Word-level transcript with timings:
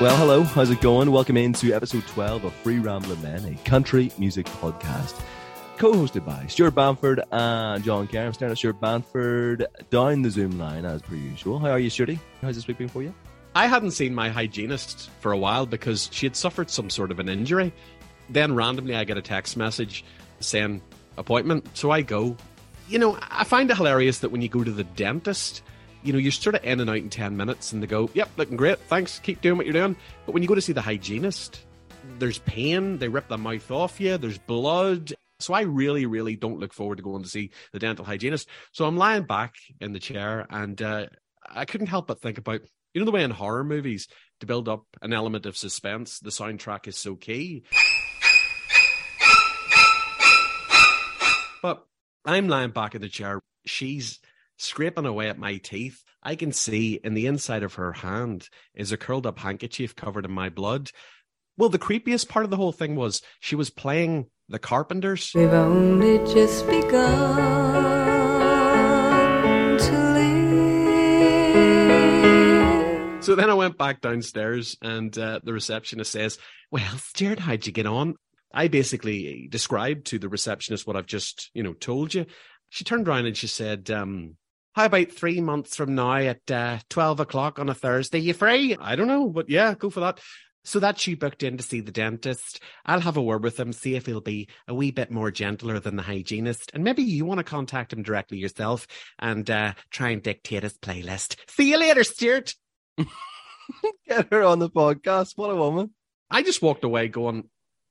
Well, 0.00 0.16
hello, 0.16 0.44
how's 0.44 0.70
it 0.70 0.80
going? 0.80 1.10
Welcome 1.10 1.36
into 1.36 1.74
episode 1.74 2.06
12 2.06 2.44
of 2.44 2.52
Free 2.54 2.78
Rambling 2.78 3.20
Men, 3.20 3.44
a 3.44 3.68
country 3.68 4.12
music 4.16 4.46
podcast, 4.46 5.20
co 5.76 5.92
hosted 5.92 6.24
by 6.24 6.46
Stuart 6.46 6.76
Banford 6.76 7.20
and 7.32 7.82
John 7.82 8.06
Kerr. 8.06 8.26
I'm 8.26 8.32
staring 8.32 8.52
at 8.52 8.58
Stuart 8.58 8.80
Banford 8.80 9.66
down 9.90 10.22
the 10.22 10.30
Zoom 10.30 10.56
line 10.56 10.84
as 10.84 11.02
per 11.02 11.16
usual. 11.16 11.58
How 11.58 11.70
are 11.70 11.80
you, 11.80 11.90
Stuarty? 11.90 12.20
How's 12.40 12.54
this 12.54 12.68
week 12.68 12.78
been 12.78 12.88
for 12.88 13.02
you? 13.02 13.12
I 13.56 13.66
hadn't 13.66 13.90
seen 13.90 14.14
my 14.14 14.28
hygienist 14.28 15.10
for 15.18 15.32
a 15.32 15.36
while 15.36 15.66
because 15.66 16.08
she 16.12 16.26
had 16.26 16.36
suffered 16.36 16.70
some 16.70 16.90
sort 16.90 17.10
of 17.10 17.18
an 17.18 17.28
injury. 17.28 17.72
Then 18.30 18.54
randomly, 18.54 18.94
I 18.94 19.02
get 19.02 19.18
a 19.18 19.22
text 19.22 19.56
message 19.56 20.04
saying 20.38 20.80
appointment. 21.16 21.76
So 21.76 21.90
I 21.90 22.02
go. 22.02 22.36
You 22.88 23.00
know, 23.00 23.18
I 23.32 23.42
find 23.42 23.68
it 23.68 23.76
hilarious 23.76 24.20
that 24.20 24.30
when 24.30 24.42
you 24.42 24.48
go 24.48 24.62
to 24.62 24.70
the 24.70 24.84
dentist, 24.84 25.62
you 26.02 26.12
know, 26.12 26.18
you're 26.18 26.32
sort 26.32 26.54
of 26.54 26.64
in 26.64 26.80
and 26.80 26.88
out 26.88 26.96
in 26.96 27.10
10 27.10 27.36
minutes 27.36 27.72
and 27.72 27.82
they 27.82 27.86
go, 27.86 28.10
yep, 28.14 28.30
looking 28.36 28.56
great, 28.56 28.78
thanks, 28.80 29.18
keep 29.18 29.40
doing 29.40 29.56
what 29.56 29.66
you're 29.66 29.72
doing. 29.72 29.96
But 30.26 30.32
when 30.32 30.42
you 30.42 30.48
go 30.48 30.54
to 30.54 30.60
see 30.60 30.72
the 30.72 30.82
hygienist, 30.82 31.64
there's 32.18 32.38
pain, 32.40 32.98
they 32.98 33.08
rip 33.08 33.28
the 33.28 33.38
mouth 33.38 33.70
off 33.70 34.00
you, 34.00 34.16
there's 34.18 34.38
blood. 34.38 35.12
So 35.40 35.54
I 35.54 35.62
really, 35.62 36.06
really 36.06 36.36
don't 36.36 36.58
look 36.58 36.72
forward 36.72 36.96
to 36.96 37.02
going 37.02 37.22
to 37.22 37.28
see 37.28 37.50
the 37.72 37.78
dental 37.78 38.04
hygienist. 38.04 38.48
So 38.72 38.86
I'm 38.86 38.96
lying 38.96 39.24
back 39.24 39.54
in 39.80 39.92
the 39.92 40.00
chair 40.00 40.46
and 40.50 40.80
uh, 40.80 41.06
I 41.48 41.64
couldn't 41.64 41.86
help 41.88 42.06
but 42.08 42.20
think 42.20 42.38
about, 42.38 42.60
you 42.94 43.00
know, 43.00 43.04
the 43.04 43.12
way 43.12 43.22
in 43.22 43.30
horror 43.30 43.64
movies, 43.64 44.08
to 44.40 44.46
build 44.46 44.68
up 44.68 44.84
an 45.02 45.12
element 45.12 45.46
of 45.46 45.56
suspense, 45.56 46.20
the 46.20 46.30
soundtrack 46.30 46.86
is 46.86 46.96
so 46.96 47.16
key. 47.16 47.64
But 51.60 51.84
I'm 52.24 52.48
lying 52.48 52.70
back 52.70 52.94
in 52.94 53.00
the 53.00 53.08
chair. 53.08 53.40
She's 53.66 54.20
scraping 54.58 55.06
away 55.06 55.28
at 55.28 55.38
my 55.38 55.56
teeth. 55.56 56.02
I 56.22 56.34
can 56.34 56.52
see 56.52 57.00
in 57.02 57.14
the 57.14 57.26
inside 57.26 57.62
of 57.62 57.74
her 57.74 57.92
hand 57.92 58.48
is 58.74 58.92
a 58.92 58.96
curled 58.96 59.26
up 59.26 59.38
handkerchief 59.38 59.96
covered 59.96 60.26
in 60.26 60.32
my 60.32 60.50
blood. 60.50 60.90
Well, 61.56 61.70
the 61.70 61.78
creepiest 61.78 62.28
part 62.28 62.44
of 62.44 62.50
the 62.50 62.56
whole 62.56 62.72
thing 62.72 62.94
was 62.94 63.22
she 63.40 63.56
was 63.56 63.70
playing 63.70 64.26
the 64.48 64.58
Carpenters. 64.58 65.32
We've 65.34 65.48
only 65.48 66.18
just 66.32 66.66
begun 66.66 67.36
to 69.78 70.12
live. 70.12 70.38
So 73.24 73.34
then 73.34 73.50
I 73.50 73.54
went 73.54 73.76
back 73.76 74.00
downstairs, 74.00 74.76
and 74.80 75.16
uh, 75.18 75.40
the 75.42 75.52
receptionist 75.52 76.12
says, 76.12 76.38
Well, 76.70 76.96
Stuart, 76.98 77.40
how'd 77.40 77.66
you 77.66 77.72
get 77.72 77.86
on? 77.86 78.14
I 78.52 78.68
basically 78.68 79.48
described 79.50 80.06
to 80.06 80.18
the 80.18 80.28
receptionist 80.28 80.86
what 80.86 80.96
I've 80.96 81.06
just, 81.06 81.50
you 81.54 81.62
know, 81.62 81.74
told 81.74 82.14
you. 82.14 82.26
She 82.70 82.84
turned 82.84 83.08
around 83.08 83.26
and 83.26 83.36
she 83.36 83.46
said, 83.46 83.90
um, 83.90 84.36
how 84.78 84.84
about 84.84 85.10
three 85.10 85.40
months 85.40 85.74
from 85.74 85.96
now 85.96 86.14
at 86.14 86.48
uh, 86.52 86.78
12 86.88 87.18
o'clock 87.18 87.58
on 87.58 87.68
a 87.68 87.74
Thursday? 87.74 88.20
You 88.20 88.32
free? 88.32 88.76
I 88.80 88.94
don't 88.94 89.08
know, 89.08 89.28
but 89.28 89.50
yeah, 89.50 89.74
go 89.74 89.90
for 89.90 89.98
that. 89.98 90.20
So 90.62 90.78
that 90.78 91.00
she 91.00 91.16
booked 91.16 91.42
in 91.42 91.56
to 91.56 91.64
see 91.64 91.80
the 91.80 91.90
dentist. 91.90 92.60
I'll 92.86 93.00
have 93.00 93.16
a 93.16 93.22
word 93.22 93.42
with 93.42 93.58
him, 93.58 93.72
see 93.72 93.96
if 93.96 94.06
he'll 94.06 94.20
be 94.20 94.48
a 94.68 94.74
wee 94.74 94.92
bit 94.92 95.10
more 95.10 95.32
gentler 95.32 95.80
than 95.80 95.96
the 95.96 96.04
hygienist. 96.04 96.70
And 96.74 96.84
maybe 96.84 97.02
you 97.02 97.24
want 97.24 97.38
to 97.38 97.44
contact 97.44 97.92
him 97.92 98.04
directly 98.04 98.38
yourself 98.38 98.86
and 99.18 99.50
uh, 99.50 99.72
try 99.90 100.10
and 100.10 100.22
dictate 100.22 100.62
his 100.62 100.78
playlist. 100.78 101.34
See 101.48 101.70
you 101.70 101.78
later, 101.80 102.04
Stuart. 102.04 102.54
Get 104.08 104.28
her 104.30 104.44
on 104.44 104.60
the 104.60 104.70
podcast. 104.70 105.32
What 105.34 105.50
a 105.50 105.56
woman. 105.56 105.90
I 106.30 106.44
just 106.44 106.62
walked 106.62 106.84
away 106.84 107.08
going, 107.08 107.48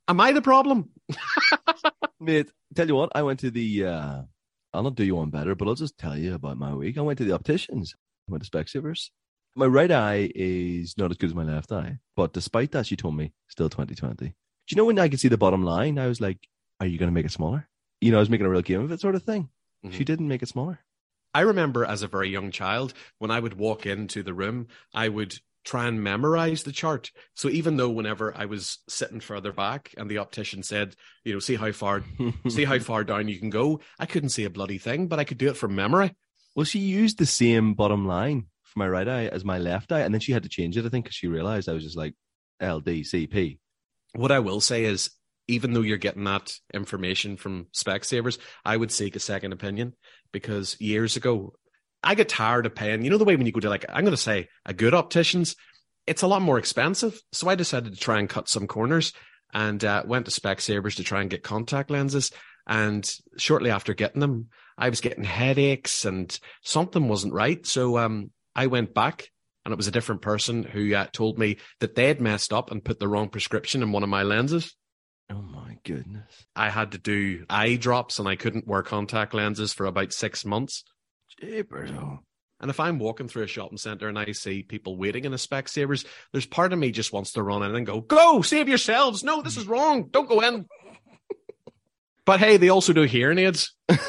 Am 0.08 0.22
I 0.22 0.32
the 0.32 0.42
problem? 0.42 0.92
Mate, 2.22 2.50
tell 2.76 2.88
you 2.88 2.96
what, 2.96 3.12
I 3.14 3.24
went 3.24 3.42
to 3.42 3.52
the 3.52 3.88
uh 3.88 4.22
I'll 4.78 4.84
not 4.84 4.94
do 4.94 5.04
you 5.04 5.16
one 5.16 5.32
better, 5.32 5.56
but 5.56 5.68
I'll 5.68 5.74
just 5.74 5.98
tell 5.98 6.16
you 6.16 6.36
about 6.36 6.60
my 6.60 6.72
week. 6.72 7.00
I 7.00 7.02
went 7.02 7.18
to 7.18 7.26
the 7.26 7.34
opticians. 7.34 7.96
I 8.30 8.32
went 8.32 8.44
to 8.44 8.50
Specsavers. 8.52 9.10
My 9.56 9.66
right 9.66 9.90
eye 9.90 10.32
is 10.36 10.96
not 11.00 11.10
as 11.10 11.18
good 11.18 11.32
as 11.32 11.36
my 11.36 11.44
left 11.44 11.72
eye, 11.72 11.98
but 12.16 12.32
despite 12.32 12.74
that, 12.74 12.86
she 12.86 12.96
told 12.96 13.18
me 13.18 13.34
still 13.48 13.70
2020. 13.70 14.26
Do 14.26 14.34
you 14.70 14.78
know 14.78 14.86
when 14.86 15.00
I 15.00 15.10
could 15.10 15.20
see 15.20 15.30
the 15.30 15.38
bottom 15.38 15.64
line? 15.64 15.98
I 15.98 16.06
was 16.06 16.22
like, 16.22 16.48
"Are 16.80 16.86
you 16.86 17.00
going 17.00 17.10
to 17.10 17.14
make 17.14 17.26
it 17.26 17.32
smaller?" 17.32 17.68
You 18.02 18.12
know, 18.12 18.18
I 18.18 18.20
was 18.20 18.30
making 18.30 18.46
a 18.46 18.52
real 18.52 18.62
game 18.62 18.82
of 18.82 18.92
it, 18.92 19.00
sort 19.00 19.16
of 19.16 19.24
thing. 19.24 19.50
Mm-hmm. 19.84 19.98
She 19.98 20.04
didn't 20.04 20.28
make 20.28 20.44
it 20.44 20.50
smaller. 20.50 20.82
I 21.34 21.42
remember 21.42 21.84
as 21.84 22.04
a 22.04 22.08
very 22.08 22.30
young 22.30 22.52
child 22.52 22.94
when 23.18 23.32
I 23.32 23.40
would 23.40 23.58
walk 23.58 23.88
into 23.88 24.22
the 24.22 24.34
room, 24.36 24.68
I 24.94 25.10
would 25.10 25.40
try 25.68 25.86
and 25.86 26.02
memorize 26.02 26.64
the 26.64 26.72
chart. 26.72 27.12
So 27.34 27.50
even 27.50 27.76
though 27.76 27.90
whenever 27.90 28.34
I 28.36 28.46
was 28.46 28.80
sitting 28.88 29.20
further 29.20 29.52
back 29.52 29.94
and 29.98 30.10
the 30.10 30.20
optician 30.20 30.64
said, 30.64 30.96
you 31.26 31.34
know, 31.34 31.40
see 31.40 31.56
how 31.56 31.74
far, 31.74 32.04
see 32.48 32.64
how 32.64 32.80
far 32.80 33.04
down 33.04 33.28
you 33.28 33.38
can 33.38 33.50
go, 33.50 33.82
I 34.00 34.06
couldn't 34.06 34.30
see 34.30 34.46
a 34.46 34.50
bloody 34.50 34.78
thing, 34.78 35.08
but 35.08 35.20
I 35.20 35.26
could 35.26 35.38
do 35.38 35.50
it 35.50 35.58
from 35.58 35.76
memory. 35.76 36.16
Well, 36.56 36.64
she 36.64 36.80
used 36.80 37.20
the 37.20 37.26
same 37.26 37.74
bottom 37.74 38.08
line 38.08 38.46
for 38.64 38.80
my 38.80 38.88
right 38.88 39.08
eye 39.08 39.28
as 39.28 39.44
my 39.44 39.58
left 39.58 39.92
eye, 39.92 40.00
and 40.02 40.14
then 40.14 40.22
she 40.22 40.32
had 40.32 40.44
to 40.44 40.50
change 40.50 40.78
it, 40.78 40.86
I 40.86 40.90
think, 40.90 41.04
because 41.04 41.16
she 41.16 41.28
realized 41.28 41.68
I 41.68 41.74
was 41.74 41.84
just 41.84 41.98
like 41.98 42.16
LDCP. 42.62 43.60
What 44.16 44.32
I 44.32 44.40
will 44.40 44.62
say 44.62 44.86
is, 44.86 45.12
even 45.50 45.74
though 45.74 45.82
you're 45.82 45.98
getting 45.98 46.24
that 46.24 46.54
information 46.74 47.36
from 47.36 47.68
Specsavers, 47.74 48.38
I 48.66 48.76
would 48.76 48.92
seek 48.92 49.16
a 49.16 49.20
second 49.20 49.52
opinion 49.52 49.94
because 50.32 50.80
years 50.80 51.18
ago 51.18 51.54
I 52.04 52.16
get 52.16 52.30
tired 52.30 52.66
of 52.66 52.76
paying. 52.76 53.04
You 53.04 53.10
know 53.10 53.18
the 53.18 53.26
way 53.26 53.36
when 53.36 53.46
you 53.46 53.52
go 53.52 53.60
to 53.60 53.70
like 53.70 53.86
I'm 53.90 54.04
going 54.04 54.12
to 54.12 54.18
say 54.18 54.48
a 54.66 54.74
good 54.74 54.94
optician's, 54.94 55.56
it's 56.06 56.22
a 56.22 56.28
lot 56.28 56.42
more 56.42 56.58
expensive. 56.58 57.20
So 57.32 57.50
I 57.50 57.56
decided 57.56 57.94
to 57.94 58.00
try 58.00 58.20
and 58.20 58.30
cut 58.30 58.50
some 58.50 58.68
corners 58.68 59.14
and 59.54 59.84
uh, 59.84 60.04
went 60.06 60.26
to 60.26 60.32
Specsavers 60.32 60.96
to 60.96 61.04
try 61.04 61.22
and 61.22 61.30
get 61.30 61.44
contact 61.44 61.90
lenses. 61.90 62.32
And 62.68 63.10
shortly 63.38 63.70
after 63.70 63.94
getting 63.94 64.20
them, 64.20 64.50
I 64.78 64.90
was 64.90 65.02
getting 65.02 65.24
headaches 65.24 66.06
and 66.06 66.38
something 66.64 67.08
wasn't 67.08 67.34
right. 67.34 67.66
So 67.66 67.98
um, 67.98 68.32
I 68.56 68.68
went 68.68 68.94
back 68.94 69.30
and 69.66 69.72
it 69.72 69.78
was 69.78 69.88
a 69.88 69.92
different 69.92 70.22
person 70.22 70.64
who 70.64 70.94
uh, 70.94 71.08
told 71.12 71.40
me 71.40 71.58
that 71.80 71.96
they 71.96 72.08
had 72.08 72.22
messed 72.22 72.54
up 72.54 72.72
and 72.72 72.84
put 72.84 73.00
the 73.00 73.08
wrong 73.08 73.30
prescription 73.30 73.82
in 73.82 73.92
one 73.92 74.04
of 74.04 74.10
my 74.10 74.24
lenses. 74.24 74.76
Oh 75.30 75.42
my 75.42 75.78
goodness. 75.84 76.46
I 76.56 76.70
had 76.70 76.94
to 76.94 76.98
do 76.98 77.46
eye 77.50 77.76
drops 77.76 78.20
and 78.20 78.28
I 78.28 78.36
couldn't 78.36 78.68
wear 78.68 78.82
contact 78.82 79.34
lenses 79.34 79.74
for 79.74 79.86
about 79.86 80.14
six 80.14 80.46
months. 80.46 80.84
Jeepers. 81.40 81.92
And 82.60 82.72
if 82.72 82.80
I'm 82.80 82.98
walking 82.98 83.28
through 83.28 83.44
a 83.44 83.48
shopping 83.48 83.78
center 83.78 84.08
and 84.08 84.18
I 84.18 84.32
see 84.32 84.64
people 84.64 84.98
waiting 84.98 85.26
in 85.26 85.34
a 85.34 85.38
Specsavers, 85.38 86.06
there's 86.32 86.48
part 86.48 86.74
of 86.74 86.80
me 86.80 86.92
just 86.92 87.14
wants 87.14 87.34
to 87.34 87.44
run 87.44 87.62
in 87.64 87.76
and 87.76 87.86
go, 87.86 88.02
"Go, 88.02 88.42
save 88.42 88.68
yourselves! 88.68 89.24
No, 89.24 89.42
this 89.42 89.58
is 89.58 89.68
wrong. 89.68 90.08
Don't 90.10 90.28
go 90.28 90.42
in." 90.42 90.66
but 92.26 92.40
hey, 92.40 92.58
they 92.58 92.70
also 92.70 92.94
do 92.94 93.04
hearing 93.04 93.38
aids. 93.38 93.76
is 93.90 94.00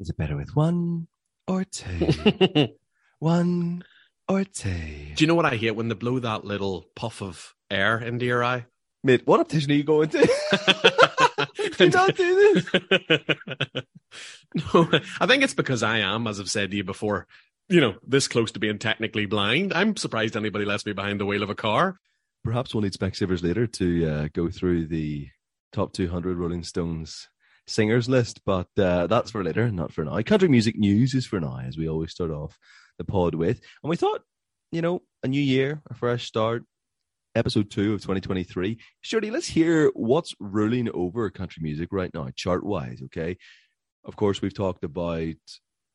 it 0.00 0.16
better 0.16 0.36
with 0.36 0.50
one 0.54 1.08
or 1.46 1.64
two? 1.64 2.68
one 3.18 3.84
or 4.28 4.44
two? 4.44 5.14
Do 5.14 5.24
you 5.24 5.26
know 5.26 5.34
what 5.34 5.46
I 5.46 5.56
hate 5.56 5.76
when 5.76 5.88
they 5.88 5.94
blow 5.94 6.18
that 6.20 6.44
little 6.44 6.86
puff 6.96 7.20
of 7.20 7.54
air 7.70 7.98
into 7.98 8.24
your 8.24 8.42
eye? 8.42 8.64
Mate, 9.04 9.26
what 9.26 9.40
optician 9.40 9.70
are 9.70 9.74
you 9.74 9.84
going 9.84 10.08
to? 10.08 11.27
do 11.78 11.90
not 11.90 12.16
do 12.16 12.54
this. 12.54 12.66
no, 14.74 14.88
I 15.20 15.26
think 15.26 15.42
it's 15.42 15.54
because 15.54 15.82
I 15.82 15.98
am, 15.98 16.26
as 16.26 16.40
I've 16.40 16.50
said 16.50 16.70
to 16.70 16.76
you 16.76 16.84
before, 16.84 17.26
you 17.68 17.80
know, 17.80 17.96
this 18.06 18.28
close 18.28 18.52
to 18.52 18.58
being 18.58 18.78
technically 18.78 19.26
blind. 19.26 19.72
I'm 19.72 19.96
surprised 19.96 20.36
anybody 20.36 20.64
lets 20.64 20.86
me 20.86 20.92
behind 20.92 21.20
the 21.20 21.26
wheel 21.26 21.42
of 21.42 21.50
a 21.50 21.54
car. 21.54 21.98
Perhaps 22.44 22.74
we'll 22.74 22.82
need 22.82 22.92
Specsavers 22.92 23.42
later 23.42 23.66
to 23.66 24.06
uh, 24.06 24.28
go 24.32 24.48
through 24.48 24.86
the 24.86 25.28
top 25.72 25.92
200 25.92 26.38
Rolling 26.38 26.62
Stones 26.62 27.28
singers 27.66 28.08
list, 28.08 28.40
but 28.46 28.68
uh, 28.78 29.06
that's 29.06 29.30
for 29.30 29.44
later, 29.44 29.70
not 29.70 29.92
for 29.92 30.04
now. 30.04 30.20
Country 30.22 30.48
music 30.48 30.76
news 30.76 31.14
is 31.14 31.26
for 31.26 31.40
now, 31.40 31.58
as 31.58 31.76
we 31.76 31.88
always 31.88 32.10
start 32.10 32.30
off 32.30 32.58
the 32.96 33.04
pod 33.04 33.34
with. 33.34 33.60
And 33.82 33.90
we 33.90 33.96
thought, 33.96 34.22
you 34.72 34.82
know, 34.82 35.02
a 35.22 35.28
new 35.28 35.40
year, 35.40 35.82
a 35.90 35.94
fresh 35.94 36.26
start, 36.26 36.64
episode 37.38 37.70
two 37.70 37.94
of 37.94 38.00
2023. 38.00 38.78
Shorty, 39.00 39.30
let's 39.30 39.46
hear 39.46 39.90
what's 39.94 40.34
ruling 40.40 40.88
over 40.92 41.30
country 41.30 41.62
music 41.62 41.88
right 41.92 42.12
now, 42.12 42.28
chart 42.34 42.64
wise. 42.64 43.00
Okay. 43.04 43.36
Of 44.04 44.16
course, 44.16 44.42
we've 44.42 44.54
talked 44.54 44.84
about, 44.84 45.36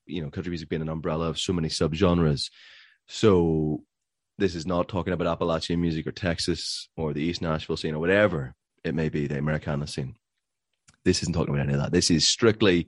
you 0.06 0.22
know, 0.22 0.30
country 0.30 0.50
music 0.50 0.70
being 0.70 0.82
an 0.82 0.90
umbrella 0.90 1.28
of 1.28 1.40
so 1.40 1.54
many 1.54 1.68
subgenres. 1.68 2.50
So 3.08 3.84
this 4.38 4.56
is 4.56 4.66
not 4.66 4.88
talking 4.88 5.14
about 5.14 5.28
Appalachian 5.28 5.82
music 5.82 6.08
or 6.08 6.12
Texas 6.12 6.90
or 6.96 7.14
the 7.14 7.22
East 7.22 7.42
Nashville 7.42 7.78
scene 7.78 7.96
or 7.96 8.00
whatever 8.00 8.56
it 8.84 8.96
may 8.96 9.10
be, 9.10 9.28
the 9.28 9.38
Americana 9.38 9.88
scene. 9.88 10.16
This 11.06 11.22
isn't 11.22 11.34
talking 11.34 11.54
about 11.54 11.66
any 11.66 11.74
of 11.74 11.82
that. 11.82 11.92
This 11.92 12.10
is 12.10 12.28
strictly 12.28 12.88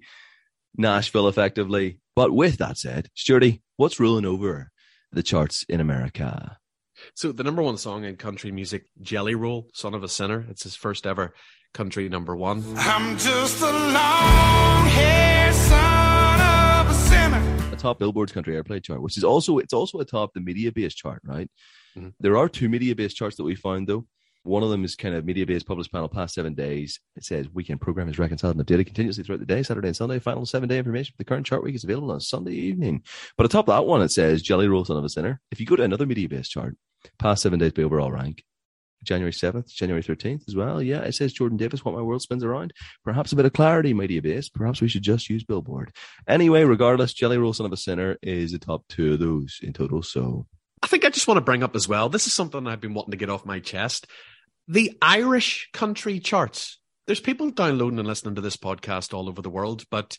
Nashville, 0.77 1.27
effectively. 1.27 1.99
But 2.15 2.31
with 2.31 2.57
that 2.57 2.77
said, 2.77 3.09
Stuarty, 3.15 3.61
what's 3.75 3.99
ruling 3.99 4.25
over 4.25 4.71
the 5.11 5.23
charts 5.23 5.65
in 5.67 5.81
America? 5.81 6.57
So 7.17 7.31
the 7.31 7.45
number 7.45 7.61
one 7.61 7.77
song 7.77 8.03
in 8.03 8.17
country 8.17 8.51
music, 8.51 8.87
Jelly 9.01 9.35
Roll, 9.35 9.69
Son 9.71 9.93
of 9.93 10.03
a 10.03 10.09
Sinner. 10.09 10.45
It's 10.49 10.63
his 10.63 10.75
first 10.75 11.07
ever 11.07 11.33
country 11.73 12.09
number 12.09 12.35
one. 12.35 12.61
I'm 12.75 13.17
just 13.17 13.61
a 13.61 13.71
long 13.71 14.85
hair 14.87 15.53
son 15.53 16.41
of 16.41 16.91
a 16.91 16.93
sinner. 16.93 17.71
A 17.71 17.77
top 17.77 17.99
Billboard's 17.99 18.33
country 18.33 18.53
airplay 18.53 18.83
chart, 18.83 19.01
which 19.01 19.15
is 19.15 19.23
also 19.23 19.59
it's 19.59 19.71
also 19.71 19.99
a 19.99 20.05
top 20.05 20.33
the 20.33 20.41
media 20.41 20.73
based 20.73 20.97
chart, 20.97 21.21
right? 21.23 21.49
Mm-hmm. 21.97 22.09
There 22.19 22.35
are 22.35 22.49
two 22.49 22.67
media 22.67 22.93
based 22.93 23.15
charts 23.15 23.37
that 23.37 23.43
we 23.45 23.55
found 23.55 23.87
though. 23.87 24.05
One 24.43 24.61
of 24.61 24.69
them 24.69 24.83
is 24.83 24.97
kind 24.97 25.15
of 25.15 25.23
media 25.23 25.45
based 25.45 25.65
published 25.65 25.93
panel 25.93 26.09
past 26.09 26.35
seven 26.35 26.53
days. 26.53 26.99
It 27.15 27.23
says 27.23 27.47
weekend 27.53 27.79
program 27.79 28.09
is 28.09 28.19
reconciled 28.19 28.57
and 28.57 28.65
updated 28.65 28.87
continuously 28.87 29.23
throughout 29.23 29.39
the 29.39 29.45
day, 29.45 29.63
Saturday 29.63 29.87
and 29.87 29.95
Sunday. 29.95 30.19
Final 30.19 30.45
seven 30.45 30.67
day 30.67 30.79
information 30.79 31.13
for 31.13 31.17
the 31.19 31.23
current 31.23 31.45
chart 31.45 31.63
week 31.63 31.75
is 31.75 31.85
available 31.85 32.11
on 32.11 32.19
Sunday 32.19 32.55
evening. 32.55 33.03
But 33.37 33.45
atop 33.45 33.67
that 33.67 33.85
one, 33.85 34.01
it 34.01 34.11
says 34.11 34.41
Jelly 34.41 34.67
Roll 34.67 34.83
Son 34.83 34.97
of 34.97 35.05
a 35.05 35.09
Sinner. 35.09 35.39
If 35.49 35.61
you 35.61 35.65
go 35.65 35.77
to 35.77 35.83
another 35.83 36.05
media 36.05 36.27
based 36.27 36.51
chart, 36.51 36.75
past 37.19 37.43
seven 37.43 37.59
days 37.59 37.73
by 37.73 37.83
overall 37.83 38.11
rank, 38.11 38.43
January 39.03 39.31
7th, 39.31 39.67
January 39.67 40.03
13th 40.03 40.47
as 40.47 40.55
well. 40.55 40.81
Yeah, 40.81 41.01
it 41.01 41.13
says 41.13 41.33
Jordan 41.33 41.57
Davis, 41.57 41.85
What 41.85 41.95
My 41.95 42.01
World 42.01 42.21
Spins 42.21 42.43
Around. 42.43 42.73
Perhaps 43.03 43.31
a 43.31 43.35
bit 43.35 43.45
of 43.45 43.53
clarity, 43.53 43.93
media 43.93 44.21
base. 44.21 44.49
Perhaps 44.49 44.81
we 44.81 44.87
should 44.87 45.03
just 45.03 45.29
use 45.29 45.43
Billboard. 45.43 45.91
Anyway, 46.27 46.63
regardless, 46.63 47.13
Jelly 47.13 47.37
Roll 47.37 47.53
Son 47.53 47.65
of 47.65 47.71
a 47.71 47.77
Sinner 47.77 48.17
is 48.21 48.51
the 48.51 48.59
top 48.59 48.83
two 48.89 49.13
of 49.13 49.19
those 49.19 49.59
in 49.61 49.73
total. 49.73 50.01
So 50.01 50.47
I 50.81 50.87
think 50.87 51.05
I 51.05 51.09
just 51.09 51.27
want 51.27 51.37
to 51.37 51.43
bring 51.43 51.63
up 51.63 51.75
as 51.75 51.87
well. 51.87 52.09
This 52.09 52.27
is 52.27 52.33
something 52.33 52.67
I've 52.67 52.81
been 52.81 52.93
wanting 52.93 53.11
to 53.11 53.17
get 53.17 53.29
off 53.29 53.45
my 53.45 53.59
chest. 53.59 54.07
The 54.67 54.97
Irish 55.01 55.69
country 55.73 56.19
charts. 56.19 56.79
There's 57.07 57.19
people 57.19 57.51
downloading 57.51 57.99
and 57.99 58.07
listening 58.07 58.35
to 58.35 58.41
this 58.41 58.57
podcast 58.57 59.13
all 59.13 59.29
over 59.29 59.41
the 59.41 59.49
world, 59.49 59.83
but 59.91 60.17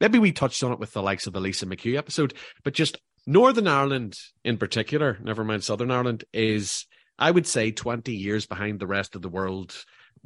maybe 0.00 0.18
we 0.18 0.32
touched 0.32 0.64
on 0.64 0.72
it 0.72 0.80
with 0.80 0.92
the 0.92 1.02
likes 1.02 1.28
of 1.28 1.32
the 1.32 1.40
Lisa 1.40 1.66
McHugh 1.66 1.96
episode, 1.96 2.34
but 2.64 2.74
just 2.74 2.98
Northern 3.26 3.66
Ireland 3.66 4.18
in 4.44 4.58
particular, 4.58 5.18
never 5.22 5.44
mind 5.44 5.64
Southern 5.64 5.90
Ireland, 5.90 6.24
is, 6.32 6.86
I 7.18 7.30
would 7.30 7.46
say, 7.46 7.70
20 7.70 8.12
years 8.12 8.46
behind 8.46 8.80
the 8.80 8.86
rest 8.86 9.14
of 9.14 9.22
the 9.22 9.28
world 9.28 9.74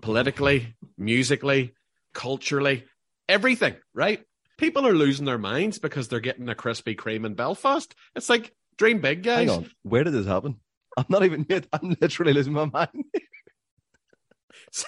politically, 0.01 0.75
musically, 0.97 1.75
culturally, 2.15 2.85
everything, 3.29 3.77
right? 3.95 4.23
People 4.57 4.87
are 4.87 4.95
losing 4.95 5.27
their 5.27 5.39
minds 5.39 5.79
because 5.79 6.09
they're 6.09 6.21
getting 6.21 6.49
a 6.49 6.55
Krispy 6.55 6.97
Kreme 6.97 7.25
in 7.25 7.35
Belfast. 7.35 7.95
It's 8.17 8.29
like, 8.29 8.53
dream 8.77 9.01
big, 9.01 9.23
guys. 9.23 9.49
hang 9.49 9.51
on. 9.51 9.71
Where 9.83 10.05
did 10.05 10.15
this 10.15 10.27
happen? 10.27 10.57
I'm 10.97 11.07
not 11.09 11.25
even 11.25 11.47
yet. 11.49 11.67
I'm 11.73 11.97
literally 12.01 12.33
losing 12.33 12.55
my 12.55 12.65
mind. 12.65 13.05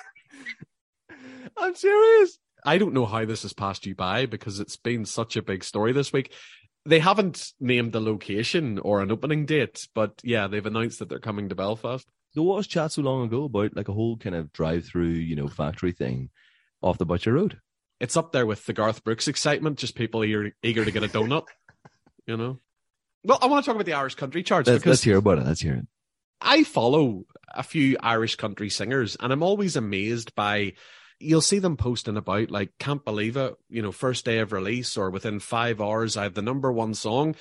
I'm 1.57 1.75
serious. 1.75 2.39
I 2.65 2.79
don't 2.79 2.95
know 2.95 3.07
how 3.07 3.25
this 3.25 3.43
has 3.43 3.53
passed 3.53 3.87
you 3.87 3.95
by 3.95 4.27
because 4.27 4.61
it's 4.61 4.77
been 4.77 5.05
such 5.05 5.37
a 5.37 5.43
big 5.43 5.65
story 5.65 5.93
this 5.93 6.13
week. 6.13 6.33
They 6.87 6.99
haven't 6.99 7.53
named 7.61 7.93
the 7.93 8.01
location 8.01 8.79
or 8.79 9.03
an 9.03 9.13
opening 9.13 9.47
date, 9.47 9.87
but 9.95 10.21
yeah, 10.23 10.47
they've 10.47 10.65
announced 10.65 10.99
that 10.99 11.09
they're 11.09 11.19
coming 11.19 11.49
to 11.49 11.55
Belfast. 11.55 12.07
There 12.35 12.43
was 12.43 12.67
chat 12.67 12.93
so 12.93 13.03
long 13.03 13.27
ago 13.27 13.45
about 13.45 13.77
like 13.77 13.89
a 13.89 13.93
whole 13.93 14.17
kind 14.17 14.35
of 14.35 14.53
drive 14.53 14.87
through, 14.87 15.09
you 15.09 15.37
know, 15.37 15.49
factory 15.49 15.93
thing 15.93 16.31
off 16.83 16.99
the 16.99 17.07
Butcher 17.07 17.35
Road. 17.35 17.59
It's 17.99 18.17
up 18.17 18.33
there 18.33 18.47
with 18.47 18.65
the 18.65 18.73
Garth 18.73 19.05
Brooks 19.05 19.29
excitement, 19.29 19.79
just 19.79 19.95
people 19.95 20.25
eager, 20.25 20.53
eager 20.63 20.85
to 20.85 20.91
get 20.91 21.03
a 21.03 21.09
donut, 21.09 21.45
you 22.27 22.37
know? 22.37 22.59
Well, 23.25 23.39
I 23.43 23.47
want 23.47 23.63
to 23.63 23.69
talk 23.69 23.75
about 23.75 23.85
the 23.85 23.93
Irish 23.93 24.15
country 24.15 24.43
charts 24.43 24.67
Let's, 24.67 24.79
because 24.79 24.91
let's 24.91 25.03
hear 25.03 25.19
about 25.19 25.39
it. 25.39 25.47
Let's 25.47 25.61
hear 25.61 25.75
it. 25.75 25.87
I 26.41 26.65
follow 26.65 27.25
a 27.55 27.63
few 27.63 27.99
Irish 28.01 28.37
country 28.37 28.71
singers 28.71 29.17
and 29.21 29.33
I'm 29.33 29.43
always 29.43 29.77
amazed 29.77 30.35
by 30.35 30.73
you'll 31.21 31.41
see 31.41 31.59
them 31.59 31.77
posting 31.77 32.17
about 32.17 32.51
like 32.51 32.73
can't 32.79 33.05
believe 33.05 33.37
it, 33.37 33.55
you 33.69 33.83
know, 33.83 33.93
first 33.93 34.25
day 34.25 34.39
of 34.39 34.53
release 34.53 34.97
or 34.97 35.11
within 35.11 35.39
5 35.39 35.81
hours 35.81 36.17
I 36.17 36.25
have 36.25 36.35
the 36.35 36.43
number 36.43 36.73
1 36.73 36.95
song. 36.95 37.37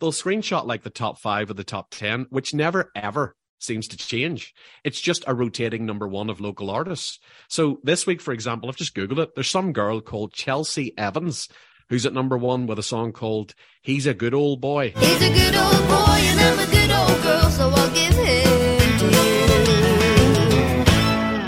They'll 0.00 0.12
screenshot 0.12 0.66
like 0.66 0.82
the 0.82 0.90
top 0.90 1.18
5 1.18 1.50
or 1.50 1.54
the 1.54 1.64
top 1.64 1.88
10, 1.90 2.26
which 2.30 2.54
never 2.54 2.90
ever 2.94 3.34
seems 3.58 3.88
to 3.88 3.96
change. 3.96 4.54
It's 4.84 5.00
just 5.00 5.24
a 5.26 5.34
rotating 5.34 5.84
number 5.84 6.06
1 6.06 6.30
of 6.30 6.40
local 6.40 6.70
artists. 6.70 7.18
So 7.48 7.80
this 7.82 8.06
week 8.06 8.20
for 8.20 8.32
example, 8.32 8.68
I've 8.68 8.76
just 8.76 8.94
googled 8.94 9.18
it. 9.18 9.34
There's 9.34 9.50
some 9.50 9.72
girl 9.72 10.00
called 10.00 10.32
Chelsea 10.32 10.96
Evans 10.96 11.48
who's 11.88 12.06
at 12.06 12.12
number 12.12 12.38
1 12.38 12.66
with 12.66 12.78
a 12.78 12.82
song 12.82 13.12
called 13.12 13.54
He's 13.82 14.06
a 14.06 14.14
Good 14.14 14.34
Old 14.34 14.60
Boy. 14.60 14.92
He's 14.96 15.22
a 15.22 15.32
good 15.32 15.54
old 15.54 15.88
boy 15.88 16.18
and 16.18 16.40
I'm 16.40 16.58
a 16.58 16.66
good 16.70 16.90
old 16.90 17.22
girl, 17.22 17.50
so 17.50 17.70
I'll 17.70 17.90
give 17.94 18.14
him 18.14 18.98
to 18.98 19.06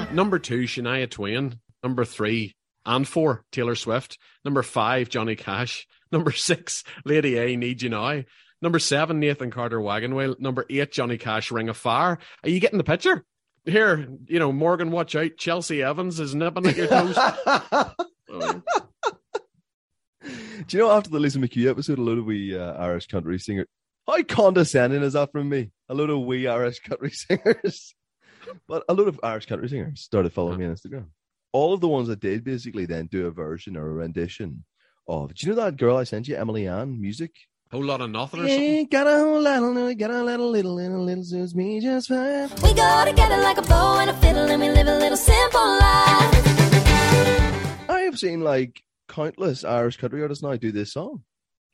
you. 0.08 0.14
Number 0.14 0.38
two, 0.40 0.62
Shania 0.62 1.08
Twain. 1.08 1.60
Number 1.82 2.04
three 2.04 2.54
and 2.84 3.06
four, 3.06 3.44
Taylor 3.52 3.74
Swift. 3.74 4.18
Number 4.44 4.62
five, 4.62 5.08
Johnny 5.08 5.36
Cash. 5.36 5.86
Number 6.12 6.32
six, 6.32 6.84
Lady 7.04 7.36
A, 7.38 7.56
Need 7.56 7.82
You 7.82 7.90
Now. 7.90 8.22
Number 8.60 8.78
seven, 8.78 9.20
Nathan 9.20 9.50
Carter 9.50 9.80
Wagon 9.80 10.14
Wheel. 10.14 10.34
Number 10.38 10.64
eight, 10.68 10.90
Johnny 10.90 11.18
Cash, 11.18 11.52
Ring 11.52 11.68
of 11.68 11.76
Fire. 11.76 12.18
Are 12.42 12.48
you 12.48 12.60
getting 12.60 12.78
the 12.78 12.84
picture? 12.84 13.24
Here, 13.64 14.08
you 14.26 14.38
know, 14.38 14.50
Morgan, 14.50 14.90
watch 14.90 15.14
out. 15.14 15.36
Chelsea 15.36 15.82
Evans 15.82 16.18
is 16.18 16.34
nipping 16.34 16.66
at 16.66 16.76
your 16.76 16.86
toes. 16.86 17.18
Oh. 18.30 18.62
Do 20.66 20.76
you 20.76 20.82
know 20.82 20.90
after 20.90 21.08
the 21.08 21.18
Lisa 21.18 21.38
McHugh 21.38 21.70
episode, 21.70 21.98
a 21.98 22.02
lot 22.02 22.18
of 22.18 22.26
we 22.26 22.54
uh, 22.54 22.74
Irish 22.74 23.06
country 23.06 23.38
singer. 23.38 23.66
How 24.06 24.22
condescending 24.22 25.02
is 25.02 25.14
that 25.14 25.32
from 25.32 25.48
me? 25.48 25.70
A 25.88 25.94
lot 25.94 26.10
of 26.10 26.20
we 26.26 26.46
Irish 26.46 26.80
country 26.80 27.10
singers, 27.12 27.94
but 28.66 28.84
a 28.86 28.92
lot 28.92 29.08
of 29.08 29.18
Irish 29.22 29.46
country 29.46 29.68
singers 29.70 30.02
started 30.02 30.30
following 30.32 30.58
me 30.58 30.66
on 30.66 30.74
Instagram. 30.74 31.06
All 31.52 31.72
of 31.72 31.80
the 31.80 31.88
ones 31.88 32.08
that 32.08 32.20
did 32.20 32.44
basically 32.44 32.84
then 32.84 33.06
do 33.06 33.26
a 33.26 33.30
version 33.30 33.76
or 33.76 33.88
a 33.88 33.92
rendition 33.92 34.64
of. 35.08 35.34
Do 35.34 35.46
you 35.46 35.54
know 35.54 35.62
that 35.62 35.78
girl 35.78 35.96
I 35.96 36.04
sent 36.04 36.28
you, 36.28 36.36
Emily 36.36 36.68
Ann, 36.68 37.00
music? 37.00 37.32
A 37.72 37.76
whole 37.76 37.84
lot 37.84 38.02
of 38.02 38.10
nothing 38.10 38.40
or 38.40 38.48
something. 38.48 38.86
Got 38.86 39.06
a 39.06 39.18
whole 39.18 39.40
lot 39.40 39.62
of 39.62 39.74
little, 39.74 39.94
got 39.94 40.10
a 40.10 40.22
little, 40.22 40.50
little, 40.50 40.74
little, 40.74 41.04
little 41.04 41.24
suits 41.24 41.54
me 41.54 41.80
just 41.80 42.08
fine. 42.08 42.50
We 42.62 42.74
go 42.74 43.04
together 43.06 43.38
like 43.42 43.56
a 43.56 43.62
bow 43.62 43.98
and 43.98 44.10
a 44.10 44.14
fiddle 44.14 44.50
and 44.50 44.60
we 44.60 44.68
live 44.68 44.88
a 44.88 44.98
little 44.98 45.16
simple 45.16 45.60
life. 45.60 46.46
I 47.88 48.00
have 48.04 48.18
seen 48.18 48.42
like 48.42 48.82
countless 49.08 49.64
Irish 49.64 49.96
country 49.96 50.20
artists 50.20 50.44
now 50.44 50.56
do 50.56 50.70
this 50.70 50.92
song. 50.92 51.22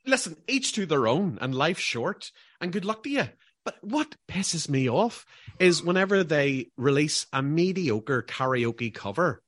Listen, 0.05 0.37
each 0.47 0.71
to 0.73 0.85
their 0.85 1.07
own, 1.07 1.37
and 1.41 1.53
life's 1.53 1.81
short, 1.81 2.31
and 2.61 2.71
good 2.71 2.85
luck 2.85 3.03
to 3.03 3.09
you. 3.09 3.27
But 3.65 3.83
what 3.83 4.15
pisses 4.27 4.69
me 4.69 4.87
off 4.87 5.25
is 5.59 5.83
whenever 5.83 6.23
they 6.23 6.67
release 6.77 7.25
a 7.33 7.41
mediocre 7.41 8.21
karaoke 8.21 8.93
cover, 8.93 9.41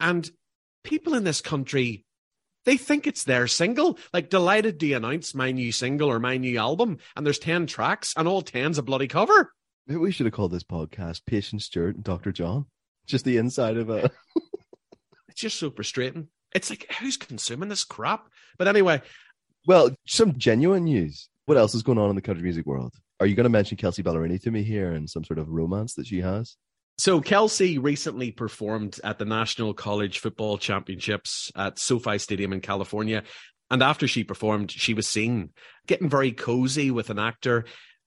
and 0.00 0.28
people 0.82 1.14
in 1.14 1.24
this 1.24 1.40
country, 1.40 2.04
they 2.64 2.76
think 2.76 3.06
it's 3.06 3.24
their 3.24 3.46
single. 3.46 3.98
Like, 4.12 4.30
delighted 4.30 4.80
to 4.80 4.92
announce 4.92 5.34
my 5.34 5.52
new 5.52 5.72
single 5.72 6.10
or 6.10 6.18
my 6.18 6.36
new 6.36 6.58
album, 6.58 6.98
and 7.16 7.24
there's 7.24 7.38
10 7.38 7.66
tracks, 7.66 8.14
and 8.16 8.26
all 8.26 8.42
10's 8.42 8.78
a 8.78 8.82
bloody 8.82 9.08
cover. 9.08 9.52
Maybe 9.86 9.98
we 9.98 10.12
should 10.12 10.26
have 10.26 10.34
called 10.34 10.52
this 10.52 10.64
podcast 10.64 11.26
Patient 11.26 11.62
Stewart 11.62 11.96
and 11.96 12.04
Dr. 12.04 12.32
John. 12.32 12.66
Just 13.06 13.24
the 13.24 13.36
inside 13.38 13.76
of 13.76 13.90
a. 13.90 14.10
It's 15.28 15.40
just 15.40 15.58
so 15.58 15.70
frustrating. 15.70 16.28
It's 16.54 16.70
like, 16.70 16.92
who's 17.00 17.16
consuming 17.16 17.68
this 17.68 17.84
crap? 17.84 18.28
But 18.58 18.68
anyway, 18.68 19.00
Well, 19.66 19.94
some 20.06 20.36
genuine 20.36 20.84
news. 20.84 21.28
What 21.46 21.56
else 21.56 21.74
is 21.74 21.82
going 21.82 21.98
on 21.98 22.10
in 22.10 22.16
the 22.16 22.22
country 22.22 22.42
music 22.42 22.66
world? 22.66 22.94
Are 23.20 23.26
you 23.26 23.34
going 23.34 23.44
to 23.44 23.50
mention 23.50 23.76
Kelsea 23.76 24.02
Ballerini 24.02 24.42
to 24.42 24.50
me 24.50 24.62
here 24.62 24.92
and 24.92 25.08
some 25.08 25.24
sort 25.24 25.38
of 25.38 25.48
romance 25.48 25.94
that 25.94 26.06
she 26.06 26.20
has? 26.20 26.56
So 27.00 27.22
Kelsea 27.22 27.78
recently 27.78 28.30
performed 28.30 29.00
at 29.02 29.18
the 29.18 29.24
National 29.24 29.72
College 29.72 30.18
Football 30.18 30.58
Championships 30.58 31.50
at 31.56 31.78
SoFi 31.78 32.18
Stadium 32.18 32.52
in 32.52 32.60
California. 32.60 33.22
And 33.70 33.82
after 33.82 34.06
she 34.06 34.22
performed, 34.22 34.70
she 34.70 34.92
was 34.92 35.08
seen 35.08 35.48
getting 35.86 36.10
very 36.10 36.32
cozy 36.32 36.90
with 36.90 37.08
an 37.08 37.18
actor, 37.18 37.64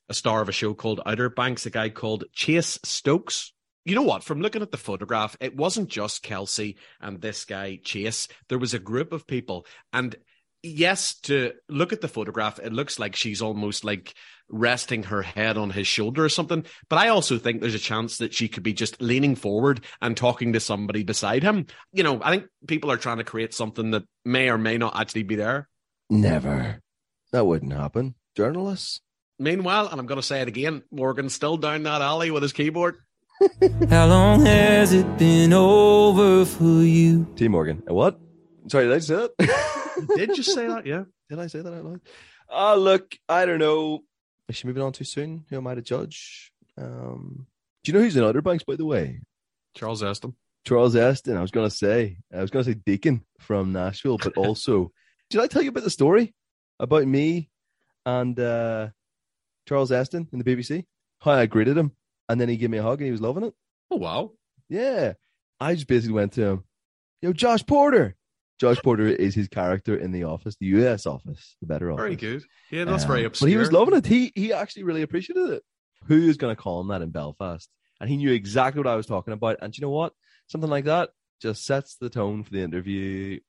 a 0.09 0.13
star 0.13 0.43
of 0.43 0.49
a 0.49 0.51
show 0.51 0.75
called 0.75 1.01
Outer 1.07 1.31
Banks, 1.31 1.65
a 1.65 1.71
guy 1.71 1.89
called 1.89 2.25
Chase 2.33 2.77
Stokes. 2.83 3.51
You 3.83 3.95
know 3.95 4.03
what? 4.03 4.23
From 4.23 4.41
looking 4.41 4.61
at 4.61 4.69
the 4.69 4.77
photograph, 4.77 5.35
it 5.39 5.55
wasn't 5.55 5.89
just 5.89 6.21
Kelsea 6.21 6.77
and 7.01 7.19
this 7.19 7.45
guy, 7.45 7.79
Chase. 7.83 8.27
There 8.47 8.59
was 8.59 8.75
a 8.75 8.79
group 8.79 9.11
of 9.11 9.25
people. 9.25 9.65
And 9.91 10.15
yes, 10.61 11.15
to 11.21 11.53
look 11.67 11.93
at 11.93 12.01
the 12.01 12.07
photograph, 12.07 12.59
it 12.59 12.73
looks 12.73 12.99
like 12.99 13.15
she's 13.15 13.41
almost 13.41 13.83
like 13.83 14.13
resting 14.49 15.03
her 15.03 15.21
head 15.21 15.57
on 15.57 15.69
his 15.71 15.87
shoulder 15.87 16.23
or 16.25 16.29
something. 16.29 16.65
But 16.89 16.97
I 16.99 17.07
also 17.09 17.37
think 17.37 17.61
there's 17.61 17.73
a 17.75 17.79
chance 17.79 18.17
that 18.19 18.33
she 18.33 18.47
could 18.47 18.63
be 18.63 18.73
just 18.73 19.01
leaning 19.01 19.35
forward 19.35 19.81
and 20.01 20.15
talking 20.15 20.53
to 20.53 20.59
somebody 20.59 21.03
beside 21.03 21.43
him. 21.43 21.65
You 21.91 22.03
know, 22.03 22.19
I 22.23 22.31
think 22.31 22.45
people 22.67 22.91
are 22.91 22.97
trying 22.97 23.17
to 23.17 23.23
create 23.23 23.53
something 23.53 23.91
that 23.91 24.03
may 24.25 24.49
or 24.49 24.57
may 24.57 24.77
not 24.77 24.99
actually 24.99 25.23
be 25.23 25.35
there. 25.35 25.67
Never. 26.09 26.81
That 27.31 27.45
wouldn't 27.45 27.73
happen. 27.73 28.15
Journalists? 28.35 29.01
Meanwhile, 29.39 29.87
and 29.87 29.99
I'm 29.99 30.05
going 30.05 30.19
to 30.21 30.25
say 30.27 30.41
it 30.41 30.47
again, 30.47 30.83
Morgan's 30.91 31.33
still 31.33 31.57
down 31.57 31.83
that 31.83 32.01
alley 32.01 32.29
with 32.31 32.43
his 32.43 32.53
keyboard. 32.53 32.97
How 33.89 34.05
long 34.07 34.45
has 34.45 34.93
it 34.93 35.17
been 35.17 35.51
over 35.53 36.45
for 36.45 36.63
you? 36.83 37.25
T. 37.35 37.47
Morgan. 37.47 37.81
Uh, 37.89 37.93
What? 37.93 38.19
Sorry, 38.67 38.85
did 38.85 38.93
I 38.93 38.99
say 38.99 39.15
that? 39.15 40.07
Did 40.15 40.37
you 40.37 40.43
say 40.43 40.67
that? 40.67 40.85
Yeah. 40.85 41.03
did 41.29 41.39
I 41.39 41.47
say 41.47 41.61
that 41.61 41.73
out 41.73 41.83
loud? 41.83 42.01
Oh, 42.49 42.75
look, 42.77 43.17
I 43.27 43.45
don't 43.45 43.59
know. 43.59 44.03
Is 44.49 44.57
she 44.57 44.67
moving 44.67 44.83
on 44.83 44.91
too 44.91 45.05
soon? 45.05 45.45
Who 45.49 45.57
am 45.57 45.67
I 45.67 45.75
to 45.75 45.81
judge? 45.81 46.51
Um, 46.77 47.47
do 47.83 47.91
you 47.91 47.97
know 47.97 48.03
who's 48.03 48.17
in 48.17 48.23
Outer 48.23 48.41
Banks, 48.41 48.63
by 48.63 48.75
the 48.75 48.85
way? 48.85 49.21
Charles 49.75 50.03
Esten. 50.03 50.35
Charles 50.65 50.95
Esten. 50.95 51.37
I 51.37 51.41
was 51.41 51.51
going 51.51 51.69
to 51.69 51.75
say, 51.75 52.17
I 52.33 52.41
was 52.41 52.49
going 52.49 52.63
to 52.65 52.71
say 52.71 52.79
Deacon 52.85 53.23
from 53.39 53.73
Nashville, 53.73 54.17
but 54.17 54.33
also, 54.37 54.91
did 55.29 55.41
I 55.41 55.47
tell 55.47 55.61
you 55.61 55.69
about 55.69 55.83
the 55.83 55.89
story 55.89 56.33
about 56.79 57.05
me 57.05 57.49
and 58.05 58.39
uh, 58.39 58.89
Charles 59.67 59.91
Esten 59.91 60.27
in 60.31 60.39
the 60.39 60.45
BBC? 60.45 60.85
How 61.19 61.31
I 61.31 61.45
greeted 61.45 61.77
him, 61.77 61.91
and 62.27 62.39
then 62.39 62.49
he 62.49 62.57
gave 62.57 62.69
me 62.69 62.77
a 62.77 62.83
hug, 62.83 62.99
and 62.99 63.05
he 63.05 63.11
was 63.11 63.21
loving 63.21 63.43
it. 63.43 63.53
Oh, 63.89 63.97
wow. 63.97 64.31
Yeah, 64.69 65.13
I 65.59 65.75
just 65.75 65.87
basically 65.87 66.15
went 66.15 66.33
to 66.33 66.45
him, 66.45 66.63
"Yo, 67.21 67.31
Josh 67.31 67.65
Porter." 67.65 68.15
Josh 68.63 68.81
Porter 68.81 69.07
is 69.07 69.35
his 69.35 69.47
character 69.47 69.95
in 69.95 70.11
the 70.11 70.23
office, 70.23 70.55
the 70.59 70.67
US 70.67 71.05
office, 71.05 71.55
the 71.61 71.67
better 71.67 71.91
office. 71.91 72.01
Very 72.01 72.15
good. 72.15 72.43
Yeah, 72.71 72.85
that's 72.85 73.03
Um, 73.03 73.07
very 73.09 73.25
obscure. 73.25 73.47
But 73.47 73.51
he 73.51 73.57
was 73.57 73.71
loving 73.71 73.95
it. 73.95 74.05
He 74.05 74.31
he 74.35 74.53
actually 74.53 74.83
really 74.83 75.01
appreciated 75.01 75.49
it. 75.49 75.63
Who 76.07 76.15
is 76.27 76.37
going 76.37 76.55
to 76.55 76.61
call 76.61 76.81
him 76.81 76.87
that 76.89 77.01
in 77.01 77.09
Belfast? 77.09 77.69
and 78.01 78.09
he 78.09 78.17
knew 78.17 78.31
exactly 78.33 78.79
what 78.81 78.87
I 78.91 78.95
was 78.97 79.05
talking 79.05 79.33
about. 79.33 79.59
And 79.61 79.77
you 79.77 79.81
know 79.81 79.89
what? 79.91 80.11
Something 80.47 80.69
like 80.69 80.85
that 80.85 81.11
just 81.41 81.63
sets 81.65 81.95
the 81.95 82.09
tone 82.09 82.43
for 82.43 82.49
the 82.51 82.61
interview. 82.61 83.39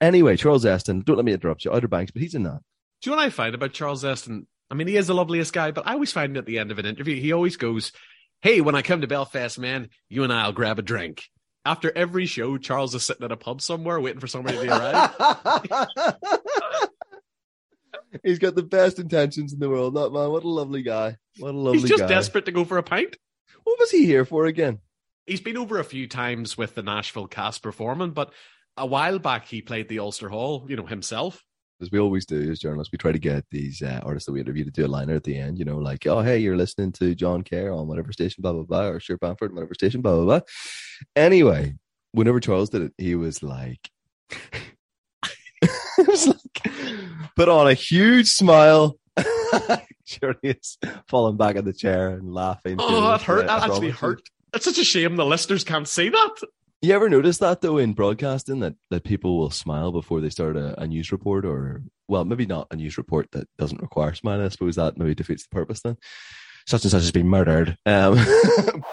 Anyway, 0.00 0.36
Charles 0.36 0.64
Esten, 0.64 1.02
don't 1.02 1.16
let 1.16 1.26
me 1.26 1.32
interrupt 1.32 1.64
you, 1.64 1.72
Outer 1.72 1.88
Banks, 1.88 2.10
but 2.10 2.22
he's 2.22 2.34
in 2.34 2.44
that. 2.44 2.60
Do 3.02 3.10
you 3.10 3.12
know 3.16 3.20
what 3.20 3.26
I 3.26 3.30
find 3.30 3.54
about 3.54 3.74
Charles 3.74 4.04
Esten? 4.04 4.46
I 4.70 4.74
mean, 4.74 4.86
he 4.86 4.96
is 4.96 5.08
the 5.08 5.14
loveliest 5.14 5.52
guy, 5.52 5.72
but 5.72 5.86
I 5.86 5.92
always 5.92 6.12
find 6.12 6.38
at 6.38 6.46
the 6.46 6.58
end 6.58 6.70
of 6.70 6.78
an 6.78 6.86
interview, 6.86 7.20
he 7.20 7.32
always 7.32 7.56
goes, 7.58 7.92
Hey, 8.40 8.60
when 8.62 8.74
I 8.74 8.80
come 8.82 9.02
to 9.02 9.06
Belfast, 9.06 9.58
man, 9.58 9.90
you 10.08 10.24
and 10.24 10.32
I'll 10.32 10.52
grab 10.52 10.78
a 10.78 10.82
drink. 10.82 11.24
After 11.68 11.92
every 11.94 12.24
show, 12.24 12.56
Charles 12.56 12.94
is 12.94 13.04
sitting 13.04 13.24
at 13.24 13.30
a 13.30 13.36
pub 13.36 13.60
somewhere 13.60 14.00
waiting 14.00 14.20
for 14.20 14.26
somebody 14.26 14.56
to 14.56 14.68
arrive. 14.70 15.90
he's 18.24 18.38
got 18.38 18.54
the 18.54 18.62
best 18.62 18.98
intentions 18.98 19.52
in 19.52 19.58
the 19.58 19.68
world, 19.68 19.92
that 19.94 20.08
man. 20.08 20.30
What 20.30 20.44
a 20.44 20.48
lovely 20.48 20.80
guy. 20.80 21.18
What 21.38 21.50
a 21.50 21.58
lovely 21.58 21.80
He's 21.80 21.90
just 21.90 22.04
guy. 22.04 22.08
desperate 22.08 22.46
to 22.46 22.52
go 22.52 22.64
for 22.64 22.78
a 22.78 22.82
pint. 22.82 23.18
What 23.64 23.78
was 23.78 23.90
he 23.90 24.06
here 24.06 24.24
for 24.24 24.46
again? 24.46 24.78
He's 25.26 25.42
been 25.42 25.58
over 25.58 25.78
a 25.78 25.84
few 25.84 26.08
times 26.08 26.56
with 26.56 26.74
the 26.74 26.82
Nashville 26.82 27.26
cast 27.26 27.62
performing, 27.62 28.12
but 28.12 28.32
a 28.78 28.86
while 28.86 29.18
back 29.18 29.44
he 29.44 29.60
played 29.60 29.90
the 29.90 29.98
Ulster 29.98 30.30
Hall, 30.30 30.64
you 30.70 30.76
know, 30.76 30.86
himself. 30.86 31.44
As 31.80 31.92
we 31.92 32.00
always 32.00 32.26
do 32.26 32.50
as 32.50 32.58
journalists, 32.58 32.90
we 32.90 32.98
try 32.98 33.12
to 33.12 33.18
get 33.20 33.44
these 33.50 33.82
uh, 33.82 34.00
artists 34.02 34.26
that 34.26 34.32
we 34.32 34.40
interview 34.40 34.64
to 34.64 34.70
do 34.70 34.84
a 34.84 34.88
liner 34.88 35.14
at 35.14 35.22
the 35.22 35.38
end, 35.38 35.58
you 35.58 35.64
know, 35.64 35.78
like, 35.78 36.06
oh, 36.08 36.22
hey, 36.22 36.38
you're 36.38 36.56
listening 36.56 36.90
to 36.92 37.14
John 37.14 37.44
Kerr 37.44 37.70
on 37.70 37.86
whatever 37.86 38.12
station, 38.12 38.42
blah, 38.42 38.52
blah, 38.52 38.64
blah, 38.64 38.88
or 38.88 39.00
Stuart 39.00 39.20
Banford, 39.20 39.52
whatever 39.52 39.74
station, 39.74 40.00
blah, 40.00 40.16
blah, 40.16 40.24
blah. 40.24 40.40
Anyway, 41.14 41.76
whenever 42.12 42.40
Charles 42.40 42.70
did 42.70 42.82
it, 42.82 42.92
he 42.98 43.14
was 43.14 43.44
like, 43.44 43.90
was 45.98 46.26
like, 46.26 46.74
put 47.36 47.48
on 47.48 47.68
a 47.68 47.74
huge 47.74 48.28
smile. 48.28 48.98
sure, 50.04 50.34
is 50.42 50.78
falling 51.06 51.36
back 51.36 51.56
in 51.56 51.64
the 51.64 51.72
chair 51.72 52.10
and 52.10 52.32
laughing. 52.32 52.76
Oh, 52.78 53.02
that 53.02 53.22
hurt. 53.22 53.44
Uh, 53.48 53.58
That 53.58 53.70
actually 53.70 53.90
hurt. 53.90 54.22
It's 54.54 54.64
such 54.64 54.78
a 54.78 54.84
shame 54.84 55.16
the 55.16 55.26
listeners 55.26 55.64
can't 55.64 55.86
see 55.86 56.08
that. 56.08 56.36
You 56.80 56.94
ever 56.94 57.08
notice 57.08 57.38
that 57.38 57.60
though 57.60 57.78
in 57.78 57.92
broadcasting 57.92 58.60
that, 58.60 58.74
that 58.90 59.04
people 59.04 59.38
will 59.38 59.50
smile 59.50 59.90
before 59.90 60.20
they 60.20 60.30
start 60.30 60.56
a, 60.56 60.80
a 60.80 60.86
news 60.86 61.10
report 61.10 61.44
or 61.44 61.82
well 62.06 62.24
maybe 62.24 62.46
not 62.46 62.68
a 62.70 62.76
news 62.76 62.96
report 62.98 63.30
that 63.32 63.48
doesn't 63.58 63.82
require 63.82 64.14
smiling. 64.14 64.46
I 64.46 64.48
suppose 64.48 64.76
that 64.76 64.96
maybe 64.96 65.14
defeats 65.14 65.42
the 65.42 65.54
purpose 65.54 65.80
then. 65.80 65.96
Such 66.66 66.84
and 66.84 66.90
such 66.90 67.02
has 67.02 67.12
been 67.12 67.28
murdered. 67.28 67.76
Um, 67.86 68.18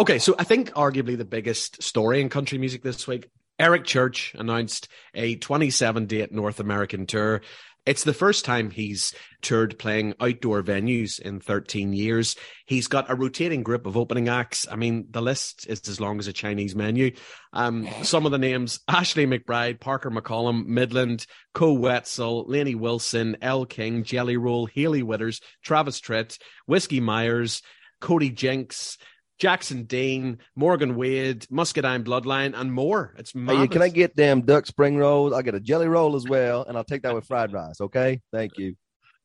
Okay, 0.00 0.18
so 0.18 0.34
I 0.38 0.44
think 0.44 0.70
arguably 0.70 1.18
the 1.18 1.26
biggest 1.26 1.82
story 1.82 2.22
in 2.22 2.30
country 2.30 2.56
music 2.56 2.82
this 2.82 3.06
week, 3.06 3.28
Eric 3.58 3.84
Church 3.84 4.34
announced 4.34 4.88
a 5.12 5.36
27 5.36 6.06
date 6.06 6.32
North 6.32 6.58
American 6.58 7.04
tour. 7.04 7.42
It's 7.90 8.04
the 8.04 8.14
first 8.14 8.44
time 8.44 8.70
he's 8.70 9.12
toured 9.42 9.76
playing 9.76 10.14
outdoor 10.20 10.62
venues 10.62 11.18
in 11.18 11.40
13 11.40 11.92
years. 11.92 12.36
He's 12.64 12.86
got 12.86 13.10
a 13.10 13.16
rotating 13.16 13.64
group 13.64 13.84
of 13.84 13.96
opening 13.96 14.28
acts. 14.28 14.64
I 14.70 14.76
mean, 14.76 15.08
the 15.10 15.20
list 15.20 15.66
is 15.66 15.88
as 15.88 16.00
long 16.00 16.20
as 16.20 16.28
a 16.28 16.32
Chinese 16.32 16.76
menu. 16.76 17.10
Um, 17.52 17.88
some 18.04 18.26
of 18.26 18.30
the 18.30 18.38
names 18.38 18.78
Ashley 18.88 19.26
McBryde, 19.26 19.80
Parker 19.80 20.08
McCollum, 20.08 20.66
Midland, 20.66 21.26
Koe 21.52 21.72
Wetzel, 21.72 22.44
Lainey 22.46 22.76
Wilson, 22.76 23.36
Elle 23.42 23.66
King, 23.66 24.04
Jelly 24.04 24.36
Roll, 24.36 24.66
Hailey 24.66 25.02
Whitters, 25.02 25.40
Travis 25.64 26.00
Tritt, 26.00 26.38
Whiskey 26.66 27.00
Myers, 27.00 27.60
Cody 28.00 28.30
Jinks, 28.30 28.98
Jackson 29.40 29.84
Dean, 29.84 30.38
Morgan 30.54 30.94
Wade, 30.96 31.46
Muscadine 31.50 32.04
Bloodline, 32.04 32.52
and 32.54 32.72
more. 32.72 33.14
It's 33.18 33.32
hey, 33.32 33.40
mad. 33.40 33.70
can 33.70 33.80
I 33.82 33.88
get 33.88 34.14
them 34.14 34.42
duck 34.42 34.66
spring 34.66 34.98
rolls? 34.98 35.32
I'll 35.32 35.42
get 35.42 35.54
a 35.54 35.60
jelly 35.60 35.88
roll 35.88 36.14
as 36.14 36.26
well, 36.26 36.64
and 36.64 36.76
I'll 36.76 36.84
take 36.84 37.02
that 37.02 37.14
with 37.14 37.26
fried 37.26 37.52
rice. 37.52 37.80
Okay, 37.80 38.20
thank 38.32 38.58
you. 38.58 38.76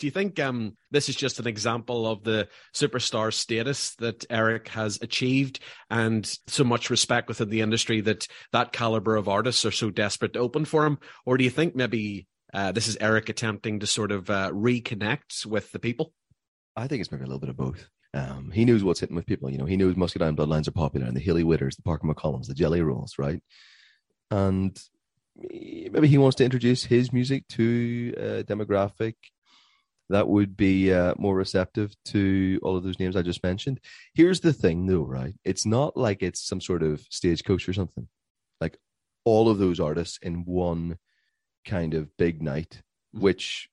Do 0.00 0.06
you 0.06 0.10
think 0.10 0.40
um, 0.40 0.76
this 0.90 1.10
is 1.10 1.14
just 1.14 1.38
an 1.38 1.46
example 1.46 2.06
of 2.06 2.24
the 2.24 2.48
superstar 2.74 3.32
status 3.32 3.94
that 3.96 4.24
Eric 4.30 4.68
has 4.68 4.98
achieved 5.02 5.60
and 5.90 6.26
so 6.46 6.64
much 6.64 6.88
respect 6.88 7.28
within 7.28 7.50
the 7.50 7.60
industry 7.60 8.00
that 8.00 8.26
that 8.52 8.72
caliber 8.72 9.16
of 9.16 9.28
artists 9.28 9.66
are 9.66 9.70
so 9.70 9.90
desperate 9.90 10.32
to 10.32 10.38
open 10.38 10.64
for 10.64 10.86
him? 10.86 10.98
Or 11.26 11.36
do 11.36 11.44
you 11.44 11.50
think 11.50 11.76
maybe 11.76 12.26
uh, 12.54 12.72
this 12.72 12.88
is 12.88 12.96
Eric 12.98 13.28
attempting 13.28 13.80
to 13.80 13.86
sort 13.86 14.10
of 14.10 14.30
uh, 14.30 14.50
reconnect 14.52 15.44
with 15.44 15.70
the 15.70 15.78
people? 15.78 16.14
I 16.74 16.88
think 16.88 17.02
it's 17.02 17.12
maybe 17.12 17.24
a 17.24 17.26
little 17.26 17.38
bit 17.38 17.50
of 17.50 17.58
both. 17.58 17.86
Um, 18.12 18.50
he 18.50 18.64
knows 18.64 18.82
what's 18.82 19.00
hitting 19.00 19.16
with 19.16 19.26
people. 19.26 19.50
You 19.50 19.58
know, 19.58 19.66
he 19.66 19.76
knows 19.76 19.96
Muscadine 19.96 20.36
Bloodlines 20.36 20.66
are 20.68 20.72
popular, 20.72 21.06
and 21.06 21.16
the 21.16 21.20
Hailey 21.20 21.44
Whitters, 21.44 21.76
the 21.76 21.82
Parker 21.82 22.06
McCollums, 22.06 22.46
the 22.46 22.54
Jelly 22.54 22.82
Rolls, 22.82 23.14
right? 23.18 23.40
And 24.30 24.80
maybe 25.36 26.08
he 26.08 26.18
wants 26.18 26.36
to 26.36 26.44
introduce 26.44 26.84
his 26.84 27.12
music 27.12 27.46
to 27.48 28.14
a 28.16 28.44
demographic 28.44 29.14
that 30.08 30.28
would 30.28 30.56
be 30.56 30.92
uh, 30.92 31.14
more 31.18 31.36
receptive 31.36 31.94
to 32.04 32.58
all 32.64 32.76
of 32.76 32.82
those 32.82 32.98
names 32.98 33.14
I 33.14 33.22
just 33.22 33.44
mentioned. 33.44 33.80
Here's 34.12 34.40
the 34.40 34.52
thing, 34.52 34.86
though, 34.86 35.04
right? 35.04 35.34
It's 35.44 35.64
not 35.64 35.96
like 35.96 36.20
it's 36.20 36.40
some 36.44 36.60
sort 36.60 36.82
of 36.82 37.06
stagecoach 37.10 37.68
or 37.68 37.72
something. 37.72 38.08
Like 38.60 38.76
all 39.24 39.48
of 39.48 39.58
those 39.58 39.78
artists 39.78 40.18
in 40.20 40.44
one 40.44 40.98
kind 41.64 41.94
of 41.94 42.16
big 42.16 42.42
night, 42.42 42.82
Mhm. 43.14 43.20
which 43.20 43.68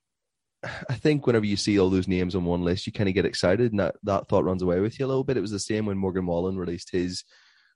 I 0.88 0.94
think 0.94 1.26
whenever 1.26 1.46
you 1.46 1.56
see 1.56 1.78
all 1.78 1.90
those 1.90 2.08
names 2.08 2.34
on 2.34 2.44
one 2.44 2.62
list, 2.62 2.86
you 2.86 2.92
kind 2.92 3.08
of 3.08 3.14
get 3.14 3.24
excited, 3.24 3.72
and 3.72 3.80
that, 3.80 3.96
that 4.02 4.28
thought 4.28 4.44
runs 4.44 4.62
away 4.62 4.80
with 4.80 4.98
you 4.98 5.06
a 5.06 5.08
little 5.08 5.24
bit. 5.24 5.36
It 5.36 5.42
was 5.42 5.50
the 5.50 5.58
same 5.58 5.86
when 5.86 5.98
Morgan 5.98 6.26
Wallen 6.26 6.56
released 6.56 6.90
his 6.90 7.24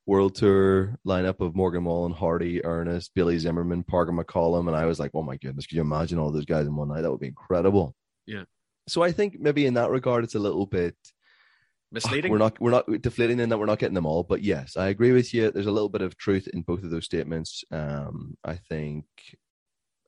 world 0.05 0.35
tour 0.35 0.99
lineup 1.07 1.41
of 1.41 1.55
Morgan 1.55 1.85
Wallen, 1.85 2.13
Hardy, 2.13 2.65
Ernest, 2.65 3.13
Bailey 3.15 3.39
Zimmerman, 3.39 3.85
Parker 3.85 4.13
McCollum, 4.13 4.67
and 4.67 4.77
I 4.77 4.87
was 4.87 4.99
like, 4.99 5.13
oh 5.15 5.23
my 5.23 5.37
goodness, 5.37 5.67
could 5.67 5.77
you 5.77 5.83
imagine 5.83 6.19
all 6.19 6.33
those 6.33 6.45
guys 6.45 6.67
in 6.67 6.75
one 6.75 6.89
night? 6.89 7.03
That 7.03 7.11
would 7.11 7.21
be 7.21 7.29
incredible. 7.29 7.95
Yeah. 8.27 8.45
So 8.89 9.03
I 9.03 9.13
think 9.13 9.39
maybe 9.39 9.67
in 9.67 9.75
that 9.75 9.91
regard, 9.91 10.25
it's 10.25 10.35
a 10.35 10.41
little 10.41 10.67
bit 10.67 10.97
Misleading? 11.93 12.33
we're 12.33 12.39
not 12.39 12.59
we're 12.59 12.71
not 12.71 12.87
deflating 13.03 13.39
in 13.39 13.51
that 13.51 13.59
we're 13.59 13.67
not 13.67 13.79
getting 13.79 13.95
them 13.95 14.07
all, 14.07 14.23
but 14.23 14.43
yes, 14.43 14.77
I 14.77 14.89
agree 14.89 15.13
with 15.13 15.33
you. 15.35 15.51
There's 15.51 15.67
a 15.67 15.73
little 15.73 15.91
bit 15.91 16.01
of 16.01 16.17
truth 16.17 16.49
in 16.53 16.63
both 16.63 16.83
of 16.83 16.91
those 16.91 17.05
statements. 17.05 17.63
Um, 17.71 18.37
I 18.43 18.57
think 18.57 19.05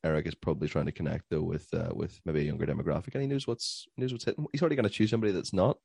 Eric 0.04 0.26
is 0.26 0.34
probably 0.34 0.68
trying 0.68 0.87
to 0.87 0.92
connect 0.92 1.25
though 1.30 1.42
with 1.42 1.66
uh, 1.73 1.90
with 1.92 2.20
maybe 2.25 2.40
a 2.40 2.44
younger 2.44 2.66
demographic, 2.66 3.14
and 3.14 3.23
he 3.23 3.28
knows 3.28 3.46
what's 3.46 3.87
knows 3.96 4.12
what's 4.12 4.26
hitting. 4.26 4.46
He's 4.52 4.62
already 4.62 4.76
going 4.76 4.84
to 4.84 4.90
choose 4.90 5.11
somebody 5.11 5.32
that's 5.32 5.52
not 5.54 5.78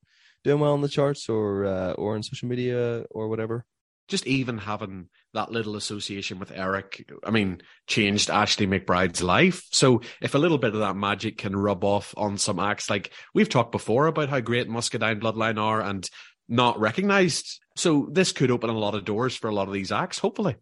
doing 0.44 0.60
well 0.60 0.74
on 0.74 0.82
the 0.82 0.90
charts 0.90 1.30
or 1.30 1.66
uh, 1.66 1.94
or 1.94 2.16
on 2.16 2.24
social 2.24 2.50
media 2.50 3.06
or 3.10 3.30
whatever. 3.30 3.66
just 4.10 4.28
even 4.28 4.58
having 4.58 5.08
that 5.34 5.52
little 5.52 5.76
association 5.76 6.40
with 6.40 6.52
Eric, 6.52 7.10
I 7.24 7.32
mean, 7.32 7.62
changed 7.88 8.30
Ashley 8.30 8.68
McBryde's 8.68 9.22
life. 9.22 9.64
So 9.72 10.02
if 10.22 10.36
a 10.36 10.40
little 10.40 10.58
bit 10.58 10.74
of 10.74 10.80
that 10.80 10.96
magic 10.96 11.38
can 11.38 11.56
rub 11.56 11.84
off 11.84 12.14
on 12.18 12.38
some 12.38 12.60
acts, 12.60 12.90
like 12.90 13.12
we've 13.34 13.48
talked 13.48 13.72
before 13.72 14.08
about 14.08 14.30
how 14.30 14.40
great 14.40 14.68
Muscadine 14.68 15.20
Bloodline 15.20 15.62
are 15.62 15.82
and 15.82 16.10
not 16.48 16.80
recognized. 16.80 17.60
So 17.76 18.10
this 18.12 18.32
could 18.32 18.52
open 18.52 18.72
a 18.72 18.78
lot 18.78 18.96
of 18.96 19.06
doors 19.06 19.36
for 19.36 19.48
a 19.48 19.54
lot 19.54 19.68
of 19.68 19.74
these 19.74 19.92
acts, 19.92 20.20
hopefully. 20.20 20.56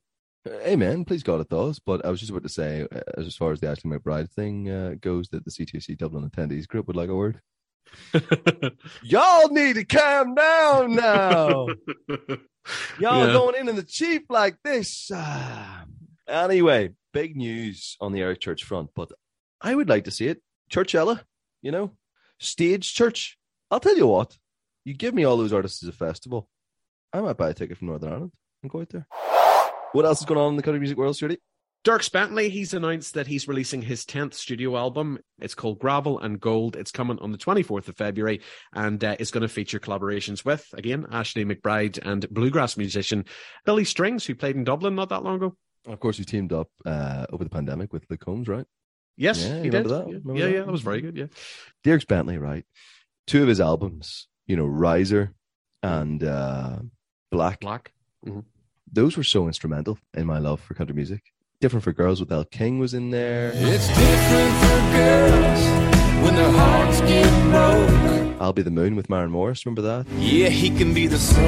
Amen. 0.65 1.05
Please 1.05 1.23
God 1.23 1.41
it 1.41 1.49
does. 1.49 1.79
But 1.79 2.05
I 2.05 2.09
was 2.09 2.19
just 2.19 2.31
about 2.31 2.43
to 2.43 2.49
say, 2.49 2.87
uh, 2.91 3.01
as 3.17 3.35
far 3.35 3.51
as 3.51 3.59
the 3.59 3.67
Ashley 3.69 3.91
McBryde 3.91 4.31
thing 4.31 4.69
uh, 4.69 4.95
goes, 4.99 5.29
that 5.29 5.45
the 5.45 5.51
C2C 5.51 5.97
Dublin 5.97 6.29
attendees 6.29 6.67
group 6.67 6.87
would 6.87 6.95
like 6.95 7.09
a 7.09 7.15
word. 7.15 7.41
Y'all 9.03 9.49
need 9.49 9.75
to 9.75 9.85
calm 9.85 10.35
down 10.35 10.95
now. 10.95 11.67
Y'all 12.99 13.27
Yeah. 13.27 13.33
going 13.33 13.55
in 13.55 13.69
in 13.69 13.75
the 13.75 13.83
cheap 13.83 14.25
like 14.29 14.57
this. 14.63 15.09
Ah. 15.13 15.85
Anyway, 16.27 16.91
big 17.13 17.35
news 17.37 17.95
on 18.01 18.11
the 18.11 18.21
Eric 18.21 18.41
Church 18.41 18.63
front, 18.63 18.89
but 18.95 19.09
I 19.61 19.73
would 19.73 19.87
like 19.89 20.03
to 20.05 20.11
see 20.11 20.27
it. 20.27 20.41
Churchella, 20.69 21.21
you 21.61 21.71
know, 21.71 21.91
stage 22.39 22.93
church. 22.93 23.37
I'll 23.71 23.79
tell 23.79 23.95
you 23.97 24.07
what, 24.07 24.37
you 24.83 24.93
give 24.93 25.13
me 25.13 25.23
all 25.23 25.37
those 25.37 25.53
artists 25.53 25.81
as 25.83 25.89
a 25.89 25.93
festival, 25.93 26.49
I 27.13 27.21
might 27.21 27.37
buy 27.37 27.49
a 27.51 27.53
ticket 27.53 27.77
from 27.77 27.87
Northern 27.87 28.11
Ireland 28.11 28.31
and 28.61 28.69
go 28.71 28.81
out 28.81 28.89
there. 28.89 29.07
What 29.93 30.05
else 30.05 30.19
is 30.19 30.25
going 30.25 30.39
on 30.39 30.49
in 30.51 30.55
the 30.57 30.63
country 30.63 30.79
music 30.79 30.97
world, 30.97 31.15
Stuarty? 31.15 31.37
Dierks 31.83 32.11
Bentley, 32.11 32.49
he's 32.49 32.73
announced 32.73 33.13
that 33.13 33.27
he's 33.27 33.47
releasing 33.47 33.81
his 33.81 34.03
10th 34.03 34.33
studio 34.33 34.75
album. 34.75 35.19
It's 35.39 35.55
called 35.55 35.79
Gravel 35.79 36.19
and 36.19 36.39
Gold. 36.39 36.75
It's 36.75 36.91
coming 36.91 37.17
on 37.19 37.31
the 37.31 37.37
24th 37.37 37.87
of 37.87 37.95
February 37.95 38.41
and 38.73 39.01
uh, 39.03 39.15
it's 39.19 39.31
going 39.31 39.43
to 39.43 39.47
feature 39.47 39.79
collaborations 39.79 40.43
with, 40.43 40.67
again, 40.73 41.05
Ashley 41.11 41.45
McBryde 41.45 41.97
and 42.05 42.27
bluegrass 42.29 42.75
musician 42.75 43.23
Billy 43.65 43.85
Strings, 43.85 44.25
who 44.25 44.35
played 44.35 44.57
in 44.57 44.65
Dublin 44.65 44.95
not 44.95 45.09
that 45.09 45.23
long 45.23 45.35
ago. 45.35 45.55
Of 45.87 45.99
course, 46.01 46.19
you 46.19 46.25
teamed 46.25 46.51
up 46.51 46.67
uh, 46.85 47.25
over 47.31 47.45
the 47.45 47.49
pandemic 47.49 47.93
with 47.93 48.03
Luke 48.09 48.19
Combs, 48.19 48.49
right? 48.49 48.65
Yes, 49.15 49.41
Yeah, 49.45 49.57
he 49.61 49.69
did. 49.69 49.85
remember 49.85 49.89
that? 49.89 50.07
Yeah, 50.09 50.17
Remember 50.25 50.33
yeah, 50.39 50.45
that? 50.45 50.51
yeah, 50.51 50.59
that 50.65 50.71
was 50.71 50.81
very 50.81 50.99
good. 51.01 51.15
Yeah. 51.15 51.27
Dierks 51.85 52.05
Bentley, 52.07 52.37
right? 52.37 52.65
Two 53.27 53.43
of 53.43 53.47
his 53.47 53.61
albums, 53.61 54.27
you 54.45 54.57
know, 54.57 54.65
Riser 54.65 55.33
and 55.81 56.21
uh, 56.23 56.79
Black. 57.31 57.61
Black. 57.61 57.93
Those 58.91 59.17
were 59.17 59.23
so 59.23 59.47
instrumental 59.47 59.99
in 60.13 60.25
my 60.25 60.39
love 60.39 60.61
for 60.61 60.73
country 60.73 60.95
music. 60.95 61.21
Different 61.59 61.83
for 61.83 61.91
Girls 61.91 62.19
with 62.19 62.31
Elle 62.31 62.45
King 62.45 62.79
was 62.79 62.93
in 62.93 63.09
there. 63.09 63.51
It's 63.53 63.87
different 63.87 64.53
for 64.61 64.79
girls 64.95 66.23
when 66.23 66.35
their 66.35 66.51
hearts 66.51 67.01
get 67.01 67.29
broke. 67.51 68.41
I'll 68.41 68.53
Be 68.53 68.61
the 68.61 68.71
Moon 68.71 68.95
with 68.95 69.09
Maren 69.09 69.31
Morris. 69.31 69.65
Remember 69.65 69.81
that? 69.81 70.07
Yeah, 70.17 70.49
he 70.49 70.69
can 70.69 70.93
be 70.93 71.07
the 71.07 71.17
sun. 71.17 71.43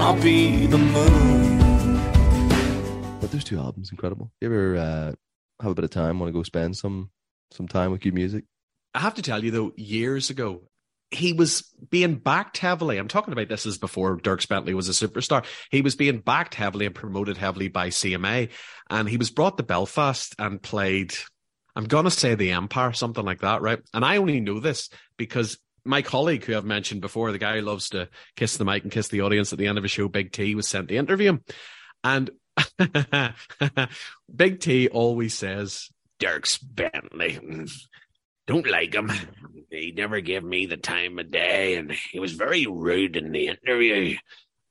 I'll 0.00 0.20
be 0.20 0.66
the 0.66 0.78
moon. 0.78 1.58
But 3.20 3.30
those 3.30 3.44
two 3.44 3.58
albums, 3.58 3.90
incredible. 3.90 4.32
You 4.40 4.48
ever 4.48 4.76
uh, 4.76 5.12
have 5.62 5.72
a 5.72 5.74
bit 5.74 5.84
of 5.84 5.90
time, 5.90 6.18
want 6.18 6.28
to 6.28 6.32
go 6.36 6.42
spend 6.42 6.76
some 6.76 7.10
some 7.52 7.68
time 7.68 7.92
with 7.92 8.00
good 8.00 8.14
music? 8.14 8.44
I 8.94 9.00
have 9.00 9.14
to 9.14 9.22
tell 9.22 9.44
you, 9.44 9.50
though, 9.50 9.72
years 9.76 10.30
ago, 10.30 10.62
he 11.10 11.32
was 11.32 11.62
being 11.90 12.16
backed 12.16 12.58
heavily. 12.58 12.98
I'm 12.98 13.08
talking 13.08 13.32
about 13.32 13.48
this 13.48 13.66
as 13.66 13.78
before 13.78 14.18
Dierks 14.18 14.48
Bentley 14.48 14.74
was 14.74 14.88
a 14.88 15.08
superstar. 15.08 15.44
He 15.70 15.80
was 15.80 15.96
being 15.96 16.18
backed 16.18 16.54
heavily 16.54 16.86
and 16.86 16.94
promoted 16.94 17.36
heavily 17.36 17.68
by 17.68 17.88
CMA. 17.88 18.50
And 18.90 19.08
he 19.08 19.16
was 19.16 19.30
brought 19.30 19.56
to 19.56 19.62
Belfast 19.62 20.34
and 20.38 20.60
played, 20.60 21.14
I'm 21.74 21.86
going 21.86 22.04
to 22.04 22.10
say 22.10 22.34
the 22.34 22.52
Empire, 22.52 22.92
something 22.92 23.24
like 23.24 23.40
that, 23.40 23.62
right? 23.62 23.80
And 23.94 24.04
I 24.04 24.18
only 24.18 24.40
know 24.40 24.60
this 24.60 24.90
because 25.16 25.58
my 25.84 26.02
colleague 26.02 26.44
who 26.44 26.56
I've 26.56 26.64
mentioned 26.64 27.00
before, 27.00 27.32
the 27.32 27.38
guy 27.38 27.56
who 27.56 27.62
loves 27.62 27.88
to 27.90 28.10
kiss 28.36 28.58
the 28.58 28.64
mic 28.66 28.82
and 28.82 28.92
kiss 28.92 29.08
the 29.08 29.22
audience 29.22 29.52
at 29.52 29.58
the 29.58 29.66
end 29.66 29.78
of 29.78 29.84
a 29.84 29.88
show, 29.88 30.08
Big 30.08 30.32
T, 30.32 30.54
was 30.54 30.68
sent 30.68 30.88
to 30.88 30.96
interview 30.96 31.30
him. 31.30 31.44
And 32.04 32.30
Big 34.34 34.60
T 34.60 34.88
always 34.88 35.32
says, 35.34 35.88
Dierks 36.20 36.58
Bentley. 36.62 37.38
Don't 38.48 38.68
like 38.68 38.94
him. 38.94 39.12
He 39.70 39.92
never 39.94 40.22
gave 40.22 40.42
me 40.42 40.64
the 40.64 40.78
time 40.78 41.18
of 41.18 41.30
day, 41.30 41.76
and 41.76 41.92
he 41.92 42.18
was 42.18 42.32
very 42.32 42.66
rude 42.66 43.14
in 43.14 43.30
the 43.30 43.48
interview. 43.48 44.16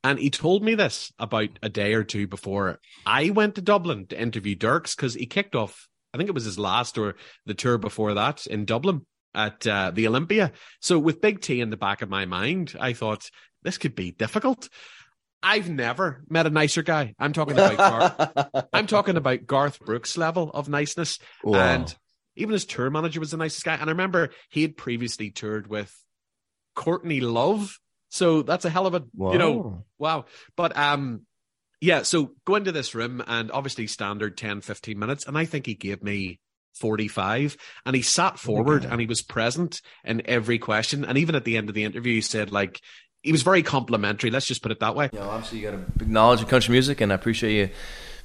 And 0.02 0.18
he 0.18 0.30
told 0.30 0.64
me 0.64 0.74
this 0.74 1.12
about 1.18 1.50
a 1.62 1.68
day 1.68 1.94
or 1.94 2.02
two 2.02 2.26
before 2.26 2.80
I 3.06 3.30
went 3.30 3.54
to 3.54 3.62
Dublin 3.62 4.06
to 4.08 4.20
interview 4.20 4.56
Dierks 4.56 4.96
because 4.96 5.14
he 5.14 5.26
kicked 5.26 5.54
off, 5.54 5.88
I 6.12 6.18
think 6.18 6.28
it 6.28 6.34
was 6.34 6.44
his 6.44 6.58
last 6.58 6.98
or 6.98 7.14
the 7.46 7.54
tour 7.54 7.78
before 7.78 8.14
that 8.14 8.46
in 8.48 8.64
Dublin 8.64 9.06
at 9.32 9.64
uh, 9.64 9.92
the 9.94 10.08
Olympia. 10.08 10.50
So 10.80 10.98
with 10.98 11.20
Big 11.20 11.40
T 11.40 11.60
in 11.60 11.70
the 11.70 11.76
back 11.76 12.02
of 12.02 12.08
my 12.08 12.26
mind, 12.26 12.74
I 12.80 12.94
thought 12.94 13.30
this 13.62 13.78
could 13.78 13.94
be 13.94 14.10
difficult. 14.10 14.68
I've 15.40 15.70
never 15.70 16.24
met 16.28 16.46
a 16.46 16.50
nicer 16.50 16.82
guy. 16.82 17.14
I'm 17.16 17.32
talking 17.32 17.54
about 17.54 17.76
Garth, 17.76 18.66
I'm 18.72 18.88
talking 18.88 19.16
about 19.16 19.46
Garth 19.46 19.78
Brooks 19.78 20.16
level 20.16 20.50
of 20.50 20.68
niceness. 20.68 21.20
Wow. 21.44 21.58
And 21.60 21.96
even 22.38 22.52
his 22.54 22.64
tour 22.64 22.88
manager 22.90 23.20
was 23.20 23.30
the 23.32 23.36
nicest 23.36 23.64
guy. 23.64 23.74
And 23.74 23.84
I 23.84 23.92
remember 23.92 24.30
he 24.48 24.62
had 24.62 24.76
previously 24.76 25.30
toured 25.30 25.66
with 25.66 25.94
Courtney 26.74 27.20
Love. 27.20 27.78
So 28.10 28.42
that's 28.42 28.64
a 28.64 28.70
hell 28.70 28.86
of 28.86 28.94
a, 28.94 29.04
you 29.32 29.38
know, 29.38 29.52
Wow. 29.52 29.84
wow. 29.98 30.24
But 30.56 30.76
um, 30.76 31.22
yeah, 31.80 32.02
so 32.02 32.32
go 32.46 32.54
into 32.56 32.72
this 32.72 32.94
room 32.94 33.22
and 33.26 33.50
obviously 33.50 33.86
standard 33.86 34.36
10, 34.38 34.62
15 34.62 34.98
minutes. 34.98 35.26
And 35.26 35.36
I 35.36 35.44
think 35.44 35.66
he 35.66 35.74
gave 35.74 36.02
me 36.02 36.40
45 36.76 37.56
and 37.84 37.94
he 37.96 38.02
sat 38.02 38.38
forward 38.38 38.84
Okay. 38.84 38.92
and 38.92 39.00
he 39.00 39.06
was 39.06 39.20
present 39.22 39.82
in 40.04 40.22
every 40.26 40.58
question. 40.58 41.04
And 41.04 41.18
even 41.18 41.34
at 41.34 41.44
the 41.44 41.56
end 41.56 41.68
of 41.68 41.74
the 41.74 41.84
interview, 41.84 42.14
he 42.14 42.20
said, 42.20 42.50
like, 42.52 42.80
he 43.22 43.32
was 43.32 43.42
very 43.42 43.62
complimentary. 43.64 44.30
Let's 44.30 44.46
just 44.46 44.62
put 44.62 44.70
it 44.72 44.78
that 44.80 44.94
way. 44.94 45.10
You 45.12 45.18
know, 45.18 45.28
obviously 45.28 45.58
you 45.58 45.64
got 45.70 45.74
a 45.74 45.78
big 45.98 46.08
knowledge 46.08 46.40
of 46.40 46.48
country 46.48 46.70
music, 46.72 47.00
and 47.00 47.10
I 47.10 47.16
appreciate 47.16 47.58
you 47.58 47.74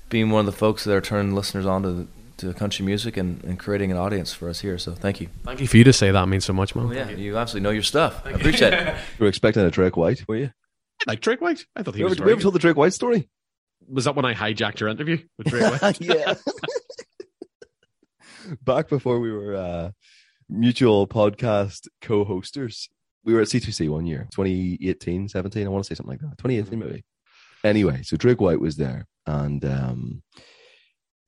being 0.10 0.30
one 0.30 0.42
of 0.42 0.46
the 0.46 0.52
folks 0.58 0.84
that 0.84 0.94
are 0.96 1.02
turning 1.02 1.34
listeners 1.34 1.66
on 1.66 1.82
to 1.82 2.08
to 2.44 2.54
country 2.54 2.86
music 2.86 3.18
and, 3.18 3.44
and 3.44 3.58
creating 3.60 3.92
an 3.92 3.98
audience 3.98 4.34
for 4.34 4.50
us 4.50 4.60
here. 4.60 4.78
So 4.78 4.94
thank 4.94 5.20
you. 5.22 5.30
Thank 5.44 5.60
you 5.62 5.68
for 5.68 5.78
you 5.78 5.84
to 5.84 5.94
say 5.94 6.12
that. 6.12 6.28
means 6.28 6.46
so 6.46 6.54
much, 6.54 6.76
man. 6.76 6.86
Oh 6.88 6.92
yeah, 6.92 7.10
you 7.10 7.38
absolutely 7.38 7.64
know 7.64 7.72
your 7.72 7.84
stuff. 7.84 8.22
I 8.26 8.32
appreciate 8.32 8.74
it. 8.74 8.96
You 9.20 9.24
were 9.24 9.28
expecting 9.28 9.64
a 9.64 9.72
Drake 9.72 9.98
White, 9.98 10.28
were 10.28 10.36
you? 10.36 10.52
I 11.08 11.12
Like 11.12 11.22
Drake 11.22 11.42
White. 11.42 11.66
I 11.76 11.84
thought 11.84 11.96
he 11.96 12.00
You 12.00 12.06
was 12.06 12.14
ever, 12.14 12.24
very 12.24 12.28
we 12.28 12.34
ever 12.34 12.42
told 12.42 12.56
the 12.56 12.60
Drake 12.60 12.78
White 12.78 12.94
story? 12.94 13.30
Was 13.88 14.06
that 14.06 14.16
when 14.16 14.26
I 14.26 14.34
hijacked 14.34 14.80
your 14.80 14.90
interview 14.90 15.18
with 15.38 15.48
Drake 15.48 15.82
White? 15.82 16.02
yeah. 16.02 16.34
Back 18.64 18.90
before 18.90 19.20
we 19.20 19.32
were 19.32 19.56
uh, 19.56 19.92
mutual 20.50 21.08
podcast 21.08 21.88
co-hosters, 22.02 22.90
we 23.24 23.34
were 23.34 23.42
at 23.42 23.48
C2C 23.48 23.90
one 23.90 24.06
year, 24.06 24.28
2018, 24.34 25.30
17. 25.30 25.66
I 25.66 25.70
want 25.70 25.84
to 25.84 25.88
say 25.88 25.96
something 25.96 26.12
like 26.12 26.20
that. 26.22 26.38
2018 26.38 26.80
maybe. 26.80 27.04
Anyway, 27.64 28.02
so 28.04 28.18
Drake 28.18 28.42
White 28.42 28.60
was 28.60 28.76
there, 28.76 29.06
and 29.26 29.64
um, 29.64 30.22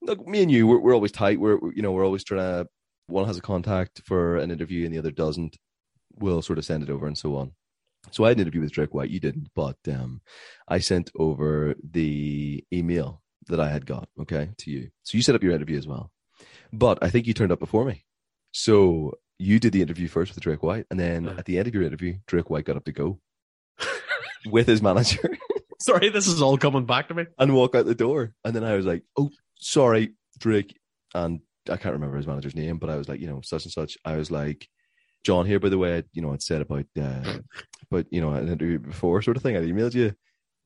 look, 0.05 0.25
me 0.27 0.41
and 0.41 0.51
you, 0.51 0.67
we're, 0.67 0.79
we're 0.79 0.93
always 0.93 1.11
tight. 1.11 1.39
We're 1.39 1.59
you 1.73 1.81
know 1.81 1.91
we're 1.91 2.05
always 2.05 2.23
trying 2.23 2.39
to. 2.41 2.67
One 3.07 3.27
has 3.27 3.37
a 3.37 3.41
contact 3.41 4.01
for 4.05 4.37
an 4.37 4.51
interview, 4.51 4.85
and 4.85 4.93
the 4.93 4.99
other 4.99 5.11
doesn't. 5.11 5.57
We'll 6.17 6.41
sort 6.41 6.57
of 6.59 6.65
send 6.65 6.81
it 6.83 6.89
over 6.89 7.05
and 7.07 7.17
so 7.17 7.35
on. 7.35 7.51
So 8.11 8.23
I 8.23 8.29
had 8.29 8.37
an 8.37 8.41
interview 8.41 8.61
with 8.61 8.71
Drake 8.71 8.93
White. 8.93 9.09
You 9.09 9.19
didn't, 9.19 9.49
but 9.55 9.77
um, 9.87 10.21
I 10.67 10.79
sent 10.79 11.11
over 11.17 11.75
the 11.83 12.63
email 12.71 13.21
that 13.47 13.59
I 13.59 13.69
had 13.69 13.85
got, 13.85 14.07
okay, 14.21 14.49
to 14.59 14.71
you. 14.71 14.89
So 15.03 15.17
you 15.17 15.21
set 15.23 15.35
up 15.35 15.43
your 15.43 15.53
interview 15.53 15.77
as 15.77 15.87
well. 15.87 16.11
But 16.71 16.99
I 17.01 17.09
think 17.09 17.27
you 17.27 17.33
turned 17.33 17.51
up 17.51 17.59
before 17.59 17.83
me. 17.85 18.05
So 18.53 19.13
you 19.39 19.59
did 19.59 19.73
the 19.73 19.81
interview 19.81 20.07
first 20.07 20.33
with 20.33 20.43
Drake 20.43 20.63
White, 20.63 20.85
and 20.89 20.99
then 20.99 21.25
Yeah. 21.25 21.35
at 21.37 21.45
the 21.45 21.57
end 21.59 21.67
of 21.67 21.73
your 21.73 21.83
interview, 21.83 22.15
Drake 22.27 22.49
White 22.49 22.65
got 22.65 22.77
up 22.77 22.85
to 22.85 22.91
go 22.91 23.19
with 24.45 24.67
his 24.67 24.81
manager 24.81 25.37
Sorry, 25.81 26.09
this 26.09 26.25
is 26.27 26.41
all 26.41 26.57
coming 26.57 26.85
back 26.85 27.09
to 27.09 27.13
me. 27.13 27.25
and 27.37 27.53
walk 27.53 27.75
out 27.75 27.85
the 27.85 27.93
door. 27.93 28.33
And 28.45 28.55
then 28.55 28.63
I 28.63 28.75
was 28.75 28.85
like, 28.85 29.03
"Oh, 29.17 29.29
sorry, 29.65 30.13
Drake." 30.39 30.77
And 31.13 31.39
I 31.69 31.77
can't 31.77 31.93
remember 31.93 32.17
his 32.17 32.27
manager's 32.27 32.55
name, 32.55 32.77
but 32.77 32.89
I 32.89 32.97
was 32.97 33.09
like, 33.09 33.19
you 33.19 33.27
know, 33.27 33.41
such 33.41 33.65
and 33.65 33.71
such. 33.71 33.97
I 34.05 34.15
was 34.17 34.29
like, 34.31 34.67
John 35.23 35.45
here, 35.45 35.59
by 35.59 35.69
the 35.69 35.77
way, 35.77 36.03
you 36.13 36.21
know, 36.21 36.33
I'd 36.33 36.41
said 36.41 36.61
about, 36.61 36.85
uh, 37.01 37.39
but 37.89 38.07
you 38.11 38.21
know, 38.21 38.31
an 38.33 38.47
interview 38.47 38.79
before 38.79 39.21
sort 39.21 39.37
of 39.37 39.43
thing. 39.43 39.57
I 39.57 39.61
emailed 39.61 39.93
you. 39.93 40.13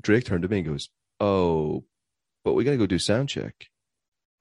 Drake 0.02 0.26
turned 0.26 0.44
to 0.44 0.50
me 0.50 0.60
and 0.60 0.68
goes, 0.68 0.90
"Oh, 1.20 1.86
but 2.44 2.54
we 2.54 2.64
got 2.64 2.72
to 2.72 2.78
go 2.78 2.86
do 2.88 3.00
sound 3.00 3.30
check." 3.30 3.54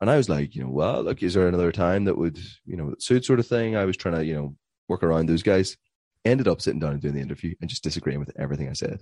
And 0.00 0.08
I 0.10 0.16
was 0.16 0.28
like, 0.28 0.54
you 0.54 0.62
know, 0.62 0.70
well, 0.70 1.02
look, 1.02 1.22
is 1.22 1.34
there 1.34 1.48
another 1.48 1.72
time 1.72 2.04
that 2.04 2.16
would, 2.16 2.38
you 2.64 2.76
know, 2.76 2.94
suit 3.00 3.24
sort 3.24 3.40
of 3.40 3.48
thing? 3.48 3.74
I 3.76 3.84
was 3.84 3.96
trying 3.96 4.14
to, 4.14 4.24
you 4.24 4.34
know, 4.34 4.54
work 4.88 5.02
around 5.02 5.26
those 5.26 5.42
guys. 5.42 5.76
Ended 6.24 6.46
up 6.46 6.60
sitting 6.60 6.78
down 6.80 6.92
and 6.92 7.00
doing 7.02 7.14
the 7.14 7.20
interview 7.20 7.54
and 7.60 7.68
just 7.70 7.82
disagreeing 7.82 8.20
with 8.20 8.30
everything 8.38 8.68
I 8.68 8.74
said 8.74 9.00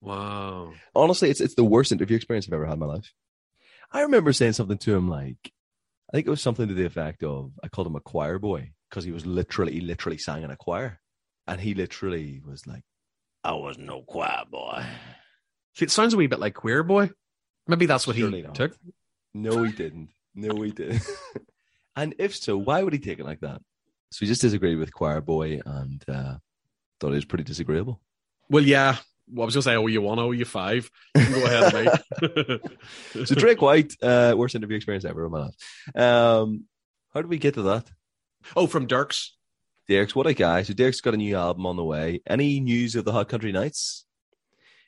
Wow. 0.00 0.72
honestly, 0.94 1.30
it's 1.30 1.40
it's 1.40 1.54
the 1.54 1.64
worst 1.64 1.92
interview 1.92 2.16
experience 2.16 2.46
I've 2.46 2.54
ever 2.54 2.66
had 2.66 2.74
in 2.74 2.78
my 2.80 2.86
life. 2.86 3.12
I 3.92 4.02
remember 4.02 4.32
saying 4.32 4.52
something 4.52 4.78
to 4.78 4.94
him 4.94 5.08
like, 5.08 5.52
I 6.12 6.16
think 6.16 6.26
it 6.26 6.30
was 6.30 6.42
something 6.42 6.68
to 6.68 6.74
the 6.74 6.86
effect 6.86 7.22
of, 7.22 7.52
I 7.62 7.68
called 7.68 7.86
him 7.86 7.96
a 7.96 8.00
choir 8.00 8.38
boy 8.38 8.72
because 8.90 9.04
he 9.04 9.12
was 9.12 9.26
literally, 9.26 9.72
he 9.74 9.80
literally 9.80 10.18
sang 10.18 10.42
in 10.42 10.50
a 10.50 10.56
choir, 10.56 11.00
and 11.46 11.60
he 11.60 11.74
literally 11.74 12.40
was 12.44 12.66
like, 12.66 12.82
I 13.44 13.52
was 13.52 13.78
no 13.78 14.02
choir 14.02 14.44
boy. 14.50 14.84
See, 15.76 15.84
it 15.84 15.90
sounds 15.90 16.14
a 16.14 16.16
wee 16.16 16.26
bit 16.26 16.40
like 16.40 16.54
Queer 16.54 16.82
Boy. 16.82 17.10
Maybe 17.66 17.84
that's 17.84 18.06
what 18.06 18.16
Surely 18.16 18.38
he 18.38 18.46
not. 18.46 18.54
took. 18.54 18.76
No, 19.34 19.62
he 19.62 19.72
didn't. 19.72 20.08
No, 20.34 20.62
he 20.62 20.70
didn't. 20.70 21.02
and 21.96 22.14
if 22.18 22.34
so, 22.34 22.56
why 22.56 22.82
would 22.82 22.94
he 22.94 22.98
take 22.98 23.18
it 23.18 23.26
like 23.26 23.40
that? 23.40 23.60
So 24.10 24.20
he 24.20 24.26
just 24.26 24.40
disagreed 24.40 24.78
with 24.78 24.94
choir 24.94 25.20
boy 25.20 25.60
and 25.66 26.02
uh, 26.08 26.36
thought 26.98 27.12
it 27.12 27.16
was 27.16 27.24
pretty 27.26 27.44
disagreeable. 27.44 28.00
Well, 28.48 28.64
yeah. 28.64 28.96
Well, 29.28 29.42
I 29.42 29.46
was 29.46 29.54
going 29.54 29.62
to 29.62 29.70
say, 29.70 29.76
oh, 29.76 29.86
you 29.86 30.02
one, 30.02 30.18
oh, 30.18 30.30
you 30.32 30.44
five. 30.44 30.90
You 31.16 31.24
can 31.24 31.32
go 31.32 31.44
ahead, 31.44 31.72
mate. 33.12 33.26
So 33.26 33.34
Drake 33.34 33.60
White, 33.60 33.94
uh, 34.02 34.34
worst 34.36 34.54
interview 34.54 34.76
experience 34.76 35.04
ever 35.04 35.26
in 35.26 35.32
my 35.32 35.46
life. 35.46 35.54
Um, 35.96 36.64
how 37.12 37.22
did 37.22 37.30
we 37.30 37.38
get 37.38 37.54
to 37.54 37.62
that? 37.62 37.90
oh, 38.54 38.66
from 38.66 38.86
Dierks. 38.86 39.30
Dierks 39.88 40.14
what 40.14 40.26
a 40.26 40.34
guy. 40.34 40.62
So 40.62 40.74
Dierks 40.74 41.02
got 41.02 41.14
a 41.14 41.16
new 41.16 41.36
album 41.36 41.66
on 41.66 41.76
the 41.76 41.84
way. 41.84 42.20
Any 42.26 42.60
news 42.60 42.94
of 42.94 43.04
the 43.04 43.12
Hot 43.12 43.28
Country 43.28 43.52
Knights? 43.52 44.04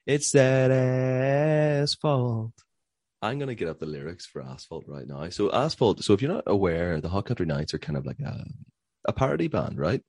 It's 0.07 0.33
that 0.33 0.71
asphalt. 0.71 2.53
I'm 3.21 3.39
gonna 3.39 3.55
get 3.55 3.69
up 3.69 3.79
the 3.79 3.87
lyrics 3.87 4.27
for 4.27 4.41
Asphalt 4.43 4.85
right 4.87 5.07
now. 5.07 5.29
So 5.31 5.53
Asphalt. 5.53 6.05
So 6.05 6.15
if 6.15 6.23
you're 6.23 6.33
not 6.33 6.45
aware, 6.47 7.01
the 7.01 7.09
Hot 7.09 7.27
Country 7.27 7.47
Knights 7.47 7.75
are 7.75 7.79
kind 7.79 7.97
of 7.97 8.07
like 8.07 8.21
a 8.21 8.45
a 9.05 9.13
parody 9.13 9.49
band, 9.49 9.79
right? 9.79 10.03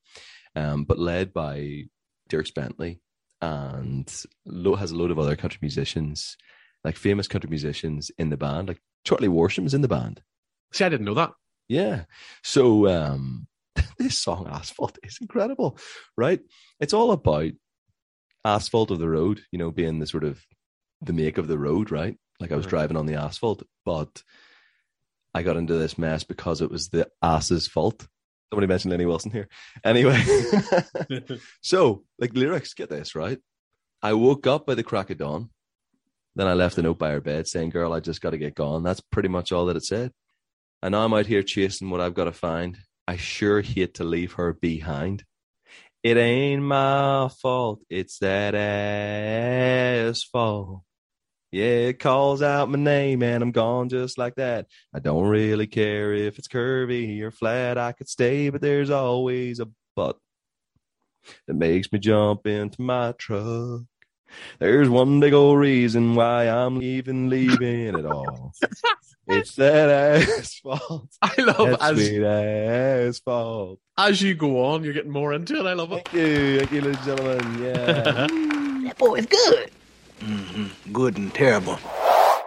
Um, 0.56 0.84
but 0.84 1.00
led 1.00 1.34
by 1.34 1.86
Dierks 2.30 2.54
Bentley 2.54 3.02
and 3.42 4.12
lo- 4.46 4.76
has 4.76 4.92
a 4.92 4.96
load 4.96 5.12
of 5.12 5.20
other 5.20 5.36
country 5.36 5.60
musicians, 5.62 6.38
like 6.84 6.96
famous 6.96 7.28
country 7.28 7.50
musicians 7.50 8.12
in 8.18 8.30
the 8.30 8.38
band. 8.38 8.68
Like 8.68 8.82
Charlie 9.06 9.28
Worsham's 9.28 9.74
in 9.74 9.82
the 9.82 9.88
band. 9.88 10.22
See, 10.74 10.86
I 10.86 10.90
didn't 10.90 11.06
know 11.06 11.16
that. 11.16 11.32
Yeah. 11.68 12.04
So 12.44 12.88
um 12.88 13.48
this 13.98 14.18
song 14.18 14.48
Asphalt 14.48 14.98
is 15.04 15.18
incredible, 15.22 15.78
right? 16.18 16.42
It's 16.80 16.94
all 16.94 17.12
about 17.12 17.52
asphalt 18.46 18.92
of 18.92 19.00
the 19.00 19.10
road, 19.10 19.42
you 19.52 19.60
know, 19.60 19.72
being 19.72 20.00
the 20.00 20.08
sort 20.08 20.24
of 20.24 20.42
the 21.02 21.14
make 21.14 21.38
of 21.38 21.48
the 21.48 21.58
road, 21.58 21.92
right? 21.92 22.18
Like 22.40 22.52
I 22.52 22.56
was 22.56 22.66
driving 22.66 22.98
on 22.98 23.06
the 23.06 23.16
asphalt, 23.16 23.64
but 23.86 24.24
I 25.34 25.44
got 25.44 25.58
into 25.58 25.74
this 25.76 25.98
mess 25.98 26.24
because 26.24 26.62
it 26.62 26.72
was 26.72 26.90
the 26.90 27.10
ass's 27.22 27.68
fault. 27.68 28.08
Somebody 28.52 28.68
mentioned 28.68 28.92
Lainey 28.92 29.06
Wilson 29.06 29.32
here. 29.32 29.48
Anyway, 29.84 30.20
so 31.62 32.04
like 32.18 32.34
lyrics, 32.34 32.74
get 32.74 32.90
this, 32.90 33.16
right? 33.16 33.40
I 34.02 34.14
woke 34.14 34.48
up 34.48 34.66
by 34.66 34.76
the 34.76 34.84
crack 34.84 35.10
of 35.10 35.18
dawn. 35.18 35.50
Then 36.36 36.48
I 36.48 36.54
left 36.54 36.78
a 36.78 36.82
note 36.82 36.98
by 36.98 37.12
her 37.12 37.22
bed 37.22 37.48
saying, 37.48 37.70
Girl, 37.72 37.94
I 37.94 38.00
just 38.00 38.22
got 38.22 38.30
to 38.32 38.38
get 38.38 38.56
gone. 38.56 38.82
That's 38.82 39.02
pretty 39.02 39.30
much 39.30 39.52
all 39.52 39.66
that 39.66 39.76
it 39.76 39.84
said. 39.84 40.14
And 40.82 40.94
now 40.94 41.04
I'm 41.04 41.14
out 41.14 41.26
here 41.26 41.44
chasing 41.44 41.90
what 41.90 42.00
I've 42.02 42.14
got 42.14 42.24
to 42.26 42.32
find. 42.32 42.78
I 43.08 43.18
sure 43.18 43.62
hate 43.62 43.96
to 43.96 44.04
leave 44.04 44.34
her 44.34 44.54
behind. 44.54 45.26
It 46.02 46.16
ain't 46.16 46.64
my 46.64 47.30
fault. 47.42 47.82
It's 47.90 48.20
that 48.20 48.56
asphalt. 50.06 50.84
Yeah, 51.52 51.64
it 51.90 52.00
calls 52.00 52.42
out 52.44 52.70
my 52.70 52.78
name 52.78 53.24
and 53.24 53.42
I'm 53.42 53.52
gone 53.52 53.90
just 53.90 54.18
like 54.18 54.36
that. 54.36 54.68
I 54.94 55.00
don't 55.00 55.28
really 55.28 55.66
care 55.68 56.14
if 56.14 56.38
it's 56.38 56.48
curvy 56.48 57.22
or 57.22 57.32
flat. 57.32 57.78
I 57.78 57.92
could 57.92 58.08
stay, 58.08 58.50
but 58.50 58.62
there's 58.62 58.90
always 58.92 59.60
a 59.60 59.68
but 59.96 60.18
that 61.48 61.56
makes 61.56 61.92
me 61.92 62.00
jump 62.00 62.46
into 62.48 62.82
my 62.82 63.14
truck. 63.18 63.82
There's 64.60 64.88
one 64.90 65.20
big 65.20 65.34
old 65.34 65.58
reason 65.58 66.14
why 66.14 66.46
I'm 66.48 66.78
leaving, 66.78 67.30
leaving 67.30 67.88
it 67.96 68.06
all. 68.06 68.54
It's 69.32 69.54
that 69.58 69.90
asphalt. 69.90 71.08
I 71.22 71.32
love 71.40 71.58
That 71.58 71.82
as 71.84 71.98
sweet 71.98 72.24
asphalt. 72.24 73.80
as 73.96 74.20
you 74.24 74.34
go 74.34 74.66
on, 74.66 74.84
you're 74.84 74.94
getting 74.94 75.12
more 75.12 75.34
into 75.34 75.60
it. 75.60 75.68
I 75.68 75.74
love 75.74 75.92
it. 75.92 76.08
Thank 76.08 76.14
you, 76.14 76.58
thank 76.60 76.72
you, 76.72 76.82
ladies 76.82 77.08
and 77.08 77.18
gentlemen. 77.18 77.64
Yeah. 77.64 78.28
That 78.88 78.98
boy 78.98 79.16
is 79.20 79.28
good. 79.28 79.70
Mm-hmm. 80.20 80.92
Good 80.94 81.18
and 81.18 81.34
terrible. 81.34 81.80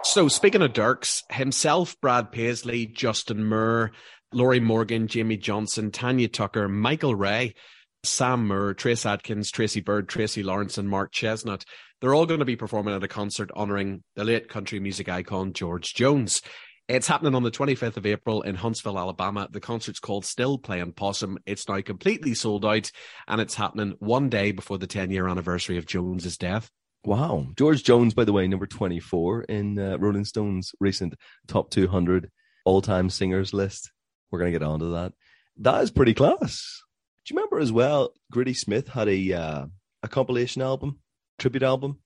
So 0.03 0.27
speaking 0.27 0.61
of 0.61 0.73
Dierks, 0.73 1.23
himself, 1.31 1.99
Brad 2.01 2.31
Paisley, 2.31 2.85
Justin 2.85 3.45
Moore, 3.45 3.91
Lorrie 4.33 4.59
Morgan, 4.59 5.07
Jamey 5.07 5.39
Johnson, 5.39 5.91
Tanya 5.91 6.27
Tucker, 6.27 6.67
Michael 6.67 7.15
Ray, 7.15 7.55
Sam 8.03 8.47
Moore, 8.47 8.73
Trace 8.73 9.05
Adkins, 9.05 9.49
Tracy 9.49 9.79
Byrd, 9.79 10.09
Tracy 10.09 10.43
Lawrence, 10.43 10.77
and 10.77 10.89
Mark 10.89 11.13
Chesnutt. 11.13 11.63
They're 12.01 12.13
all 12.13 12.25
going 12.25 12.39
to 12.39 12.45
be 12.45 12.57
performing 12.57 12.93
at 12.93 13.03
a 13.03 13.07
concert 13.07 13.49
honoring 13.55 14.03
the 14.15 14.25
late 14.25 14.49
country 14.49 14.79
music 14.79 15.07
icon 15.07 15.53
George 15.53 15.93
Jones. 15.93 16.41
It's 16.89 17.07
happening 17.07 17.33
on 17.33 17.43
the 17.43 17.51
25th 17.51 17.95
of 17.95 18.05
April 18.05 18.41
in 18.41 18.55
Huntsville, 18.55 18.99
Alabama. 18.99 19.47
The 19.49 19.61
concert's 19.61 20.01
called 20.01 20.25
Still 20.25 20.57
Playing 20.57 20.91
Possum. 20.91 21.37
It's 21.45 21.69
now 21.69 21.79
completely 21.79 22.33
sold 22.33 22.65
out 22.65 22.91
and 23.25 23.39
it's 23.39 23.55
happening 23.55 23.95
one 23.99 24.27
day 24.27 24.51
before 24.51 24.77
the 24.77 24.87
10 24.87 25.09
year 25.09 25.29
anniversary 25.29 25.77
of 25.77 25.85
Jones's 25.85 26.37
death. 26.37 26.69
Wow. 27.05 27.47
George 27.57 27.83
Jones, 27.83 28.13
by 28.13 28.23
the 28.23 28.33
way, 28.33 28.47
number 28.47 28.65
24 28.65 29.43
in 29.43 29.77
uh, 29.77 29.97
Rolling 29.97 30.25
Stone's 30.25 30.71
recent 30.79 31.15
top 31.47 31.69
200 31.69 32.29
all 32.65 32.81
time 32.81 33.09
singers 33.09 33.53
list. 33.53 33.91
We're 34.31 34.39
going 34.39 34.53
to 34.53 34.59
get 34.59 34.65
onto 34.65 34.91
that. 34.91 35.13
That 35.57 35.83
is 35.83 35.91
pretty 35.91 36.13
class. 36.13 36.81
Do 37.25 37.33
you 37.33 37.37
remember 37.37 37.59
as 37.59 37.71
well, 37.71 38.13
Grady 38.31 38.53
Smith 38.53 38.87
had 38.87 39.07
a, 39.07 39.33
uh, 39.33 39.65
a 40.01 40.07
compilation 40.07 40.61
album, 40.61 40.99
tribute 41.39 41.63
album 41.63 41.99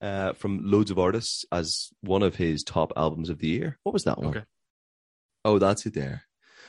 uh, 0.00 0.32
from 0.34 0.60
loads 0.64 0.90
of 0.90 0.98
artists 0.98 1.44
as 1.52 1.88
one 2.00 2.22
of 2.22 2.36
his 2.36 2.62
top 2.62 2.92
albums 2.96 3.30
of 3.30 3.38
the 3.38 3.48
year? 3.48 3.78
What 3.82 3.92
was 3.92 4.04
that 4.04 4.18
one? 4.18 4.36
Okay. 4.36 4.44
Oh, 5.44 5.58
that's 5.58 5.86
it 5.86 5.94
there. 5.94 6.22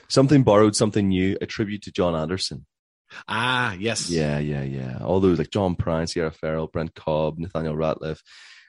Something 0.07 0.43
borrowed, 0.43 0.75
something 0.75 1.07
new, 1.07 1.37
a 1.41 1.45
tribute 1.45 1.83
to 1.83 1.91
John 1.91 2.15
Anderson. 2.15 2.65
Ah, 3.27 3.73
yes. 3.73 4.09
Yeah, 4.09 4.39
yeah, 4.39 4.63
yeah. 4.63 4.99
All 5.03 5.19
those 5.19 5.37
like 5.37 5.51
John 5.51 5.75
Prine, 5.75 6.09
Sierra 6.09 6.31
Farrell, 6.31 6.67
Brent 6.67 6.95
Cobb, 6.95 7.39
Nathaniel 7.39 7.75
Rateliff, 7.75 8.19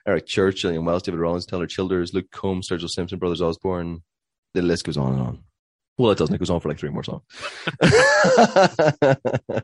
Eric 0.07 0.25
Church, 0.25 0.61
Gillian 0.61 0.85
Welch, 0.85 1.03
David 1.03 1.19
Rawlings, 1.19 1.45
Tyler 1.45 1.67
Childers, 1.67 2.13
Luke 2.13 2.31
Combs, 2.31 2.69
Sturgill 2.69 2.89
Simpson, 2.89 3.19
Brothers 3.19 3.41
Osborne. 3.41 4.01
The 4.53 4.61
list 4.61 4.85
goes 4.85 4.97
on 4.97 5.13
and 5.13 5.21
on. 5.21 5.43
Well, 5.97 6.11
it 6.11 6.17
doesn't. 6.17 6.33
It 6.33 6.39
goes 6.39 6.49
on 6.49 6.59
for 6.59 6.69
like 6.69 6.79
three 6.79 6.89
more 6.89 7.03
songs. 7.03 7.23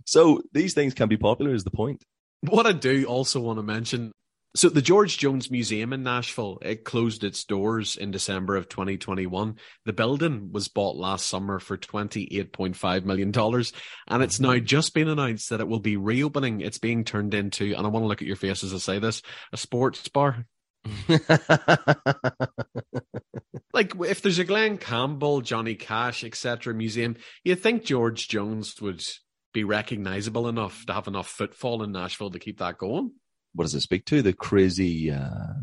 so 0.06 0.42
these 0.52 0.74
things 0.74 0.94
can 0.94 1.08
be 1.08 1.16
popular, 1.16 1.54
is 1.54 1.64
the 1.64 1.70
point. 1.70 2.04
What 2.42 2.66
I 2.66 2.72
do 2.72 3.04
also 3.04 3.40
want 3.40 3.58
to 3.58 3.62
mention 3.62 4.12
so 4.54 4.68
the 4.68 4.82
George 4.82 5.18
Jones 5.18 5.50
Museum 5.50 5.92
in 5.92 6.02
Nashville, 6.02 6.58
it 6.62 6.84
closed 6.84 7.24
its 7.24 7.44
doors 7.44 7.96
in 7.96 8.10
December 8.10 8.56
of 8.56 8.68
2021. 8.68 9.56
The 9.84 9.92
building 9.92 10.50
was 10.52 10.68
bought 10.68 10.96
last 10.96 11.26
summer 11.26 11.58
for 11.58 11.76
$28.5 11.76 13.04
million. 13.04 13.32
And 14.08 14.22
it's 14.22 14.38
mm-hmm. 14.38 14.44
now 14.44 14.58
just 14.58 14.94
been 14.94 15.08
announced 15.08 15.50
that 15.50 15.60
it 15.60 15.68
will 15.68 15.80
be 15.80 15.96
reopening. 15.96 16.60
It's 16.60 16.78
being 16.78 17.04
turned 17.04 17.34
into, 17.34 17.74
and 17.74 17.86
I 17.86 17.90
want 17.90 18.04
to 18.04 18.08
look 18.08 18.22
at 18.22 18.28
your 18.28 18.36
face 18.36 18.62
as 18.64 18.74
I 18.74 18.78
say 18.78 18.98
this, 18.98 19.22
a 19.52 19.56
sports 19.56 20.08
bar. 20.08 20.46
Like 23.72 23.94
if 24.00 24.20
there's 24.20 24.38
a 24.38 24.44
Glen 24.44 24.78
Campbell, 24.78 25.40
Johnny 25.40 25.74
Cash, 25.74 26.24
etc. 26.24 26.74
museum, 26.74 27.16
you'd 27.42 27.60
think 27.60 27.84
George 27.84 28.28
Jones 28.28 28.80
would 28.80 29.02
be 29.54 29.64
recognizable 29.64 30.48
enough 30.48 30.84
to 30.86 30.92
have 30.92 31.08
enough 31.08 31.28
footfall 31.28 31.82
in 31.82 31.92
Nashville 31.92 32.30
to 32.30 32.38
keep 32.38 32.58
that 32.58 32.78
going. 32.78 33.12
What 33.54 33.64
does 33.64 33.74
it 33.74 33.80
speak 33.80 34.04
to? 34.06 34.22
The 34.22 34.32
crazy 34.32 35.10
uh, 35.10 35.54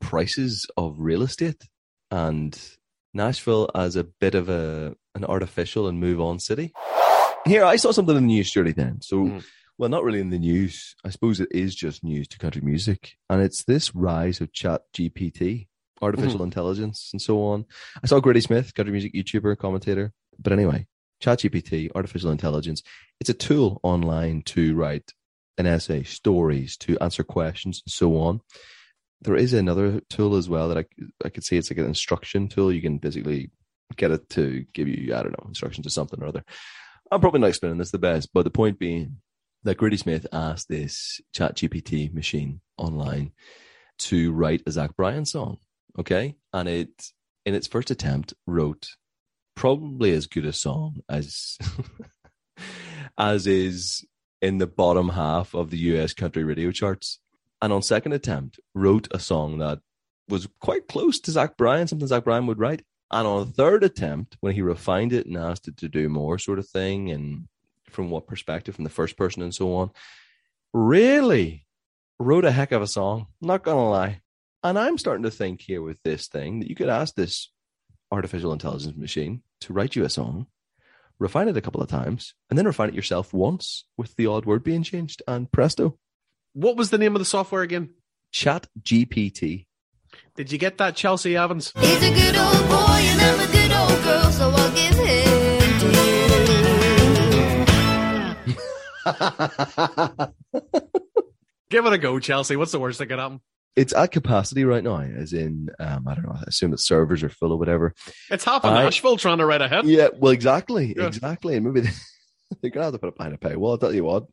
prices 0.00 0.66
of 0.76 0.96
real 0.98 1.22
estate 1.22 1.68
and 2.10 2.58
Nashville 3.12 3.68
as 3.74 3.96
a 3.96 4.04
bit 4.04 4.34
of 4.34 4.48
a 4.48 4.94
an 5.14 5.24
artificial 5.24 5.86
and 5.88 5.98
move 5.98 6.20
on 6.20 6.38
city. 6.38 6.72
Here, 7.46 7.64
I 7.64 7.76
saw 7.76 7.92
something 7.92 8.16
in 8.16 8.22
the 8.22 8.26
news 8.34 8.48
surely 8.48 8.72
then. 8.72 9.00
So, 9.00 9.16
Mhm. 9.24 9.44
well, 9.78 9.88
not 9.88 10.04
really 10.04 10.20
in 10.20 10.30
the 10.30 10.38
news. 10.38 10.94
I 11.04 11.10
suppose 11.10 11.40
it 11.40 11.48
is 11.52 11.74
just 11.74 12.04
news 12.04 12.28
to 12.28 12.38
country 12.38 12.60
music, 12.60 13.16
and 13.30 13.40
it's 13.40 13.64
this 13.64 13.94
rise 13.94 14.40
of 14.40 14.52
Chat 14.52 14.82
GPT, 14.92 15.68
artificial 16.02 16.42
intelligence, 16.42 17.08
and 17.12 17.22
so 17.22 17.42
on. 17.42 17.64
I 18.02 18.06
saw 18.06 18.20
Grady 18.20 18.40
Smith, 18.42 18.74
country 18.74 18.92
music 18.92 19.14
YouTuber, 19.14 19.56
commentator. 19.58 20.12
But 20.38 20.52
anyway, 20.52 20.86
Chat 21.20 21.38
GPT, 21.40 21.90
artificial 21.94 22.30
intelligence. 22.30 22.82
It's 23.20 23.30
a 23.30 23.34
tool 23.34 23.80
online 23.82 24.42
to 24.42 24.74
write 24.74 25.14
an 25.58 25.66
essay, 25.66 26.02
stories, 26.02 26.76
to 26.78 26.98
answer 26.98 27.22
questions, 27.22 27.82
and 27.84 27.92
so 27.92 28.16
on. 28.18 28.40
There 29.22 29.36
is 29.36 29.52
another 29.52 30.00
tool 30.10 30.36
as 30.36 30.48
well 30.48 30.68
that 30.68 30.78
I, 30.78 30.84
I 31.24 31.30
could 31.30 31.44
say 31.44 31.56
it's 31.56 31.70
like 31.70 31.78
an 31.78 31.86
instruction 31.86 32.48
tool. 32.48 32.72
You 32.72 32.82
can 32.82 32.98
basically 32.98 33.50
get 33.96 34.10
it 34.10 34.28
to 34.30 34.64
give 34.74 34.88
you, 34.88 35.14
I 35.14 35.22
don't 35.22 35.32
know, 35.32 35.48
instructions 35.48 35.84
to 35.84 35.90
something 35.90 36.22
or 36.22 36.26
other. 36.26 36.44
I'm 37.10 37.20
probably 37.20 37.40
not 37.40 37.48
explaining 37.48 37.78
this 37.78 37.90
the 37.90 37.98
best, 37.98 38.30
but 38.34 38.42
the 38.42 38.50
point 38.50 38.78
being 38.78 39.18
that 39.62 39.76
Grady 39.76 39.96
Smith 39.96 40.26
asked 40.32 40.68
this 40.68 41.20
chat 41.32 41.56
GPT 41.56 42.12
machine 42.12 42.60
online 42.76 43.32
to 43.98 44.32
write 44.32 44.62
a 44.66 44.70
Zach 44.70 44.96
Bryan 44.96 45.24
song. 45.24 45.58
Okay. 45.98 46.36
And 46.52 46.68
it, 46.68 46.90
in 47.44 47.54
its 47.54 47.66
first 47.66 47.90
attempt, 47.90 48.34
wrote 48.46 48.88
probably 49.54 50.12
as 50.12 50.26
good 50.26 50.44
a 50.44 50.52
song 50.52 50.96
as, 51.08 51.58
as 53.18 53.46
is 53.46 54.04
in 54.42 54.58
the 54.58 54.66
bottom 54.66 55.10
half 55.10 55.54
of 55.54 55.70
the 55.70 55.78
US 55.78 56.12
country 56.14 56.44
radio 56.44 56.70
charts. 56.70 57.20
And 57.62 57.72
on 57.72 57.82
second 57.82 58.12
attempt, 58.12 58.60
wrote 58.74 59.08
a 59.10 59.18
song 59.18 59.58
that 59.58 59.80
was 60.28 60.48
quite 60.60 60.88
close 60.88 61.20
to 61.20 61.30
Zach 61.30 61.56
Bryan, 61.56 61.88
something 61.88 62.08
Zach 62.08 62.24
Bryan 62.24 62.46
would 62.46 62.58
write. 62.58 62.82
And 63.10 63.26
on 63.26 63.42
a 63.42 63.46
third 63.46 63.84
attempt, 63.84 64.36
when 64.40 64.54
he 64.54 64.62
refined 64.62 65.12
it 65.12 65.26
and 65.26 65.36
asked 65.36 65.68
it 65.68 65.76
to 65.78 65.88
do 65.88 66.08
more 66.08 66.38
sort 66.38 66.58
of 66.58 66.68
thing, 66.68 67.10
and 67.10 67.48
from 67.88 68.10
what 68.10 68.26
perspective, 68.26 68.74
from 68.74 68.84
the 68.84 68.90
first 68.90 69.16
person 69.16 69.42
and 69.42 69.54
so 69.54 69.74
on, 69.76 69.90
really 70.72 71.66
wrote 72.18 72.44
a 72.44 72.50
heck 72.50 72.72
of 72.72 72.82
a 72.82 72.86
song. 72.86 73.28
Not 73.40 73.62
gonna 73.62 73.88
lie. 73.88 74.20
And 74.62 74.78
I'm 74.78 74.98
starting 74.98 75.22
to 75.22 75.30
think 75.30 75.60
here 75.60 75.82
with 75.82 76.02
this 76.02 76.26
thing 76.26 76.60
that 76.60 76.68
you 76.68 76.74
could 76.74 76.88
ask 76.88 77.14
this 77.14 77.52
artificial 78.10 78.52
intelligence 78.52 78.96
machine 78.96 79.42
to 79.60 79.72
write 79.72 79.94
you 79.94 80.04
a 80.04 80.10
song, 80.10 80.46
refine 81.18 81.48
it 81.48 81.56
a 81.56 81.60
couple 81.60 81.80
of 81.80 81.88
times, 81.88 82.34
and 82.50 82.58
then 82.58 82.66
refine 82.66 82.88
it 82.88 82.94
yourself 82.94 83.32
once 83.32 83.84
with 83.96 84.14
the 84.16 84.26
odd 84.26 84.44
word 84.44 84.62
being 84.62 84.82
changed, 84.82 85.22
and 85.26 85.50
presto. 85.50 85.98
What 86.52 86.76
was 86.76 86.90
the 86.90 86.98
name 86.98 87.14
of 87.14 87.20
the 87.20 87.24
software 87.24 87.62
again? 87.62 87.90
Chat 88.32 88.66
GPT. 88.80 89.66
Did 90.36 90.52
you 90.52 90.58
get 90.58 90.78
that, 90.78 90.96
Chelsea 90.96 91.36
Evans? 91.36 91.72
He's 91.78 92.02
a 92.02 92.10
good 92.12 92.36
old 92.36 92.68
boy 92.68 93.00
and 93.00 93.20
I'm 93.20 93.40
a 93.40 93.46
good 93.52 93.72
old 93.72 94.02
girl, 94.04 94.30
so 94.32 94.50
I'll 94.50 94.74
give 94.74 94.94
him 94.94 95.80
to 95.80 95.86
you. 95.90 96.16
Give 101.68 101.84
it 101.84 101.92
a 101.92 101.98
go, 101.98 102.18
Chelsea. 102.20 102.54
What's 102.56 102.72
the 102.72 102.78
worst 102.78 102.98
that 103.00 103.06
could 103.06 103.18
happen? 103.18 103.40
It's 103.76 103.92
at 103.92 104.10
capacity 104.10 104.64
right 104.64 104.82
now, 104.82 104.98
as 105.00 105.32
in, 105.34 105.68
um, 105.78 106.08
I 106.08 106.14
don't 106.14 106.24
know, 106.24 106.32
I 106.34 106.44
assume 106.46 106.70
that 106.70 106.80
servers 106.80 107.22
are 107.22 107.28
full 107.28 107.52
or 107.52 107.58
whatever. 107.58 107.94
It's 108.30 108.44
half 108.44 108.64
of 108.64 108.72
I- 108.72 108.84
Nashville 108.84 109.16
trying 109.18 109.38
to 109.38 109.46
write 109.46 109.60
a 109.62 109.68
hit. 109.68 109.84
Yeah, 109.84 110.08
well, 110.16 110.32
exactly, 110.32 110.94
Yeah. 110.96 111.06
exactly. 111.06 111.56
And 111.56 111.66
maybe 111.66 111.82
they, 111.82 111.90
they're 112.62 112.70
gonna 112.70 112.84
have 112.86 112.94
to 112.94 112.98
put 112.98 113.08
it 113.08 113.16
behind 113.16 113.34
a 113.34 113.38
paywall. 113.38 113.72
I'll 113.72 113.78
tell 113.78 113.94
you 113.94 114.04
what. 114.04 114.24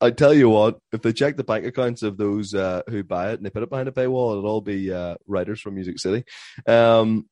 I 0.00 0.10
tell 0.10 0.34
you 0.34 0.48
what, 0.50 0.78
if 0.92 1.02
they 1.02 1.12
check 1.12 1.36
the 1.36 1.44
bank 1.44 1.64
accounts 1.64 2.02
of 2.02 2.16
those 2.16 2.52
uh, 2.54 2.82
who 2.90 3.02
buy 3.02 3.30
it 3.30 3.34
and 3.34 3.46
they 3.46 3.50
put 3.50 3.62
it 3.62 3.70
behind 3.70 3.88
a 3.88 3.92
paywall, 3.92 4.32
it'll 4.32 4.46
all 4.46 4.60
be 4.60 4.92
uh, 4.92 5.14
writers 5.26 5.60
from 5.60 5.74
Music 5.76 5.98
City. 5.98 6.24
Um, 6.66 7.26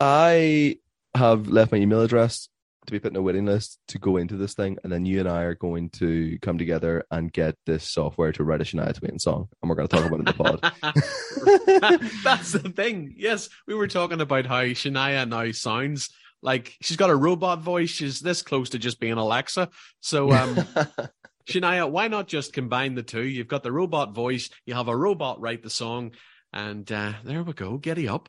I 0.00 0.78
have 1.14 1.46
left 1.48 1.72
my 1.72 1.78
email 1.78 2.00
address 2.02 2.48
to 2.86 2.92
be 2.92 2.98
put 2.98 3.12
in 3.12 3.16
a 3.16 3.22
waiting 3.22 3.46
list 3.46 3.78
to 3.88 3.98
go 3.98 4.16
into 4.16 4.36
this 4.36 4.54
thing, 4.54 4.78
and 4.82 4.92
then 4.92 5.04
you 5.04 5.20
and 5.20 5.28
I 5.28 5.42
are 5.42 5.54
going 5.54 5.90
to 5.90 6.38
come 6.40 6.58
together 6.58 7.04
and 7.10 7.32
get 7.32 7.56
this 7.66 7.88
software 7.88 8.32
to 8.32 8.44
write 8.44 8.60
a 8.60 8.64
Shania 8.64 8.94
Twain 8.94 9.18
song, 9.18 9.48
and 9.62 9.68
we're 9.68 9.76
going 9.76 9.88
to 9.88 9.96
talk 9.96 10.06
about 10.06 10.20
it 10.20 10.20
in 10.20 10.24
the 10.24 10.32
pod. 10.32 12.00
That's 12.24 12.52
the 12.52 12.70
thing. 12.70 13.14
Yes, 13.16 13.48
we 13.66 13.74
were 13.74 13.88
talking 13.88 14.20
about 14.20 14.46
how 14.46 14.62
Shania 14.62 15.28
now 15.28 15.50
sounds 15.52 16.10
like 16.42 16.76
she's 16.80 16.96
got 16.96 17.10
a 17.10 17.16
robot 17.16 17.60
voice. 17.60 17.90
She's 17.90 18.20
this 18.20 18.42
close 18.42 18.70
to 18.70 18.78
just 18.78 19.00
being 19.00 19.14
Alexa. 19.14 19.68
So, 20.00 20.32
um, 20.32 20.54
Shania, 21.48 21.90
why 21.90 22.08
not 22.08 22.28
just 22.28 22.52
combine 22.52 22.94
the 22.94 23.02
two? 23.02 23.22
You've 23.24 23.48
got 23.48 23.62
the 23.62 23.72
robot 23.72 24.14
voice, 24.14 24.50
you 24.64 24.74
have 24.74 24.88
a 24.88 24.96
robot 24.96 25.40
write 25.40 25.62
the 25.62 25.70
song, 25.70 26.12
and 26.52 26.90
uh, 26.90 27.12
there 27.24 27.42
we 27.42 27.52
go. 27.52 27.78
Giddy 27.78 28.08
up. 28.08 28.28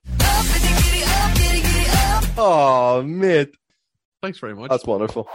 oh, 2.37 3.03
mate. 3.05 3.55
Thanks 4.27 4.39
very 4.39 4.55
much. 4.55 4.69
That's 4.69 4.83
wonderful. 4.83 5.25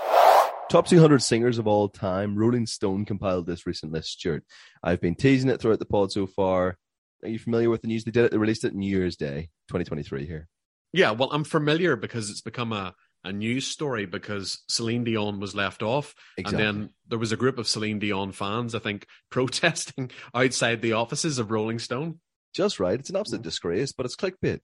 Top 0.70 0.87
200 0.87 1.22
singers 1.22 1.57
of 1.57 1.66
all 1.66 1.88
time. 1.88 2.37
Rolling 2.37 2.66
Stone 2.66 3.07
compiled 3.07 3.46
this 3.46 3.66
recent 3.66 3.90
list, 3.90 4.11
Stuart. 4.11 4.44
I've 4.83 5.00
been 5.00 5.14
teasing 5.14 5.48
it 5.48 5.62
throughout 5.62 5.78
the 5.78 5.87
pod 5.87 6.12
so 6.12 6.26
far. 6.26 6.76
Are 7.22 7.28
you 7.28 7.38
familiar 7.38 7.70
with 7.70 7.81
the 7.81 7.88
news? 7.88 8.05
They 8.05 8.11
did 8.11 8.26
it. 8.26 8.33
They 8.33 8.37
released 8.37 8.64
it 8.64 8.74
New 8.74 8.87
Year's 8.87 9.16
Day, 9.16 9.48
2023 9.68 10.26
here. 10.26 10.46
Yeah, 10.92 11.12
well, 11.12 11.31
I'm 11.33 11.44
familiar 11.44 11.96
because 11.96 12.28
it's 12.28 12.42
become 12.42 12.74
a, 12.74 12.94
a 13.24 13.33
news 13.33 13.66
story 13.66 14.05
because 14.05 14.61
Celine 14.68 15.05
Dion 15.05 15.40
was 15.40 15.55
left 15.55 15.83
off. 15.83 16.14
Exactly. 16.37 16.62
And 16.66 16.83
then 16.83 16.90
there 17.09 17.18
was 17.18 17.33
a 17.33 17.38
group 17.38 17.57
of 17.57 17.66
Celine 17.66 17.98
Dion 17.98 18.31
fans, 18.31 18.74
I 18.74 18.78
think, 18.78 19.07
protesting 19.31 20.11
outside 20.35 20.83
the 20.83 20.92
offices 20.92 21.38
of 21.38 21.50
Rolling 21.50 21.78
Stone. 21.78 22.20
Just 22.55 22.78
right. 22.78 23.00
It's 23.00 23.09
an 23.09 23.16
absolute 23.16 23.40
mm. 23.40 23.44
disgrace, 23.44 23.92
but 23.92 24.05
it's 24.05 24.16
clickbait. 24.16 24.61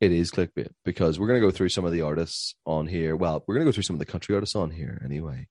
It 0.00 0.12
is 0.12 0.30
clickbait 0.30 0.68
because 0.84 1.18
we're 1.18 1.26
going 1.26 1.40
to 1.40 1.46
go 1.46 1.50
through 1.50 1.70
some 1.70 1.86
of 1.86 1.92
the 1.92 2.02
artists 2.02 2.54
on 2.66 2.86
here. 2.86 3.16
Well, 3.16 3.42
we're 3.46 3.54
going 3.54 3.64
to 3.64 3.68
go 3.70 3.74
through 3.74 3.84
some 3.84 3.96
of 3.96 4.00
the 4.00 4.06
country 4.06 4.34
artists 4.34 4.54
on 4.54 4.70
here 4.70 5.00
anyway, 5.04 5.48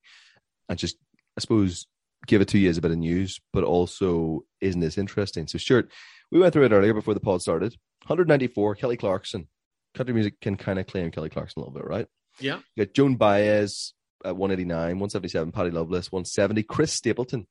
and 0.69 0.77
just 0.77 0.97
I 1.37 1.41
suppose 1.41 1.87
give 2.27 2.41
it 2.41 2.47
to 2.49 2.57
you 2.57 2.69
as 2.69 2.77
a 2.77 2.81
bit 2.81 2.91
of 2.91 2.97
news, 2.97 3.39
but 3.53 3.63
also 3.63 4.43
isn't 4.61 4.81
this 4.81 4.97
interesting? 4.97 5.47
So, 5.47 5.57
Stuart, 5.57 5.89
we 6.31 6.39
went 6.39 6.53
through 6.53 6.65
it 6.65 6.71
earlier 6.71 6.93
before 6.93 7.13
the 7.13 7.19
pod 7.19 7.41
started. 7.41 7.75
194, 8.03 8.75
Kelly 8.75 8.97
Clarkson. 8.97 9.47
Country 9.95 10.13
music 10.13 10.39
can 10.41 10.57
kind 10.57 10.77
of 10.77 10.87
claim 10.87 11.09
Kelly 11.11 11.29
Clarkson 11.29 11.61
a 11.61 11.65
little 11.65 11.73
bit, 11.73 11.87
right? 11.87 12.07
Yeah. 12.39 12.59
You 12.75 12.85
got 12.85 12.93
Joan 12.93 13.15
Baez 13.15 13.93
at 14.23 14.35
189, 14.35 14.99
177, 14.99 15.51
Patty 15.51 15.71
Loveless, 15.71 16.11
170, 16.11 16.63
Chris 16.63 16.93
Stapleton. 16.93 17.47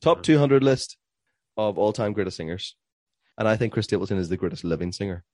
Top 0.00 0.22
200 0.22 0.62
list 0.62 0.96
of 1.56 1.78
all 1.78 1.92
time 1.92 2.12
greatest 2.12 2.36
singers. 2.36 2.76
And 3.38 3.48
I 3.48 3.56
think 3.56 3.72
Chris 3.72 3.84
Stapleton 3.84 4.18
is 4.18 4.28
the 4.28 4.36
greatest 4.36 4.64
living 4.64 4.92
singer. 4.92 5.24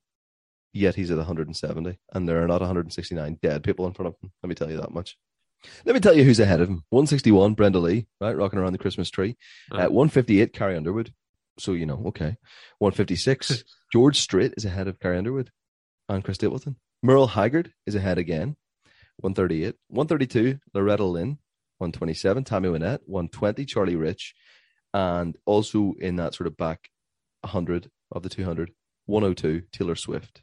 Yet 0.72 0.94
he's 0.94 1.10
at 1.10 1.16
170, 1.16 1.98
and 2.12 2.28
there 2.28 2.42
are 2.42 2.46
not 2.46 2.60
169 2.60 3.38
dead 3.42 3.64
people 3.64 3.86
in 3.86 3.94
front 3.94 4.08
of 4.08 4.16
him. 4.22 4.32
Let 4.42 4.48
me 4.48 4.54
tell 4.54 4.70
you 4.70 4.76
that 4.78 4.92
much. 4.92 5.16
Let 5.84 5.94
me 5.94 6.00
tell 6.00 6.14
you 6.14 6.24
who's 6.24 6.40
ahead 6.40 6.60
of 6.60 6.68
him. 6.68 6.84
161, 6.90 7.54
Brenda 7.54 7.78
Lee, 7.78 8.06
right, 8.20 8.36
rocking 8.36 8.58
around 8.58 8.72
the 8.72 8.78
Christmas 8.78 9.10
tree. 9.10 9.36
Oh. 9.72 9.78
At 9.78 9.92
158, 9.92 10.52
Carrie 10.52 10.76
Underwood. 10.76 11.12
So, 11.58 11.72
you 11.72 11.86
know, 11.86 12.02
okay. 12.06 12.36
156, 12.78 13.64
George 13.92 14.20
Strait 14.20 14.54
is 14.56 14.64
ahead 14.64 14.88
of 14.88 15.00
Carrie 15.00 15.18
Underwood 15.18 15.50
and 16.08 16.22
Chris 16.22 16.36
Stapleton. 16.36 16.76
Merle 17.02 17.28
Haggard 17.28 17.72
is 17.86 17.94
ahead 17.94 18.18
again. 18.18 18.56
138. 19.20 19.74
132, 19.88 20.58
Loretta 20.74 21.04
Lynn. 21.04 21.38
127, 21.78 22.44
Tammy 22.44 22.68
Wynette. 22.68 23.00
120, 23.06 23.64
Charlie 23.64 23.96
Rich. 23.96 24.34
And 24.92 25.36
also 25.44 25.94
in 25.98 26.16
that 26.16 26.34
sort 26.34 26.46
of 26.46 26.56
back 26.56 26.90
100 27.42 27.90
of 28.12 28.22
the 28.22 28.28
200, 28.28 28.72
102, 29.06 29.62
Taylor 29.72 29.94
Swift. 29.94 30.42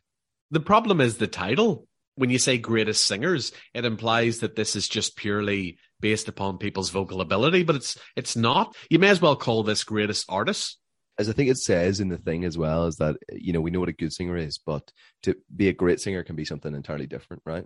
The 0.54 0.60
problem 0.60 1.02
is 1.02 1.18
the 1.18 1.26
title. 1.26 1.88
When 2.14 2.30
you 2.30 2.38
say 2.38 2.60
greatest 2.60 3.06
singers, 3.06 3.54
it 3.74 3.86
implies 3.86 4.40
that 4.40 4.56
this 4.56 4.76
is 4.76 4.88
just 4.88 5.18
purely 5.18 5.80
based 6.00 6.28
upon 6.28 6.60
people's 6.60 6.92
vocal 6.92 7.22
ability, 7.22 7.64
but 7.64 7.76
it's 7.76 7.98
it's 8.16 8.36
not. 8.36 8.76
You 8.88 9.00
may 9.00 9.10
as 9.10 9.20
well 9.20 9.36
call 9.36 9.64
this 9.64 9.84
greatest 9.84 10.28
artist. 10.30 10.78
As 11.18 11.28
I 11.28 11.34
think 11.34 11.50
it 11.50 11.58
says 11.58 12.00
in 12.00 12.10
the 12.10 12.20
thing 12.20 12.46
as 12.46 12.56
well, 12.56 12.86
is 12.86 12.98
that, 12.98 13.16
you 13.32 13.52
know, 13.52 13.62
we 13.62 13.72
know 13.72 13.80
what 13.80 13.90
a 13.90 13.94
good 13.94 14.14
singer 14.14 14.38
is, 14.38 14.60
but 14.60 14.92
to 15.24 15.36
be 15.56 15.70
a 15.70 15.74
great 15.74 16.00
singer 16.00 16.22
can 16.24 16.36
be 16.36 16.46
something 16.46 16.76
entirely 16.76 17.08
different, 17.08 17.42
right? 17.48 17.66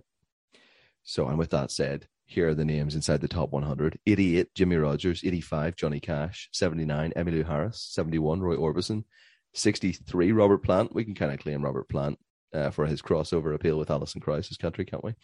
So, 1.04 1.28
and 1.28 1.38
with 1.38 1.50
that 1.50 1.70
said, 1.70 2.06
here 2.24 2.48
are 2.48 2.54
the 2.54 2.64
names 2.64 2.94
inside 2.94 3.20
the 3.20 3.28
top 3.28 3.50
100 3.52 3.98
88, 4.06 4.54
Jimmie 4.54 4.76
Rodgers, 4.76 5.22
85, 5.22 5.76
Johnny 5.76 6.00
Cash, 6.00 6.48
79, 6.52 7.12
Emmylou 7.14 7.46
Harris, 7.46 7.86
71, 7.90 8.40
Roy 8.40 8.56
Orbison, 8.56 9.04
63, 9.52 10.32
Robert 10.32 10.62
Plant. 10.64 10.94
We 10.94 11.04
can 11.04 11.14
kind 11.14 11.32
of 11.32 11.38
claim 11.38 11.62
Robert 11.62 11.86
Plant 11.90 12.18
uh, 12.52 12.70
for 12.70 12.86
his 12.86 13.02
crossover 13.02 13.54
appeal 13.54 13.78
with 13.78 13.90
Alison 13.90 14.20
Krauss's 14.20 14.56
country, 14.56 14.84
can't 14.84 15.04
we? 15.04 15.14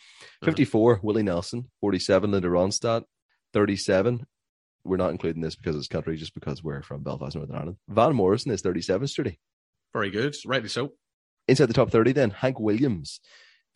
54, 0.42 1.00
Willie 1.02 1.22
Nelson, 1.22 1.70
47, 1.80 2.30
Linda 2.30 2.48
Ronstadt, 2.48 3.04
37. 3.52 4.26
We're 4.84 4.96
not 4.98 5.10
including 5.10 5.42
this 5.42 5.56
because 5.56 5.76
it's 5.76 5.88
country, 5.88 6.16
just 6.16 6.34
because 6.34 6.62
we're 6.62 6.82
from 6.82 7.02
Belfast, 7.02 7.36
Northern 7.36 7.56
Ireland. 7.56 7.76
Van 7.88 8.14
Morrison 8.14 8.52
is 8.52 8.60
37, 8.60 9.06
Sturdy. 9.06 9.40
Very 9.92 10.10
good, 10.10 10.34
rightly 10.44 10.68
so. 10.68 10.92
Inside 11.48 11.66
the 11.66 11.74
top 11.74 11.90
30, 11.90 12.12
then, 12.12 12.30
Hank 12.30 12.60
Williams, 12.60 13.20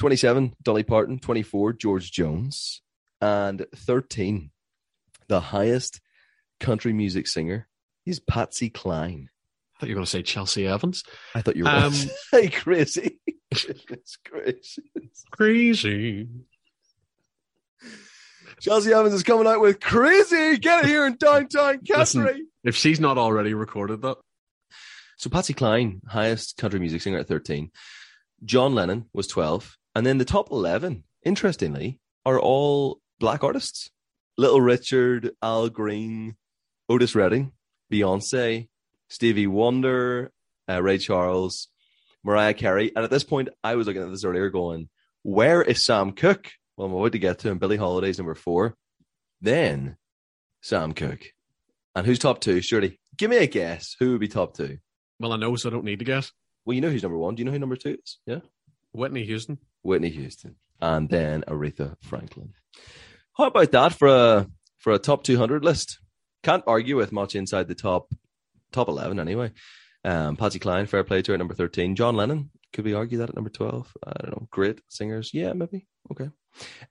27, 0.01 0.55
Dolly 0.63 0.83
Parton, 0.83 1.19
24, 1.19 1.75
George 1.75 2.13
Jones, 2.13 2.83
and 3.21 3.67
13, 3.75 4.51
the 5.29 5.41
highest 5.41 6.01
country 6.61 6.93
music 6.93 7.27
singer 7.27 7.69
is 8.05 8.21
Patsy 8.21 8.71
Cline. 8.71 9.31
I 9.79 9.81
thought 9.81 9.89
you 9.91 9.95
were 9.95 9.99
going 9.99 10.07
to 10.07 10.11
say 10.11 10.23
Chelsea 10.23 10.67
Evans. 10.67 11.05
I 11.37 11.43
thought 11.43 11.55
you 11.55 11.63
were 11.65 11.71
Um, 11.71 11.93
hey, 12.33 12.49
crazy. 12.51 13.21
Goodness 13.55 14.19
gracious. 14.29 14.79
Crazy. 15.31 16.29
Chelsea 18.61 18.93
Evans 18.93 19.15
is 19.15 19.23
coming 19.23 19.47
out 19.47 19.61
with 19.61 19.79
crazy. 19.79 20.59
Get 20.59 20.85
it 20.85 20.89
here 20.89 21.07
in 21.07 21.17
downtown 21.17 21.79
country. 21.87 22.43
If 22.65 22.75
she's 22.75 22.99
not 22.99 23.19
already 23.19 23.55
recorded 23.55 24.03
that, 24.03 24.17
So 25.17 25.31
Patsy 25.31 25.55
Cline, 25.55 26.01
highest 26.09 26.57
country 26.57 26.81
music 26.81 27.01
singer 27.01 27.19
at 27.19 27.29
13. 27.29 27.71
John 28.45 28.75
Lennon 28.75 29.07
was 29.13 29.29
12. 29.29 29.77
And 29.95 30.05
then 30.05 30.19
the 30.19 30.25
top 30.25 30.51
11, 30.51 31.05
interestingly, 31.25 32.01
are 32.27 32.41
all 32.41 32.99
black 33.21 33.45
artists. 33.45 33.91
Little 34.37 34.61
Richard, 34.61 35.31
Al 35.43 35.69
Green, 35.69 36.37
Otis 36.89 37.15
Redding, 37.15 37.53
Beyonce, 37.93 38.69
Stevie 39.09 39.47
Wonder, 39.47 40.31
uh, 40.69 40.83
Ray 40.83 40.99
Charles, 40.99 41.69
Mariah 42.25 42.55
Carey. 42.55 42.93
And 42.95 43.05
at 43.05 43.11
this 43.11 43.25
point, 43.25 43.49
I 43.65 43.75
was 43.75 43.87
looking 43.87 44.03
at 44.03 44.11
this 44.11 44.25
earlier 44.25 44.51
going, 44.51 44.89
where 45.23 45.63
is 45.63 45.85
Sam 45.85 46.13
Cooke? 46.13 46.51
Well, 46.77 46.89
I'm 46.89 46.95
about 46.95 47.13
to 47.13 47.19
get 47.19 47.41
to 47.41 47.49
him. 47.49 47.59
Billie 47.59 47.77
Holiday's 47.77 48.19
number 48.19 48.35
four. 48.35 48.77
Then 49.41 49.97
Sam 50.61 50.93
Cooke. 50.93 51.25
And 51.95 52.07
who's 52.07 52.19
top 52.19 52.41
two? 52.41 52.61
Surely, 52.61 53.01
give 53.17 53.31
me 53.31 53.39
a 53.39 53.47
guess. 53.47 53.97
Who 53.99 54.13
would 54.13 54.21
be 54.21 54.29
top 54.29 54.57
two? 54.57 54.79
well, 55.19 55.33
I 55.33 55.37
know, 55.37 55.57
so 55.57 55.69
I 55.69 55.73
don't 55.73 55.85
need 55.85 55.99
to 55.99 56.05
guess. 56.05 56.31
Well, 56.65 56.75
you 56.75 56.81
know 56.81 56.91
who's 56.91 57.03
number 57.03 57.19
one. 57.19 57.35
Do 57.35 57.41
you 57.41 57.45
know 57.45 57.53
who 57.53 57.59
number 57.59 57.77
two 57.77 57.99
is? 58.03 58.19
Yeah. 58.27 58.41
Whitney 58.93 59.25
Houston. 59.25 59.59
Whitney 59.83 60.11
Houston. 60.11 60.57
And 60.81 61.09
then 61.09 61.43
Aretha 61.49 61.97
Franklin. 62.03 62.53
How 63.37 63.47
about 63.47 63.73
that 63.73 63.93
for 63.95 64.09
a 64.09 64.47
for 64.79 64.93
a 64.93 64.99
top 64.99 65.25
200 65.25 65.65
list? 65.65 65.99
Can't 66.43 66.63
argue 66.67 66.97
with 66.97 67.11
much 67.11 67.35
inside 67.35 67.67
the 67.69 67.75
top 67.75 68.13
top 68.73 68.89
11 68.89 69.19
anyway. 69.21 69.53
Um, 70.05 70.37
Patsy 70.37 70.59
Cline, 70.59 70.87
fair 70.87 71.05
play 71.05 71.23
to 71.23 71.33
her 71.33 71.35
at 71.35 71.39
number 71.39 71.55
13. 71.55 71.97
John 71.97 72.17
Lennon, 72.17 72.51
could 72.73 72.85
we 72.85 72.95
argue 72.95 73.19
that 73.19 73.31
at 73.31 73.35
number 73.35 73.51
12? 73.51 73.93
I 74.07 74.13
don't 74.23 74.31
know. 74.31 74.49
Great 74.51 74.81
singers. 74.89 75.33
Yeah, 75.35 75.53
maybe. 75.53 75.87
Okay. 76.11 76.31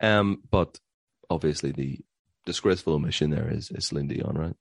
Um, 0.01 0.43
but 0.49 0.79
obviously 1.29 1.71
the 1.71 1.99
disgraceful 2.45 2.93
omission 2.93 3.29
there 3.29 3.49
is, 3.49 3.71
is 3.71 3.87
Celine 3.87 4.07
Dion, 4.07 4.37
right? 4.37 4.55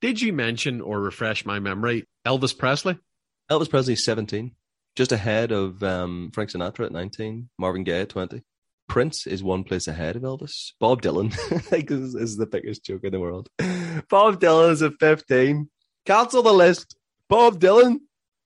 Did 0.00 0.20
you 0.20 0.32
mention 0.32 0.80
or 0.80 1.00
refresh 1.00 1.44
my 1.44 1.58
memory 1.60 2.08
Elvis 2.26 2.56
Presley? 2.56 2.98
Elvis 3.50 3.70
Presley, 3.70 3.96
17, 3.96 4.52
just 4.96 5.12
ahead 5.12 5.52
of 5.52 5.82
um, 5.82 6.30
Frank 6.34 6.50
Sinatra 6.50 6.86
at 6.86 6.92
19, 6.92 7.48
Marvin 7.58 7.84
Gaye 7.84 8.02
at 8.02 8.08
20. 8.08 8.42
Prince 8.88 9.26
is 9.26 9.42
one 9.42 9.64
place 9.64 9.88
ahead 9.88 10.16
of 10.16 10.22
Elvis. 10.22 10.72
Bob 10.80 11.02
Dylan, 11.02 11.32
I 11.52 11.58
think 11.58 11.90
is, 11.90 12.14
this 12.14 12.22
is 12.22 12.36
the 12.36 12.46
biggest 12.46 12.84
joke 12.84 13.04
in 13.04 13.12
the 13.12 13.20
world. 13.20 13.48
Bob 14.10 14.40
Dylan 14.40 14.72
is 14.72 14.82
at 14.82 14.94
15. 15.00 15.70
Cancel 16.06 16.42
the 16.42 16.52
list. 16.52 16.96
Bob 17.28 17.58
Dylan. 17.60 17.98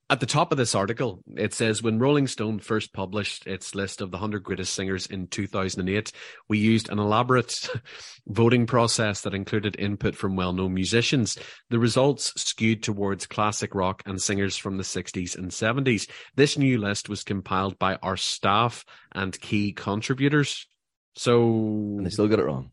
At 0.09 0.21
the 0.21 0.27
top 0.27 0.53
of 0.53 0.59
this 0.59 0.77
article, 0.77 1.21
it 1.37 1.53
says 1.53 1.83
when 1.83 1.99
Rolling 1.99 2.29
Stone 2.29 2.61
first 2.61 2.93
published 2.93 3.45
its 3.49 3.75
list 3.75 4.01
of 4.01 4.13
the 4.13 4.19
100 4.19 4.45
greatest 4.45 4.73
singers 4.73 5.07
in 5.09 5.27
2008, 5.27 6.13
we 6.49 6.59
used 6.59 6.89
an 6.91 7.01
elaborate 7.01 7.69
voting 8.29 8.67
process 8.67 9.23
that 9.23 9.35
included 9.35 9.75
input 9.81 10.15
from 10.15 10.37
well 10.37 10.53
known 10.53 10.75
musicians. 10.75 11.37
The 11.71 11.81
results 11.81 12.33
skewed 12.41 12.85
towards 12.85 13.27
classic 13.27 13.75
rock 13.75 14.05
and 14.07 14.23
singers 14.23 14.57
from 14.57 14.77
the 14.77 14.85
60s 14.85 15.37
and 15.37 15.51
70s. 15.51 16.09
This 16.37 16.57
new 16.57 16.79
list 16.79 17.09
was 17.09 17.25
compiled 17.25 17.77
by 17.81 17.97
our 17.97 18.17
staff 18.17 18.85
and 19.11 19.39
key 19.41 19.73
contributors. 19.73 20.69
So 21.17 21.49
And 21.49 22.07
they 22.07 22.11
still 22.11 22.29
got 22.29 22.39
it 22.39 22.45
wrong. 22.45 22.71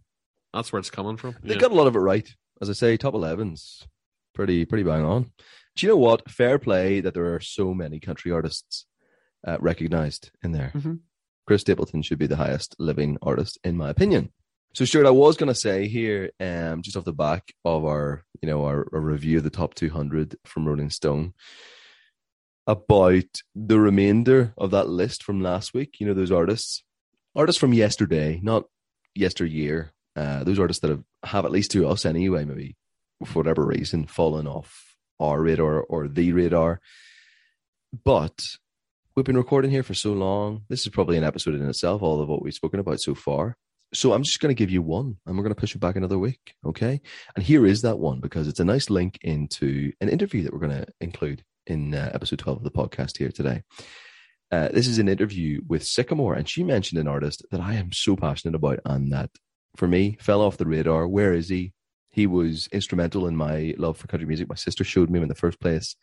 that's 0.54 0.72
where 0.72 0.80
it's 0.80 0.92
coming 0.92 1.18
from. 1.18 1.36
They 1.42 1.56
Yeah. 1.56 1.62
got 1.62 1.72
a 1.72 1.76
lot 1.76 1.88
of 1.88 1.96
it 1.96 2.00
right. 2.00 2.30
As 2.62 2.70
I 2.70 2.74
say, 2.74 2.96
top 2.96 3.16
11's 3.16 3.88
pretty, 4.34 4.66
pretty 4.66 4.84
bang 4.84 5.04
on. 5.04 5.32
Do 5.76 5.86
you 5.86 5.92
know 5.92 5.98
what? 5.98 6.30
Fair 6.30 6.60
play 6.60 7.02
that 7.02 7.14
there 7.14 7.34
are 7.34 7.40
so 7.40 7.74
many 7.74 8.00
country 8.00 8.32
artists 8.32 8.86
uh, 9.48 9.58
recognized 9.60 10.32
in 10.44 10.52
there. 10.52 10.72
Mhm. 10.76 11.00
Chris 11.46 11.62
Stapleton 11.62 12.02
should 12.02 12.20
be 12.20 12.28
the 12.28 12.38
highest 12.38 12.76
living 12.80 13.18
artist, 13.22 13.58
in 13.64 13.76
my 13.76 13.90
opinion. 13.90 14.32
So, 14.74 14.86
Stuart, 14.86 15.06
I 15.06 15.12
was 15.12 15.36
going 15.36 15.50
to 15.50 15.56
say 15.56 15.88
here, 15.88 16.32
um, 16.40 16.82
just 16.82 16.96
off 16.98 17.04
the 17.04 17.14
back 17.14 17.54
of 17.66 17.86
our, 17.86 18.24
you 18.42 18.48
know, 18.50 18.66
our, 18.66 18.88
our 18.94 19.02
review 19.02 19.38
of 19.38 19.44
the 19.44 19.50
top 19.50 19.76
200 19.76 20.36
from 20.46 20.68
Rolling 20.68 20.90
Stone, 20.90 21.34
about 22.66 23.42
the 23.54 23.80
remainder 23.80 24.54
of 24.58 24.72
that 24.72 24.88
list 24.90 25.24
from 25.24 25.42
last 25.42 25.74
week. 25.74 26.00
You 26.00 26.08
know, 26.08 26.14
those 26.14 26.32
artists, 26.32 26.84
artists 27.36 27.60
from 27.60 27.74
yesterday, 27.74 28.40
not 28.42 28.64
yesteryear. 29.16 29.92
Uh, 30.16 30.44
those 30.44 30.60
artists 30.60 30.82
that 30.82 30.90
have, 30.92 31.04
have 31.24 31.46
at 31.46 31.52
least 31.52 31.72
to 31.72 31.88
us 31.88 32.06
anyway, 32.06 32.46
maybe 32.46 32.76
for 33.26 33.40
whatever 33.40 33.66
reason, 33.66 34.06
fallen 34.06 34.48
off 34.48 34.96
our 35.20 35.42
radar 35.42 35.82
or 35.82 36.08
the 36.08 36.32
radar. 36.34 36.82
But 38.04 38.46
we've 39.16 39.26
been 39.26 39.38
recording 39.38 39.72
here 39.72 39.84
for 39.84 39.94
so 39.94 40.14
long. 40.14 40.64
This 40.70 40.82
is 40.82 40.90
probably 40.90 41.18
an 41.18 41.24
episode 41.24 41.56
in 41.56 41.68
itself, 41.68 42.02
all 42.02 42.22
of 42.22 42.30
what 42.30 42.42
we've 42.42 42.54
spoken 42.54 42.80
about 42.80 43.00
so 43.00 43.16
far. 43.16 43.58
So 43.94 44.14
I'm 44.14 44.24
just 44.24 44.40
going 44.40 44.50
to 44.50 44.60
give 44.60 44.72
you 44.72 44.82
one 44.82 45.18
and 45.26 45.38
we're 45.38 45.44
going 45.44 45.54
to 45.54 45.60
push 45.60 45.76
it 45.76 45.80
back 45.80 45.96
another 45.96 46.18
week. 46.18 46.56
Okay. 46.66 47.00
And 47.36 47.46
here 47.46 47.66
is 47.66 47.84
that 47.84 48.00
one 48.00 48.20
because 48.20 48.48
it's 48.48 48.60
a 48.60 48.66
nice 48.66 48.90
link 48.90 49.20
into 49.22 49.92
an 50.02 50.10
interview 50.10 50.44
that 50.44 50.52
we're 50.52 50.68
going 50.68 50.84
to 50.84 50.88
include 51.00 51.44
in 51.68 51.94
uh, 51.94 52.10
episode 52.14 52.40
12 52.40 52.58
of 52.58 52.64
the 52.64 52.72
podcast 52.72 53.18
here 53.18 53.32
today. 53.32 53.62
Uh, 54.52 54.70
this 54.70 54.88
is 54.88 55.00
an 55.00 55.10
interview 55.10 55.62
with 55.68 55.82
Sykamore, 55.82 56.38
and 56.38 56.48
she 56.48 56.64
mentioned 56.64 57.00
an 57.00 57.08
artist 57.08 57.44
that 57.50 57.60
I 57.60 57.74
am 57.74 57.92
so 57.92 58.16
passionate 58.16 58.56
about 58.56 58.80
and 58.86 59.12
that 59.12 59.32
for 59.76 59.88
me 59.88 60.18
fell 60.20 60.42
off 60.42 60.58
the 60.58 60.68
radar. 60.68 61.08
Where 61.08 61.34
is 61.34 61.50
he? 61.50 61.74
He 62.14 62.28
was 62.28 62.70
instrumental 62.72 63.26
in 63.26 63.36
my 63.36 63.74
love 63.80 63.98
for 63.98 64.06
country 64.06 64.28
music. 64.28 64.48
My 64.48 64.56
sister 64.56 64.84
showed 64.84 65.10
me 65.10 65.18
him 65.18 65.24
in 65.24 65.30
the 65.30 65.36
first 65.36 65.60
place. 65.60 65.96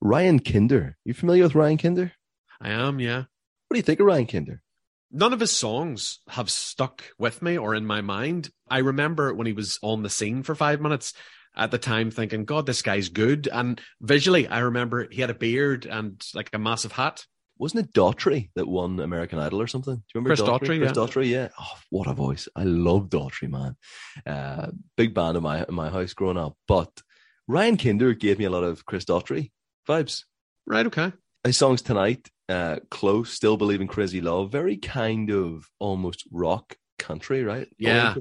Ryan 0.00 0.40
Kinder. 0.40 0.96
You 1.04 1.14
familiar 1.14 1.44
with 1.44 1.54
Ryan 1.54 1.78
Kinder? 1.78 2.12
I 2.60 2.70
am, 2.70 2.98
yeah. 2.98 3.18
What 3.18 3.74
do 3.74 3.76
you 3.76 3.82
think 3.82 4.00
of 4.00 4.06
Ryan 4.06 4.26
Kinder? 4.26 4.62
None 5.12 5.32
of 5.32 5.38
his 5.38 5.52
songs 5.52 6.18
have 6.28 6.50
stuck 6.50 7.04
with 7.16 7.42
me 7.42 7.56
or 7.58 7.76
in 7.76 7.86
my 7.86 8.00
mind. 8.00 8.50
I 8.68 8.78
remember 8.78 9.32
when 9.32 9.46
he 9.46 9.52
was 9.52 9.78
on 9.82 10.02
the 10.02 10.10
scene 10.10 10.42
for 10.42 10.56
five 10.56 10.80
minutes 10.80 11.14
at 11.54 11.70
the 11.70 11.78
time 11.78 12.10
thinking, 12.10 12.44
God, 12.44 12.66
this 12.66 12.82
guy's 12.82 13.08
good. 13.08 13.46
And 13.46 13.80
visually, 14.00 14.48
I 14.48 14.60
remember 14.60 15.06
he 15.12 15.20
had 15.20 15.30
a 15.30 15.34
beard 15.34 15.86
and 15.86 16.20
like 16.34 16.50
a 16.52 16.58
massive 16.58 16.92
hat. 16.92 17.24
Wasn't 17.62 17.86
it 17.86 17.94
Daughtry 17.94 18.50
that 18.56 18.66
won 18.66 18.98
American 18.98 19.38
Idol 19.38 19.62
or 19.62 19.68
something? 19.68 19.94
Do 19.94 20.02
you 20.12 20.20
remember 20.20 20.30
Chris 20.34 20.48
Daughtry, 20.48 20.78
Chris 20.78 20.80
yeah. 20.80 20.92
Daughtry, 20.92 21.28
yeah. 21.28 21.48
Oh, 21.60 21.78
what 21.90 22.08
a 22.08 22.12
voice! 22.12 22.48
I 22.56 22.64
love 22.64 23.08
Daughtry, 23.08 23.48
man. 23.48 23.76
Uh, 24.26 24.72
big 24.96 25.14
band 25.14 25.36
in 25.36 25.44
my 25.44 25.64
in 25.68 25.72
my 25.72 25.88
house 25.88 26.12
growing 26.12 26.36
up. 26.36 26.56
But 26.66 26.90
Ryan 27.46 27.76
Kinder 27.76 28.14
gave 28.14 28.40
me 28.40 28.46
a 28.46 28.50
lot 28.50 28.64
of 28.64 28.84
Chris 28.84 29.04
Daughtry 29.04 29.52
vibes. 29.88 30.24
Right, 30.66 30.86
okay. 30.86 31.12
His 31.44 31.56
songs 31.56 31.82
tonight, 31.82 32.28
uh, 32.48 32.80
close, 32.90 33.32
still 33.32 33.56
believing 33.56 33.86
crazy 33.86 34.20
love, 34.20 34.50
very 34.50 34.76
kind 34.76 35.30
of 35.30 35.64
almost 35.78 36.24
rock 36.32 36.74
country, 36.98 37.44
right? 37.44 37.68
Yeah. 37.78 38.16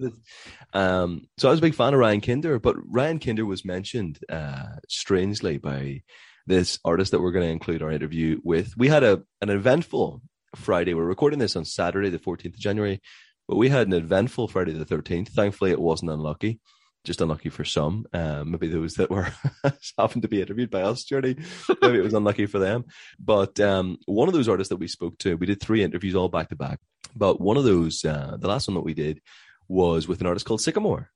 Um, 0.73 1.27
so 1.39 1.47
I 1.47 1.51
was 1.51 1.60
a 1.60 1.63
big 1.63 1.73
fan 1.73 1.95
of 1.95 1.99
Ryan 1.99 2.21
Kinder, 2.21 2.60
but 2.60 2.75
Ryan 2.86 3.17
Kinder 3.17 3.47
was 3.47 3.65
mentioned 3.65 4.19
uh, 4.30 4.75
strangely 4.88 5.58
by 5.58 6.04
this 6.47 6.80
artist 6.84 7.12
that 7.12 7.21
we're 7.21 7.32
going 7.32 7.45
to 7.45 7.51
include 7.51 7.82
our 7.82 7.91
interview 7.91 8.39
with. 8.43 8.75
We 8.77 8.88
had 8.88 9.04
a 9.04 9.23
an 9.41 9.49
eventful 9.49 10.21
Friday. 10.56 10.93
We're 10.93 11.06
recording 11.06 11.39
this 11.39 11.56
on 11.56 11.65
Saturday, 11.65 12.10
the 12.10 12.19
14th 12.19 12.54
of 12.54 12.60
January, 12.60 13.01
but 13.47 13.58
we 13.58 13.69
had 13.69 13.88
an 13.88 13.93
eventful 13.93 14.47
Friday 14.47 14.73
the 14.73 14.86
13th. 14.86 15.30
Thankfully, 15.30 15.71
it 15.71 15.80
wasn't 15.80 16.12
unlucky. 16.12 16.60
Just 17.04 17.21
unlucky 17.21 17.49
for 17.49 17.65
some, 17.65 18.06
um, 18.13 18.51
maybe 18.51 18.67
those 18.67 18.93
that 18.95 19.10
were 19.10 19.34
happened 19.97 20.21
to 20.21 20.27
be 20.27 20.39
interviewed 20.39 20.69
by 20.69 20.84
us, 20.84 21.04
Journey. 21.04 21.36
Maybe 21.82 21.97
it 21.97 22.04
was 22.04 22.13
unlucky 22.13 22.45
for 22.45 22.60
them. 22.60 22.86
But 23.19 23.60
um, 23.60 23.97
one 24.06 24.27
of 24.27 24.36
those 24.36 24.47
artists 24.47 24.69
that 24.69 24.77
we 24.77 24.88
spoke 24.88 25.17
to, 25.19 25.36
we 25.36 25.47
did 25.47 25.60
three 25.60 25.82
interviews 25.82 26.13
all 26.13 26.30
back 26.30 26.49
to 26.49 26.56
back. 26.56 26.80
But 27.15 27.41
one 27.41 27.58
of 27.58 27.63
those, 27.63 28.06
uh, 28.06 28.38
the 28.39 28.47
last 28.47 28.67
one 28.67 28.75
that 28.75 28.82
we 28.82 28.93
did, 28.93 29.19
was 29.67 30.08
with 30.08 30.21
an 30.21 30.27
artist 30.27 30.45
called 30.45 30.60
Sykamore, 30.60 31.08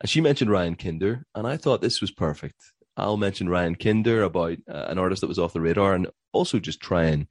and 0.00 0.08
she 0.08 0.20
mentioned 0.20 0.50
Ryan 0.50 0.76
Kinder, 0.76 1.24
and 1.34 1.46
I 1.46 1.56
thought 1.56 1.80
this 1.80 2.00
was 2.00 2.10
perfect. 2.10 2.72
I'll 2.96 3.16
mention 3.16 3.48
Ryan 3.48 3.74
Kinder 3.74 4.22
about 4.22 4.58
uh, 4.70 4.86
an 4.88 4.98
artist 4.98 5.20
that 5.20 5.28
was 5.28 5.38
off 5.38 5.52
the 5.52 5.60
radar, 5.60 5.94
and 5.94 6.08
also 6.32 6.58
just 6.58 6.80
try 6.80 7.04
and 7.04 7.26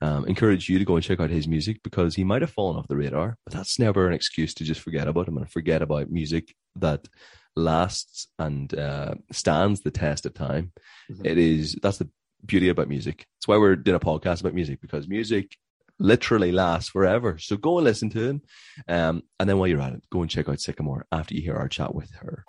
um, 0.00 0.26
encourage 0.26 0.68
you 0.68 0.78
to 0.78 0.84
go 0.84 0.94
and 0.96 1.04
check 1.04 1.18
out 1.20 1.30
his 1.30 1.48
music 1.48 1.80
because 1.82 2.14
he 2.14 2.24
might 2.24 2.42
have 2.42 2.50
fallen 2.52 2.76
off 2.76 2.86
the 2.88 2.96
radar, 2.96 3.36
but 3.44 3.52
that's 3.52 3.78
never 3.78 4.06
an 4.06 4.14
excuse 4.14 4.54
to 4.54 4.64
just 4.64 4.80
forget 4.80 5.08
about 5.08 5.26
him 5.28 5.36
and 5.36 5.50
forget 5.50 5.82
about 5.82 6.10
music 6.10 6.54
that 6.76 7.08
lasts 7.56 8.28
and 8.38 8.72
uh, 8.78 9.14
stands 9.32 9.80
the 9.80 9.90
test 9.90 10.24
of 10.26 10.34
time. 10.34 10.72
Mhm. 11.10 11.26
It 11.26 11.38
is 11.38 11.76
that's 11.82 11.98
the 11.98 12.08
beauty 12.46 12.68
about 12.68 12.88
music. 12.88 13.26
That's 13.36 13.48
why 13.48 13.58
we're 13.58 13.74
doing 13.74 13.96
a 13.96 14.00
podcast 14.00 14.40
about 14.40 14.54
music 14.54 14.80
because 14.80 15.08
music 15.08 15.56
literally 15.98 16.52
lasts 16.52 16.90
forever. 16.90 17.36
So 17.38 17.56
go 17.56 17.78
and 17.78 17.84
listen 17.84 18.10
to 18.10 18.22
him, 18.22 18.42
um, 18.86 19.22
and 19.40 19.50
then 19.50 19.58
while 19.58 19.66
you're 19.66 19.80
at 19.80 19.94
it, 19.94 20.04
go 20.12 20.22
and 20.22 20.30
check 20.30 20.48
out 20.48 20.58
Sykamore 20.58 21.02
after 21.10 21.34
you 21.34 21.42
hear 21.42 21.56
our 21.56 21.68
chat 21.68 21.92
with 21.92 22.12
her. 22.20 22.44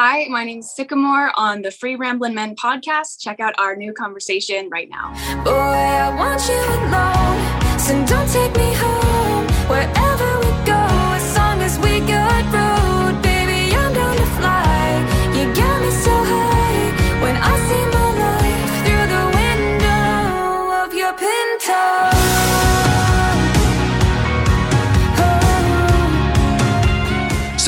Hi, 0.00 0.28
my 0.28 0.44
name's 0.44 0.72
Sykamore 0.72 1.32
on 1.34 1.62
the 1.62 1.72
Free 1.72 1.96
Ramblin' 1.96 2.32
Men 2.32 2.54
podcast. 2.54 3.18
Check 3.18 3.40
out 3.40 3.58
our 3.58 3.74
new 3.74 3.92
conversation 3.92 4.68
right 4.70 4.88
now. 4.88 5.12
Boy, 5.42 5.50
I 5.50 6.14
want 6.14 6.40
you 6.46 6.54
alone. 6.54 7.80
So 7.80 8.06
don't 8.06 8.30
take 8.30 8.54
me 8.54 8.72
home. 8.76 9.48
Wherever 9.66 10.38
we 10.38 10.47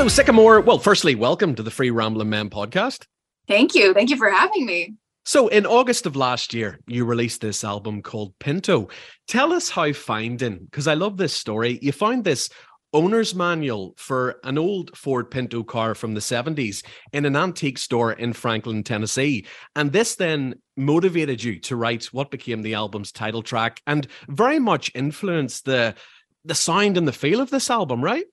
So, 0.00 0.06
Sykamore, 0.06 0.64
well, 0.64 0.78
firstly, 0.78 1.14
welcome 1.14 1.54
to 1.54 1.62
the 1.62 1.70
Free 1.70 1.90
Rambling 1.90 2.30
Men 2.30 2.48
podcast. 2.48 3.04
Thank 3.46 3.74
you. 3.74 3.92
Thank 3.92 4.08
you 4.08 4.16
for 4.16 4.30
having 4.30 4.64
me. 4.64 4.94
So, 5.26 5.48
in 5.48 5.66
August 5.66 6.06
of 6.06 6.16
last 6.16 6.54
year, 6.54 6.80
you 6.86 7.04
released 7.04 7.42
this 7.42 7.64
album 7.64 8.00
called 8.00 8.32
Pinto. 8.38 8.88
Tell 9.28 9.52
us 9.52 9.68
how 9.68 9.92
finding, 9.92 10.60
because 10.64 10.86
I 10.86 10.94
love 10.94 11.18
this 11.18 11.34
story. 11.34 11.78
You 11.82 11.92
found 11.92 12.24
this 12.24 12.48
owner's 12.94 13.34
manual 13.34 13.92
for 13.98 14.40
an 14.42 14.56
old 14.56 14.96
Ford 14.96 15.30
Pinto 15.30 15.62
car 15.62 15.94
from 15.94 16.14
the 16.14 16.20
70s 16.20 16.82
in 17.12 17.26
an 17.26 17.36
antique 17.36 17.76
store 17.76 18.14
in 18.14 18.32
Franklin, 18.32 18.82
Tennessee. 18.82 19.44
And 19.76 19.92
this 19.92 20.14
then 20.14 20.54
motivated 20.78 21.44
you 21.44 21.60
to 21.60 21.76
write 21.76 22.06
what 22.06 22.30
became 22.30 22.62
the 22.62 22.72
album's 22.72 23.12
title 23.12 23.42
track 23.42 23.82
and 23.86 24.06
very 24.28 24.60
much 24.60 24.90
influenced 24.94 25.66
the 25.66 25.94
the 26.46 26.54
sound 26.54 26.96
and 26.96 27.06
the 27.06 27.12
feel 27.12 27.38
of 27.38 27.50
this 27.50 27.68
album, 27.68 28.02
right? 28.02 28.24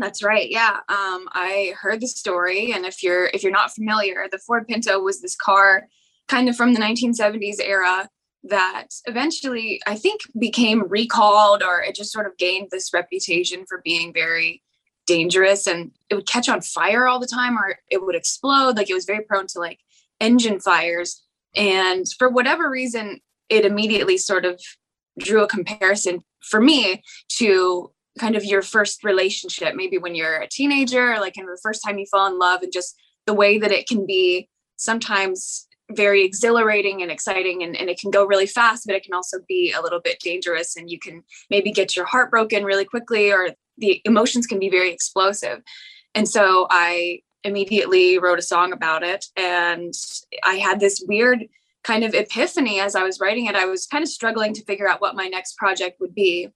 That's 0.00 0.22
right. 0.22 0.50
Yeah. 0.50 0.78
Um, 0.88 1.28
I 1.32 1.74
heard 1.78 2.00
the 2.00 2.08
story, 2.08 2.72
and 2.72 2.86
if 2.86 3.02
you're 3.02 3.26
if 3.26 3.42
you're 3.42 3.52
not 3.52 3.74
familiar, 3.74 4.26
the 4.30 4.38
Ford 4.38 4.66
Pinto 4.66 4.98
was 4.98 5.20
this 5.20 5.36
car, 5.36 5.88
kind 6.26 6.48
of 6.48 6.56
from 6.56 6.72
the 6.72 6.80
1970s 6.80 7.60
era, 7.60 8.08
that 8.44 8.86
eventually 9.04 9.80
I 9.86 9.96
think 9.96 10.22
became 10.38 10.88
recalled, 10.88 11.62
or 11.62 11.82
it 11.82 11.94
just 11.94 12.12
sort 12.12 12.26
of 12.26 12.38
gained 12.38 12.68
this 12.70 12.94
reputation 12.94 13.66
for 13.68 13.82
being 13.84 14.12
very 14.14 14.62
dangerous, 15.06 15.66
and 15.66 15.90
it 16.08 16.14
would 16.14 16.26
catch 16.26 16.48
on 16.48 16.62
fire 16.62 17.06
all 17.06 17.20
the 17.20 17.26
time, 17.26 17.58
or 17.58 17.76
it 17.90 18.02
would 18.02 18.16
explode. 18.16 18.78
Like 18.78 18.88
it 18.88 18.94
was 18.94 19.04
very 19.04 19.22
prone 19.22 19.48
to 19.48 19.58
like 19.58 19.80
engine 20.18 20.60
fires, 20.60 21.22
and 21.54 22.06
for 22.18 22.30
whatever 22.30 22.70
reason, 22.70 23.20
it 23.50 23.66
immediately 23.66 24.16
sort 24.16 24.46
of 24.46 24.62
drew 25.18 25.42
a 25.42 25.48
comparison 25.48 26.24
for 26.40 26.58
me 26.58 27.02
to 27.28 27.92
kind 28.20 28.36
of 28.36 28.44
your 28.44 28.60
first 28.60 29.02
relationship, 29.02 29.74
maybe 29.74 29.96
when 29.96 30.14
you're 30.14 30.42
a 30.42 30.48
teenager, 30.48 31.18
like 31.18 31.38
in 31.38 31.46
the 31.46 31.58
first 31.62 31.82
time 31.82 31.98
you 31.98 32.04
fall 32.04 32.30
in 32.30 32.38
love, 32.38 32.62
and 32.62 32.72
just 32.72 32.94
the 33.26 33.32
way 33.32 33.58
that 33.58 33.72
it 33.72 33.88
can 33.88 34.04
be 34.04 34.48
sometimes 34.76 35.66
very 35.90 36.22
exhilarating 36.22 37.02
and 37.02 37.10
exciting 37.10 37.62
and, 37.62 37.76
and 37.76 37.88
it 37.88 37.98
can 37.98 38.10
go 38.10 38.24
really 38.24 38.46
fast, 38.46 38.86
but 38.86 38.94
it 38.94 39.02
can 39.02 39.14
also 39.14 39.38
be 39.48 39.72
a 39.72 39.80
little 39.80 40.00
bit 40.00 40.20
dangerous 40.20 40.76
and 40.76 40.90
you 40.90 40.98
can 41.00 41.24
maybe 41.48 41.72
get 41.72 41.96
your 41.96 42.04
heart 42.04 42.30
broken 42.30 42.62
really 42.62 42.84
quickly 42.84 43.32
or 43.32 43.48
the 43.78 44.00
emotions 44.04 44.46
can 44.46 44.60
be 44.60 44.68
very 44.68 44.92
explosive. 44.92 45.62
And 46.14 46.28
so 46.28 46.66
I 46.70 47.22
immediately 47.42 48.18
wrote 48.18 48.38
a 48.38 48.42
song 48.42 48.72
about 48.72 49.02
it 49.02 49.24
and 49.36 49.94
I 50.44 50.56
had 50.56 50.78
this 50.78 51.02
weird 51.08 51.46
kind 51.82 52.04
of 52.04 52.14
epiphany 52.14 52.78
as 52.78 52.94
I 52.94 53.02
was 53.02 53.18
writing 53.18 53.46
it. 53.46 53.56
I 53.56 53.64
was 53.64 53.86
kind 53.86 54.02
of 54.02 54.08
struggling 54.08 54.52
to 54.54 54.64
figure 54.64 54.88
out 54.88 55.00
what 55.00 55.16
my 55.16 55.26
next 55.26 55.56
project 55.56 56.00
would 56.00 56.14
be 56.14 56.50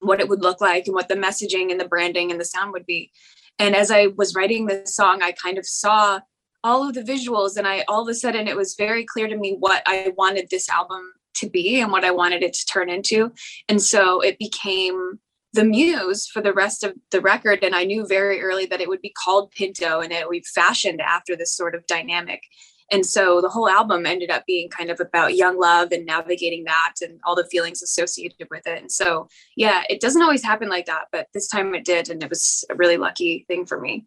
what 0.00 0.20
it 0.20 0.28
would 0.28 0.42
look 0.42 0.60
like 0.60 0.86
and 0.86 0.94
what 0.94 1.08
the 1.08 1.14
messaging 1.14 1.70
and 1.70 1.80
the 1.80 1.88
branding 1.88 2.30
and 2.30 2.40
the 2.40 2.44
sound 2.44 2.72
would 2.72 2.86
be. 2.86 3.10
And 3.58 3.74
as 3.74 3.90
I 3.90 4.08
was 4.16 4.34
writing 4.34 4.66
this 4.66 4.94
song, 4.94 5.22
I 5.22 5.32
kind 5.32 5.58
of 5.58 5.66
saw 5.66 6.20
all 6.62 6.88
of 6.88 6.94
the 6.94 7.02
visuals 7.02 7.56
and 7.56 7.66
I 7.66 7.84
all 7.88 8.02
of 8.02 8.08
a 8.08 8.14
sudden 8.14 8.48
it 8.48 8.56
was 8.56 8.74
very 8.76 9.04
clear 9.04 9.28
to 9.28 9.36
me 9.36 9.56
what 9.58 9.82
I 9.86 10.12
wanted 10.16 10.48
this 10.50 10.68
album 10.68 11.12
to 11.36 11.48
be 11.48 11.80
and 11.80 11.92
what 11.92 12.04
I 12.04 12.10
wanted 12.10 12.42
it 12.42 12.54
to 12.54 12.66
turn 12.66 12.90
into. 12.90 13.32
And 13.68 13.80
so 13.80 14.20
it 14.20 14.38
became 14.38 15.20
the 15.52 15.64
muse 15.64 16.26
for 16.26 16.42
the 16.42 16.52
rest 16.52 16.84
of 16.84 16.94
the 17.10 17.20
record. 17.20 17.62
And 17.62 17.74
I 17.74 17.84
knew 17.84 18.06
very 18.06 18.42
early 18.42 18.66
that 18.66 18.80
it 18.80 18.88
would 18.88 19.00
be 19.00 19.14
called 19.24 19.50
Pinto 19.52 20.00
and 20.00 20.12
it 20.12 20.26
would 20.26 20.32
be 20.32 20.44
fashioned 20.54 21.00
after 21.00 21.36
this 21.36 21.54
sort 21.54 21.74
of 21.74 21.86
dynamic. 21.86 22.42
And 22.90 23.04
so 23.04 23.40
the 23.40 23.48
whole 23.48 23.68
album 23.68 24.06
ended 24.06 24.30
up 24.30 24.44
being 24.46 24.68
kind 24.68 24.90
of 24.90 25.00
about 25.00 25.34
young 25.34 25.58
love 25.58 25.90
and 25.92 26.06
navigating 26.06 26.64
that 26.64 26.94
and 27.02 27.18
all 27.24 27.34
the 27.34 27.46
feelings 27.46 27.82
associated 27.82 28.46
with 28.50 28.66
it. 28.66 28.80
And 28.80 28.92
so, 28.92 29.28
yeah, 29.56 29.82
it 29.90 30.00
doesn't 30.00 30.22
always 30.22 30.44
happen 30.44 30.68
like 30.68 30.86
that, 30.86 31.06
but 31.10 31.28
this 31.34 31.48
time 31.48 31.74
it 31.74 31.84
did. 31.84 32.08
And 32.08 32.22
it 32.22 32.30
was 32.30 32.64
a 32.70 32.74
really 32.74 32.96
lucky 32.96 33.44
thing 33.48 33.66
for 33.66 33.80
me. 33.80 34.06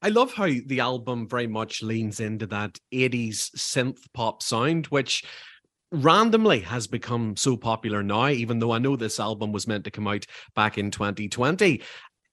I 0.00 0.08
love 0.10 0.32
how 0.32 0.46
the 0.46 0.80
album 0.80 1.28
very 1.28 1.48
much 1.48 1.82
leans 1.82 2.20
into 2.20 2.46
that 2.46 2.78
80s 2.94 3.50
synth 3.56 3.98
pop 4.14 4.42
sound, 4.42 4.86
which 4.86 5.24
randomly 5.90 6.60
has 6.60 6.86
become 6.86 7.36
so 7.36 7.56
popular 7.56 8.02
now, 8.02 8.28
even 8.28 8.58
though 8.58 8.72
I 8.72 8.78
know 8.78 8.96
this 8.96 9.18
album 9.18 9.52
was 9.52 9.66
meant 9.66 9.84
to 9.84 9.90
come 9.90 10.06
out 10.06 10.24
back 10.54 10.78
in 10.78 10.90
2020. 10.90 11.82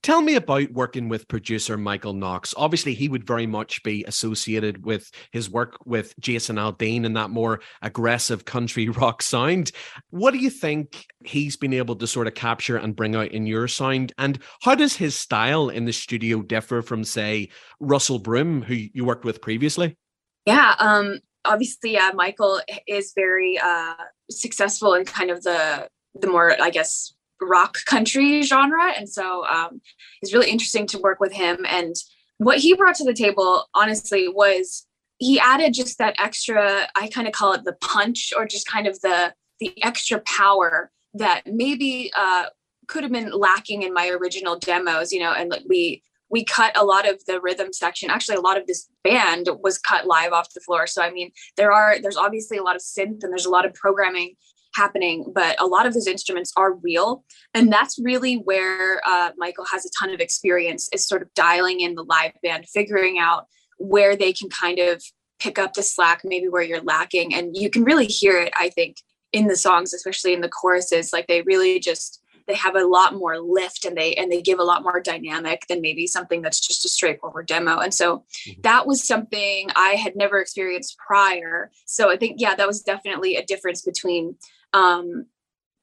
Tell 0.05 0.21
me 0.21 0.35
about 0.35 0.71
working 0.71 1.09
with 1.09 1.27
producer 1.27 1.77
Michael 1.77 2.13
Knox. 2.13 2.53
Obviously, 2.55 2.93
he 2.93 3.09
would 3.09 3.25
very 3.25 3.47
much 3.47 3.81
be 3.81 4.03
associated 4.03 4.85
with 4.85 5.09
his 5.31 5.49
work 5.49 5.77
with 5.83 6.13
Jason 6.19 6.57
Aldean 6.57 7.07
and 7.07 7.17
that 7.17 7.31
more 7.31 7.59
aggressive 7.81 8.45
country 8.45 8.87
rock 9.01 9.23
sound. 9.23 9.71
What 10.11 10.29
do 10.29 10.37
you 10.37 10.51
think 10.51 11.07
he's 11.25 11.57
been 11.57 11.73
able 11.73 11.95
to 11.95 12.05
sort 12.05 12.27
of 12.27 12.35
capture 12.35 12.77
and 12.77 12.95
bring 12.95 13.15
out 13.15 13.31
in 13.31 13.47
your 13.47 13.67
sound? 13.67 14.13
And 14.19 14.37
how 14.61 14.75
does 14.75 14.95
his 14.95 15.15
style 15.15 15.69
in 15.69 15.85
the 15.85 15.91
studio 15.91 16.43
differ 16.43 16.83
from, 16.83 17.03
say, 17.03 17.49
Russell 17.79 18.19
Broom, 18.19 18.61
who 18.61 18.75
you 18.75 19.05
worked 19.05 19.25
with 19.25 19.41
previously? 19.41 19.97
Yeah, 20.45 20.75
um, 20.77 21.17
obviously, 21.45 21.93
yeah, 21.93 22.11
Michael 22.13 22.61
is 22.85 23.13
very 23.15 23.57
uh, 23.57 23.95
successful 24.29 24.93
in 24.93 25.03
kind 25.03 25.31
of 25.31 25.41
the 25.41 25.89
the 26.13 26.27
more, 26.27 26.55
I 26.61 26.69
guess, 26.69 27.14
rock 27.41 27.77
country 27.85 28.41
genre 28.41 28.91
and 28.95 29.09
so 29.09 29.45
um, 29.45 29.81
it's 30.21 30.33
really 30.33 30.49
interesting 30.49 30.87
to 30.87 30.99
work 30.99 31.19
with 31.19 31.33
him 31.33 31.65
and 31.67 31.95
what 32.37 32.57
he 32.57 32.73
brought 32.75 32.95
to 32.95 33.05
the 33.05 33.13
table 33.13 33.65
honestly 33.73 34.27
was 34.27 34.85
he 35.17 35.39
added 35.39 35.73
just 35.73 35.97
that 35.97 36.15
extra 36.19 36.87
i 36.95 37.07
kind 37.07 37.27
of 37.27 37.33
call 37.33 37.53
it 37.53 37.63
the 37.63 37.73
punch 37.81 38.33
or 38.35 38.45
just 38.45 38.67
kind 38.67 38.87
of 38.87 38.99
the 39.01 39.33
the 39.59 39.73
extra 39.83 40.19
power 40.21 40.91
that 41.13 41.43
maybe 41.45 42.11
uh, 42.15 42.45
could 42.87 43.03
have 43.03 43.11
been 43.11 43.31
lacking 43.31 43.81
in 43.81 43.93
my 43.93 44.09
original 44.09 44.57
demos, 44.57 45.11
you 45.11 45.19
know, 45.19 45.33
and 45.33 45.57
we 45.67 46.03
we 46.29 46.43
cut 46.43 46.75
a 46.75 46.83
lot 46.83 47.07
of 47.07 47.23
the 47.25 47.39
rhythm 47.39 47.71
section. 47.71 48.09
Actually, 48.09 48.35
a 48.35 48.41
lot 48.41 48.57
of 48.57 48.67
this 48.67 48.89
band 49.03 49.47
was 49.63 49.77
cut 49.77 50.07
live 50.07 50.33
off 50.33 50.53
the 50.53 50.59
floor. 50.59 50.87
So 50.87 51.01
I 51.01 51.11
mean, 51.11 51.31
there 51.55 51.71
are 51.71 51.99
there's 52.01 52.17
obviously 52.17 52.57
a 52.57 52.63
lot 52.63 52.75
of 52.75 52.81
synth 52.81 53.23
and 53.23 53.31
there's 53.31 53.45
a 53.45 53.51
lot 53.51 53.65
of 53.65 53.73
programming 53.73 54.35
happening, 54.75 55.31
but 55.33 55.59
a 55.61 55.65
lot 55.65 55.85
of 55.85 55.93
those 55.93 56.07
instruments 56.07 56.51
are 56.55 56.73
real, 56.73 57.23
and 57.53 57.71
that's 57.71 57.97
really 57.99 58.35
where 58.35 59.01
uh, 59.07 59.31
Michael 59.37 59.65
has 59.65 59.85
a 59.85 59.89
ton 59.97 60.13
of 60.13 60.19
experience. 60.19 60.89
Is 60.91 61.07
sort 61.07 61.21
of 61.21 61.33
dialing 61.33 61.81
in 61.81 61.95
the 61.95 62.03
live 62.03 62.33
band, 62.43 62.67
figuring 62.67 63.19
out 63.19 63.47
where 63.77 64.15
they 64.15 64.33
can 64.33 64.49
kind 64.49 64.79
of 64.79 65.03
pick 65.39 65.59
up 65.59 65.73
the 65.73 65.83
slack, 65.83 66.21
maybe 66.23 66.47
where 66.47 66.63
you're 66.63 66.81
lacking, 66.81 67.33
and 67.33 67.55
you 67.55 67.69
can 67.69 67.83
really 67.83 68.07
hear 68.07 68.39
it. 68.39 68.53
I 68.57 68.69
think 68.69 68.97
in 69.31 69.47
the 69.47 69.55
songs, 69.55 69.93
especially 69.93 70.33
in 70.33 70.41
the 70.41 70.49
choruses, 70.49 71.11
like 71.11 71.27
they 71.27 71.41
really 71.41 71.79
just 71.79 72.21
they 72.47 72.55
have 72.55 72.75
a 72.75 72.85
lot 72.85 73.15
more 73.15 73.39
lift 73.39 73.85
and 73.85 73.97
they 73.97 74.13
and 74.15 74.31
they 74.31 74.41
give 74.41 74.59
a 74.59 74.63
lot 74.63 74.83
more 74.83 75.01
dynamic 75.01 75.63
than 75.67 75.81
maybe 75.81 76.07
something 76.07 76.41
that's 76.41 76.59
just 76.59 76.85
a 76.85 76.89
straightforward 76.89 77.47
demo 77.47 77.79
and 77.79 77.93
so 77.93 78.17
mm-hmm. 78.17 78.61
that 78.61 78.85
was 78.85 79.05
something 79.05 79.69
i 79.75 79.91
had 79.91 80.15
never 80.15 80.39
experienced 80.39 80.97
prior 80.97 81.71
so 81.85 82.11
i 82.11 82.17
think 82.17 82.35
yeah 82.39 82.55
that 82.55 82.67
was 82.67 82.81
definitely 82.81 83.35
a 83.35 83.45
difference 83.45 83.81
between 83.81 84.35
um 84.75 85.25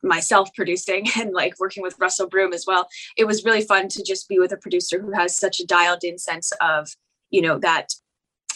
myself 0.04 0.52
producing 0.54 1.06
and 1.18 1.32
like 1.32 1.58
working 1.58 1.82
with 1.82 1.98
russell 1.98 2.28
broom 2.28 2.52
as 2.52 2.64
well 2.66 2.86
it 3.16 3.24
was 3.24 3.44
really 3.44 3.62
fun 3.62 3.88
to 3.88 4.02
just 4.02 4.28
be 4.28 4.38
with 4.38 4.52
a 4.52 4.56
producer 4.56 5.00
who 5.00 5.12
has 5.12 5.36
such 5.36 5.58
a 5.60 5.66
dialed 5.66 6.04
in 6.04 6.18
sense 6.18 6.52
of 6.60 6.88
you 7.30 7.40
know 7.40 7.58
that 7.58 7.92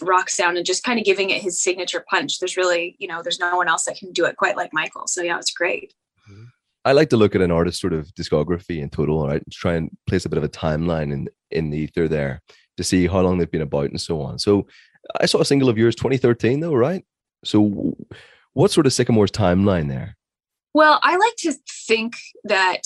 rock 0.03 0.29
sound 0.29 0.59
and 0.59 0.67
just 0.67 0.83
kind 0.83 0.99
of 0.99 1.07
giving 1.07 1.31
it 1.31 1.41
his 1.41 1.63
signature 1.63 2.05
punch 2.11 2.39
there's 2.39 2.57
really 2.57 2.97
you 2.99 3.09
know 3.09 3.23
there's 3.23 3.41
no 3.41 3.57
one 3.57 3.69
else 3.69 3.85
that 3.85 3.97
can 3.97 4.13
do 4.13 4.27
it 4.27 4.37
quite 4.37 4.57
like 4.57 4.73
michael 4.73 5.07
so 5.07 5.23
yeah 5.23 5.39
it's 5.39 5.53
great 5.53 5.95
mm-hmm. 6.31 6.45
I 6.85 6.93
like 6.93 7.11
to 7.11 7.17
look 7.17 7.35
at 7.35 7.41
an 7.41 7.51
artist's 7.51 7.81
sort 7.81 7.93
of 7.93 8.15
discography 8.15 8.81
in 8.81 8.91
total, 8.91 9.27
right? 9.27 9.43
Try 9.51 9.75
and 9.75 9.91
place 10.07 10.25
a 10.25 10.29
bit 10.29 10.39
of 10.39 10.45
a 10.45 10.49
timeline 10.49 11.13
in 11.13 11.29
in 11.51 11.71
the 11.71 11.79
ether 11.79 12.07
there 12.07 12.43
to 12.77 12.85
see 12.85 13.09
how 13.09 13.23
long 13.23 13.39
they've 13.39 13.51
been 13.51 13.63
about 13.63 13.91
and 13.91 14.01
so 14.01 14.21
on. 14.21 14.39
So 14.39 14.69
I 15.21 15.27
saw 15.27 15.41
a 15.41 15.45
single 15.45 15.69
of 15.69 15.79
yours 15.79 15.97
2013 15.97 16.61
though, 16.61 16.75
right? 16.75 17.05
So 17.45 17.97
what 18.53 18.71
sort 18.71 18.87
of 18.87 18.93
Sykamore's 18.93 19.33
timeline 19.33 19.89
there? 19.89 20.17
Well, 20.77 21.01
I 21.03 21.17
like 21.17 21.37
to 21.39 21.55
think 21.87 22.19
that 22.45 22.83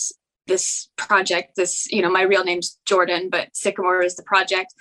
this 0.47 0.88
project, 0.97 1.57
this, 1.57 1.91
you 1.91 2.03
know, 2.03 2.09
my 2.09 2.22
real 2.22 2.45
name's 2.45 2.78
Jordan, 2.86 3.28
but 3.28 3.49
Sykamore 3.53 4.05
is 4.05 4.14
the 4.14 4.22
project. 4.22 4.72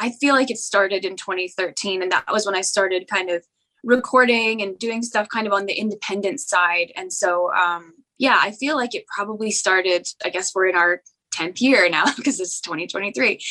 I 0.00 0.12
feel 0.12 0.34
like 0.34 0.50
it 0.50 0.56
started 0.56 1.04
in 1.04 1.16
2013 1.16 2.00
and 2.00 2.10
that 2.10 2.24
was 2.32 2.46
when 2.46 2.54
I 2.54 2.62
started 2.62 3.06
kind 3.06 3.28
of 3.28 3.44
recording 3.84 4.62
and 4.62 4.78
doing 4.78 5.02
stuff 5.02 5.28
kind 5.28 5.46
of 5.46 5.52
on 5.52 5.66
the 5.66 5.74
independent 5.74 6.40
side. 6.40 6.90
And 6.96 7.12
so 7.12 7.52
um 7.52 7.92
yeah, 8.16 8.38
I 8.40 8.52
feel 8.52 8.76
like 8.76 8.94
it 8.94 9.04
probably 9.14 9.50
started, 9.50 10.08
I 10.24 10.30
guess 10.30 10.54
we're 10.54 10.68
in 10.68 10.74
our 10.74 11.02
10th 11.34 11.60
year 11.60 11.90
now 11.90 12.06
because 12.16 12.40
it's 12.40 12.62
2023 12.62 13.42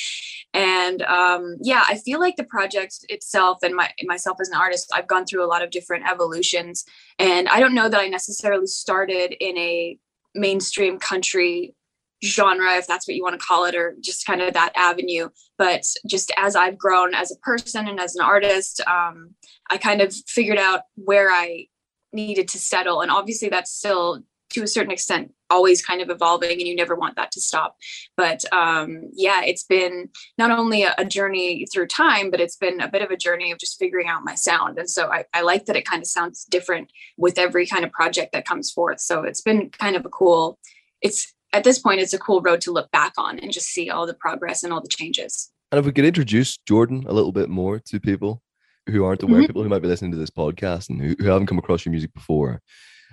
and 0.57 1.03
um, 1.03 1.55
yeah 1.61 1.83
i 1.87 1.95
feel 1.95 2.19
like 2.19 2.35
the 2.35 2.43
project 2.43 3.05
itself 3.09 3.59
and 3.61 3.75
my 3.75 3.89
myself 4.03 4.37
as 4.41 4.49
an 4.49 4.57
artist 4.57 4.91
i've 4.93 5.07
gone 5.07 5.25
through 5.25 5.45
a 5.45 5.47
lot 5.47 5.63
of 5.63 5.69
different 5.69 6.05
evolutions. 6.09 6.83
And 7.19 7.47
i 7.49 7.59
don't 7.59 7.75
know 7.75 7.89
that 7.89 7.99
i 7.99 8.07
necessarily 8.07 8.67
started 8.67 9.35
in 9.39 9.57
a 9.57 9.97
mainstream 10.35 10.99
country 10.99 11.75
genre 12.23 12.73
if 12.73 12.87
that's 12.87 13.07
what 13.07 13.15
you 13.15 13.21
want 13.21 13.39
to 13.39 13.45
call 13.45 13.65
it 13.65 13.75
or 13.75 13.95
just 14.01 14.25
kind 14.25 14.41
of 14.41 14.51
that 14.55 14.71
avenue. 14.75 15.29
But 15.57 15.85
just 16.07 16.31
as 16.37 16.55
i've 16.55 16.77
grown 16.77 17.13
as 17.13 17.31
a 17.31 17.37
person 17.37 17.87
and 17.87 17.99
as 17.99 18.15
an 18.15 18.25
artist 18.25 18.81
um, 18.87 19.35
i 19.69 19.77
kind 19.77 20.01
of 20.01 20.13
figured 20.27 20.57
out 20.57 20.81
where 20.95 21.29
i 21.31 21.67
needed 22.13 22.47
to 22.49 22.59
settle. 22.59 23.01
And 23.01 23.11
obviously 23.11 23.49
that's 23.49 23.71
still 23.71 24.23
to 24.49 24.63
a 24.63 24.67
certain 24.67 24.91
extent 24.91 25.31
always 25.49 25.83
kind 25.85 26.01
of 26.01 26.09
evolving 26.09 26.51
and 26.51 26.67
you 26.67 26.75
never 26.75 26.95
want 26.95 27.15
that 27.15 27.31
to 27.31 27.41
stop. 27.41 27.75
But 28.15 28.41
um 28.53 29.03
yeah 29.13 29.43
it's 29.43 29.63
been 29.63 30.09
not 30.37 30.51
only 30.51 30.83
a, 30.83 30.93
a, 30.97 31.05
journey 31.05 31.65
through 31.71 31.87
time 31.87 32.31
but 32.31 32.41
it's 32.41 32.57
been 32.57 32.81
a 32.81 32.89
bit 32.89 33.01
of 33.01 33.11
a 33.11 33.17
journey 33.17 33.51
of 33.51 33.59
just 33.59 33.79
figuring 33.79 34.07
out 34.07 34.23
my 34.23 34.35
sound. 34.35 34.77
And 34.77 34.89
so 34.89 35.11
I, 35.11 35.25
I 35.33 35.41
like 35.41 35.65
that 35.65 35.75
it 35.75 35.85
kind 35.85 36.01
of 36.01 36.07
sounds 36.07 36.45
different 36.45 36.91
with 37.17 37.37
every 37.37 37.65
kind 37.65 37.85
of 37.85 37.91
project 37.91 38.33
that 38.33 38.45
comes 38.45 38.71
forth. 38.71 38.99
So 38.99 39.23
it's 39.23 39.41
been 39.41 39.69
kind 39.69 39.95
of 39.95 40.05
a 40.05 40.09
cool 40.09 40.59
it's 41.01 41.33
at 41.53 41.63
this 41.63 41.79
point 41.79 42.01
it's 42.01 42.13
a 42.13 42.19
cool 42.19 42.41
road 42.41 42.61
to 42.61 42.71
look 42.71 42.91
back 42.91 43.13
on 43.17 43.39
and 43.39 43.51
just 43.51 43.67
see 43.67 43.89
all 43.89 44.05
the 44.05 44.13
progress 44.13 44.63
and 44.63 44.73
all 44.73 44.81
the 44.81 44.87
changes. 44.89 45.51
And 45.71 45.79
if 45.79 45.85
we 45.85 45.91
could 45.91 46.05
introduce 46.05 46.57
jordan 46.65 47.05
a 47.07 47.13
little 47.13 47.31
bit 47.31 47.49
more 47.49 47.79
to 47.79 47.99
people 47.99 48.41
who 48.87 49.03
aren't 49.03 49.23
aware 49.23 49.39
mm-hmm. 49.39 49.47
people 49.47 49.63
who 49.63 49.69
might 49.69 49.81
be 49.81 49.87
listening 49.87 50.11
to 50.11 50.17
this 50.17 50.29
podcast 50.29 50.89
and 50.89 51.01
who, 51.01 51.15
who 51.19 51.25
haven't 51.25 51.47
come 51.47 51.59
across 51.59 51.85
your 51.85 51.91
music 51.91 52.13
before 52.13 52.61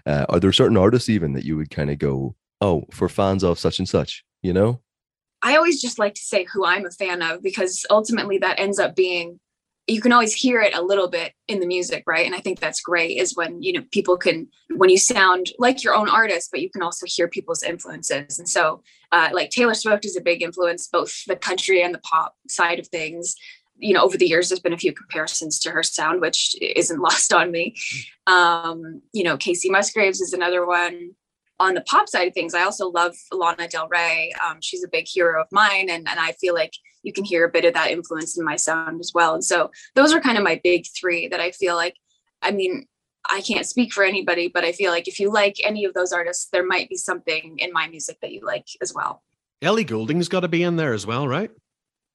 uh, 0.07 0.27
are 0.29 0.41
there 0.41 0.53
certain 0.53 0.77
artists 0.77 1.09
even 1.09 1.33
that 1.33 1.45
you 1.45 1.57
would 1.57 1.71
kind 1.71 1.91
of 1.91 1.99
go, 1.99 2.35
oh, 2.61 2.85
for 2.91 3.09
fans 3.09 3.43
of 3.45 3.59
such 3.59 3.79
and 3.79 3.89
such, 3.89 4.25
you 4.43 4.53
know? 4.53 4.81
I 5.43 5.57
always 5.57 5.81
just 5.81 5.99
like 5.99 6.15
to 6.15 6.23
say 6.23 6.47
who 6.53 6.65
I'm 6.65 6.87
a 6.87 6.91
fan 6.91 7.21
of 7.21 7.43
because 7.43 7.85
ultimately 7.91 8.39
that 8.39 8.59
ends 8.59 8.79
up 8.79 8.97
being 8.97 9.41
you 9.87 10.01
can 10.01 10.13
always 10.13 10.33
hear 10.33 10.63
it 10.63 10.75
a 10.75 10.83
little 10.83 11.09
bit 11.09 11.35
in 11.47 11.61
the 11.61 11.67
music, 11.67 12.05
right? 12.07 12.25
And 12.25 12.35
I 12.35 12.41
think 12.41 12.59
that's 12.59 12.81
great 12.81 13.19
is 13.19 13.37
when, 13.37 13.63
you 13.63 13.73
know, 13.75 13.85
people 13.91 14.17
can, 14.17 14.49
when 14.77 14.89
you 14.89 14.97
sound 14.97 15.49
like 15.59 15.85
your 15.85 15.95
own 15.95 16.09
artist, 16.09 16.51
but 16.51 16.63
you 16.63 16.71
can 16.71 16.83
also 16.83 17.05
hear 17.07 17.29
people's 17.29 17.63
influences. 17.63 18.39
And 18.39 18.49
so, 18.49 18.83
uh, 19.13 19.29
like 19.33 19.51
Taylor 19.51 19.75
Swift 19.75 20.07
is 20.07 20.17
a 20.17 20.23
big 20.23 20.43
influence, 20.43 20.89
both 20.89 21.13
the 21.27 21.37
country 21.37 21.83
and 21.83 21.95
the 21.95 21.99
pop 21.99 22.35
side 22.49 22.79
of 22.79 22.89
things 22.89 23.35
you 23.77 23.93
know, 23.93 24.03
over 24.03 24.17
the 24.17 24.27
years, 24.27 24.49
there's 24.49 24.61
been 24.61 24.73
a 24.73 24.79
few 24.79 24.93
comparisons 24.93 25.59
to 25.61 25.71
her 25.71 25.83
sound, 25.83 26.21
which 26.21 26.55
isn't 26.61 27.01
lost 27.01 27.33
on 27.33 27.51
me. 27.51 27.75
Um, 28.27 29.03
you 29.13 29.25
know, 29.25 29.37
Kacey 29.37 29.71
Musgraves 29.71 30.21
is 30.21 30.33
another 30.33 30.67
one. 30.67 31.11
On 31.61 31.75
the 31.75 31.83
pop 31.83 32.09
side 32.09 32.27
of 32.27 32.35
things, 32.35 32.53
I 32.53 32.63
also 32.63 32.89
love 32.89 33.15
Lana 33.33 33.69
Del 33.69 33.89
Rey. 33.89 34.33
Um, 34.45 34.59
she's 34.61 34.83
a 34.83 34.89
big 34.89 35.07
hero 35.07 35.41
of 35.41 35.47
mine, 35.53 35.89
and, 35.89 36.09
and 36.09 36.19
I 36.19 36.33
feel 36.33 36.53
like 36.53 36.73
you 37.05 37.13
can 37.13 37.25
hear 37.25 37.45
a 37.45 37.51
bit 37.51 37.65
of 37.65 37.75
that 37.75 37.91
influence 37.91 38.37
in 38.37 38.45
my 38.45 38.57
sound 38.57 38.99
as 39.01 39.13
well. 39.15 39.35
And 39.35 39.45
so 39.45 39.71
those 39.95 40.13
are 40.13 40.21
kind 40.21 40.37
of 40.37 40.43
my 40.43 40.61
big 40.65 40.87
three 40.99 41.29
that 41.29 41.41
I 41.41 41.53
feel 41.53 41.77
like, 41.77 41.95
I 42.43 42.51
mean, 42.51 42.87
I 43.31 43.41
can't 43.41 43.67
speak 43.67 43.93
for 43.93 44.05
anybody, 44.05 44.49
but 44.49 44.65
I 44.65 44.73
feel 44.73 44.91
like 44.91 45.07
if 45.07 45.21
you 45.21 45.33
like 45.33 45.57
any 45.63 45.85
of 45.85 45.95
those 45.95 46.13
artists, 46.13 46.49
there 46.53 46.67
might 46.67 46.89
be 46.89 46.97
something 46.97 47.59
in 47.59 47.73
my 47.73 47.89
music 47.89 48.19
that 48.21 48.33
you 48.33 48.45
like 48.45 48.67
as 48.83 48.93
well. 48.93 49.23
Ellie 49.63 49.85
Goulding's 49.85 50.29
got 50.29 50.41
to 50.41 50.49
be 50.49 50.63
in 50.63 50.77
there 50.77 50.93
as 50.93 51.07
well, 51.07 51.29
right? 51.29 51.51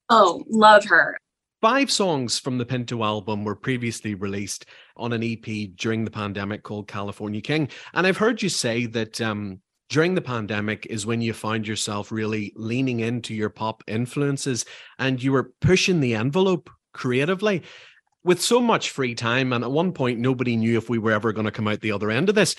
Oh, 0.08 0.44
love 0.48 0.84
her. 0.84 1.18
Five 1.60 1.90
songs 1.90 2.38
from 2.38 2.56
the 2.56 2.64
Pinto 2.64 3.04
album 3.04 3.44
were 3.44 3.54
previously 3.54 4.14
released 4.14 4.64
on 4.96 5.12
an 5.12 5.22
EP 5.22 5.68
during 5.76 6.06
the 6.06 6.10
pandemic 6.10 6.62
called 6.62 6.88
California 6.88 7.42
King. 7.42 7.68
And 7.92 8.06
I've 8.06 8.16
heard 8.16 8.40
you 8.40 8.48
say 8.48 8.86
that 8.86 9.20
um, 9.20 9.60
during 9.90 10.14
the 10.14 10.22
pandemic 10.22 10.86
is 10.86 11.04
when 11.04 11.20
you 11.20 11.34
found 11.34 11.68
yourself 11.68 12.10
really 12.10 12.54
leaning 12.56 13.00
into 13.00 13.34
your 13.34 13.50
pop 13.50 13.84
influences 13.86 14.64
and 14.98 15.22
you 15.22 15.32
were 15.32 15.52
pushing 15.60 16.00
the 16.00 16.14
envelope 16.14 16.70
creatively. 16.94 17.62
With 18.24 18.40
so 18.40 18.60
much 18.60 18.90
free 18.90 19.14
time, 19.14 19.52
and 19.52 19.64
at 19.64 19.70
one 19.70 19.92
point, 19.92 20.18
nobody 20.18 20.56
knew 20.56 20.76
if 20.76 20.88
we 20.88 20.98
were 20.98 21.12
ever 21.12 21.32
going 21.32 21.46
to 21.46 21.50
come 21.50 21.68
out 21.68 21.80
the 21.80 21.92
other 21.92 22.10
end 22.10 22.28
of 22.28 22.34
this. 22.34 22.54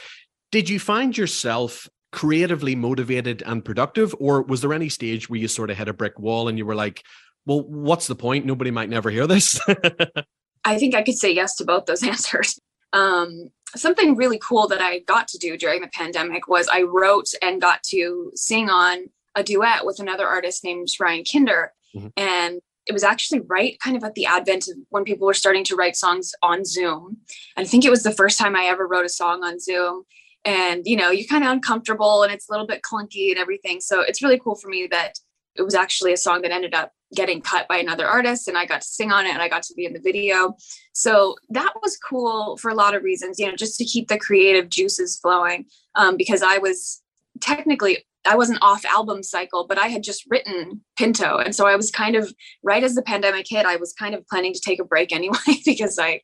Did 0.51 0.69
you 0.69 0.79
find 0.79 1.15
yourself 1.15 1.87
creatively 2.11 2.75
motivated 2.75 3.41
and 3.45 3.63
productive, 3.63 4.15
or 4.19 4.41
was 4.41 4.61
there 4.61 4.73
any 4.73 4.89
stage 4.89 5.29
where 5.29 5.39
you 5.39 5.47
sort 5.47 5.69
of 5.69 5.77
hit 5.77 5.87
a 5.87 5.93
brick 5.93 6.19
wall 6.19 6.47
and 6.47 6.57
you 6.57 6.65
were 6.65 6.75
like, 6.75 7.03
well, 7.45 7.61
what's 7.61 8.07
the 8.07 8.15
point? 8.15 8.45
Nobody 8.45 8.71
might 8.71 8.89
never 8.89 9.09
hear 9.09 9.27
this. 9.27 9.59
I 10.63 10.77
think 10.77 10.93
I 10.93 11.01
could 11.01 11.17
say 11.17 11.31
yes 11.31 11.55
to 11.55 11.65
both 11.65 11.85
those 11.85 12.03
answers. 12.07 12.59
Um, 12.93 13.49
something 13.75 14.15
really 14.15 14.39
cool 14.39 14.67
that 14.67 14.81
I 14.81 14.99
got 14.99 15.27
to 15.29 15.37
do 15.37 15.57
during 15.57 15.81
the 15.81 15.87
pandemic 15.87 16.47
was 16.47 16.67
I 16.67 16.83
wrote 16.83 17.29
and 17.41 17.61
got 17.61 17.83
to 17.83 18.31
sing 18.35 18.69
on 18.69 19.05
a 19.35 19.43
duet 19.43 19.85
with 19.85 19.99
another 19.99 20.27
artist 20.27 20.63
named 20.63 20.89
Ryan 20.99 21.23
Kinder. 21.31 21.73
Mm-hmm. 21.95 22.07
And 22.17 22.61
it 22.85 22.93
was 22.93 23.03
actually 23.03 23.41
right 23.41 23.79
kind 23.79 23.95
of 23.95 24.03
at 24.03 24.15
the 24.15 24.25
advent 24.25 24.67
of 24.67 24.75
when 24.89 25.03
people 25.03 25.27
were 25.27 25.33
starting 25.33 25.63
to 25.65 25.75
write 25.75 25.95
songs 25.95 26.33
on 26.41 26.65
Zoom. 26.65 27.17
And 27.55 27.65
I 27.65 27.69
think 27.69 27.85
it 27.85 27.91
was 27.91 28.03
the 28.03 28.11
first 28.11 28.37
time 28.37 28.55
I 28.55 28.65
ever 28.65 28.87
wrote 28.87 29.05
a 29.05 29.09
song 29.09 29.43
on 29.43 29.59
Zoom. 29.59 30.03
And, 30.43 30.81
you 30.85 30.97
know, 30.97 31.11
you're 31.11 31.27
kind 31.27 31.43
of 31.43 31.51
uncomfortable 31.51 32.23
and 32.23 32.33
it's 32.33 32.49
a 32.49 32.51
little 32.51 32.65
bit 32.65 32.81
clunky 32.81 33.29
and 33.29 33.37
everything. 33.37 33.79
So 33.79 34.01
it's 34.01 34.23
really 34.23 34.39
cool 34.39 34.55
for 34.55 34.69
me 34.69 34.87
that 34.87 35.19
it 35.55 35.63
was 35.63 35.75
actually 35.75 36.13
a 36.13 36.17
song 36.17 36.41
that 36.41 36.51
ended 36.51 36.73
up 36.73 36.93
getting 37.13 37.41
cut 37.41 37.67
by 37.67 37.77
another 37.77 38.07
artist 38.07 38.47
and 38.47 38.57
I 38.57 38.65
got 38.65 38.81
to 38.81 38.87
sing 38.87 39.11
on 39.11 39.25
it 39.25 39.33
and 39.33 39.41
I 39.41 39.49
got 39.49 39.63
to 39.63 39.73
be 39.73 39.85
in 39.85 39.93
the 39.93 39.99
video. 39.99 40.55
So 40.93 41.35
that 41.49 41.73
was 41.81 41.97
cool 41.97 42.57
for 42.57 42.71
a 42.71 42.75
lot 42.75 42.95
of 42.95 43.03
reasons, 43.03 43.37
you 43.37 43.47
know, 43.47 43.55
just 43.55 43.77
to 43.79 43.85
keep 43.85 44.07
the 44.07 44.17
creative 44.17 44.69
juices 44.69 45.19
flowing. 45.21 45.65
Um, 45.95 46.15
because 46.15 46.41
I 46.41 46.57
was 46.57 47.01
technically 47.41 48.05
I 48.25 48.35
wasn't 48.35 48.61
off 48.61 48.85
album 48.85 49.23
cycle, 49.23 49.65
but 49.67 49.79
I 49.79 49.87
had 49.87 50.03
just 50.03 50.25
written 50.29 50.81
Pinto. 50.95 51.37
And 51.37 51.55
so 51.55 51.65
I 51.65 51.75
was 51.75 51.89
kind 51.89 52.15
of 52.15 52.31
right 52.61 52.83
as 52.83 52.93
the 52.93 53.01
pandemic 53.01 53.47
hit, 53.49 53.65
I 53.65 53.77
was 53.77 53.93
kind 53.93 54.13
of 54.13 54.27
planning 54.27 54.53
to 54.53 54.59
take 54.59 54.79
a 54.79 54.85
break 54.85 55.11
anyway, 55.15 55.37
because 55.65 55.97
I 55.99 56.21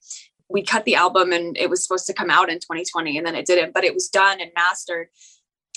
we 0.49 0.63
cut 0.63 0.86
the 0.86 0.95
album 0.95 1.34
and 1.34 1.57
it 1.57 1.69
was 1.69 1.84
supposed 1.84 2.07
to 2.07 2.13
come 2.13 2.30
out 2.30 2.49
in 2.49 2.55
2020 2.55 3.17
and 3.17 3.28
then 3.28 3.36
it 3.36 3.45
didn't, 3.45 3.73
but 3.73 3.84
it 3.84 3.93
was 3.93 4.07
done 4.07 4.39
and 4.39 4.51
mastered 4.55 5.07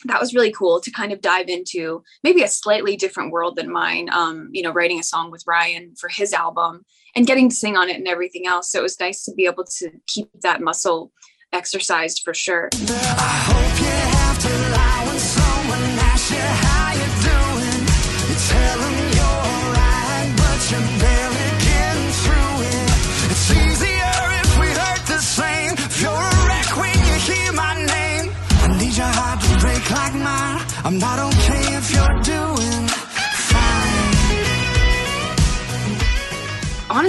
that 0.05 0.20
was 0.20 0.34
really 0.34 0.53
cool 0.53 0.80
to 0.80 0.90
kind 0.90 1.12
of 1.12 1.20
dive 1.20 1.48
into 1.48 2.03
maybe 2.22 2.42
a 2.42 2.48
slightly 2.48 2.96
different 2.96 3.32
world 3.32 3.57
than 3.57 3.70
mine. 3.70 4.09
Um, 4.12 4.48
you 4.53 4.62
know, 4.62 4.72
writing 4.72 4.98
a 4.98 5.05
song 5.05 5.30
with 5.30 5.44
Ryan 5.46 5.94
for 5.98 6.09
his 6.09 6.32
album 6.32 6.84
and 7.14 7.26
getting 7.26 7.48
to 7.48 7.57
sing 7.57 7.76
on 7.76 7.88
it 7.88 7.96
and 7.96 8.09
everything 8.09 8.46
else. 8.46 8.70
So 8.70 8.80
it 8.80 8.82
was 8.82 9.01
nice 9.01 9.24
to 9.24 9.34
be 9.34 9.46
able 9.46 9.64
to 9.78 9.90
keep 10.07 10.28
that 10.42 10.61
muscle 10.61 11.12
exercised 11.53 12.22
for 12.24 12.34
sure. 12.34 12.70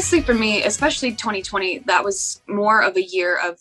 Honestly 0.02 0.22
for 0.22 0.34
me 0.34 0.64
especially 0.64 1.12
2020 1.12 1.78
that 1.86 2.04
was 2.04 2.41
more 2.47 2.82
of 2.82 2.97
a 2.97 3.04
year 3.04 3.38
of 3.38 3.60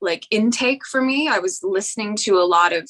like 0.00 0.26
intake 0.30 0.86
for 0.86 1.02
me. 1.02 1.28
I 1.28 1.38
was 1.38 1.60
listening 1.62 2.16
to 2.20 2.38
a 2.38 2.48
lot 2.48 2.72
of 2.72 2.88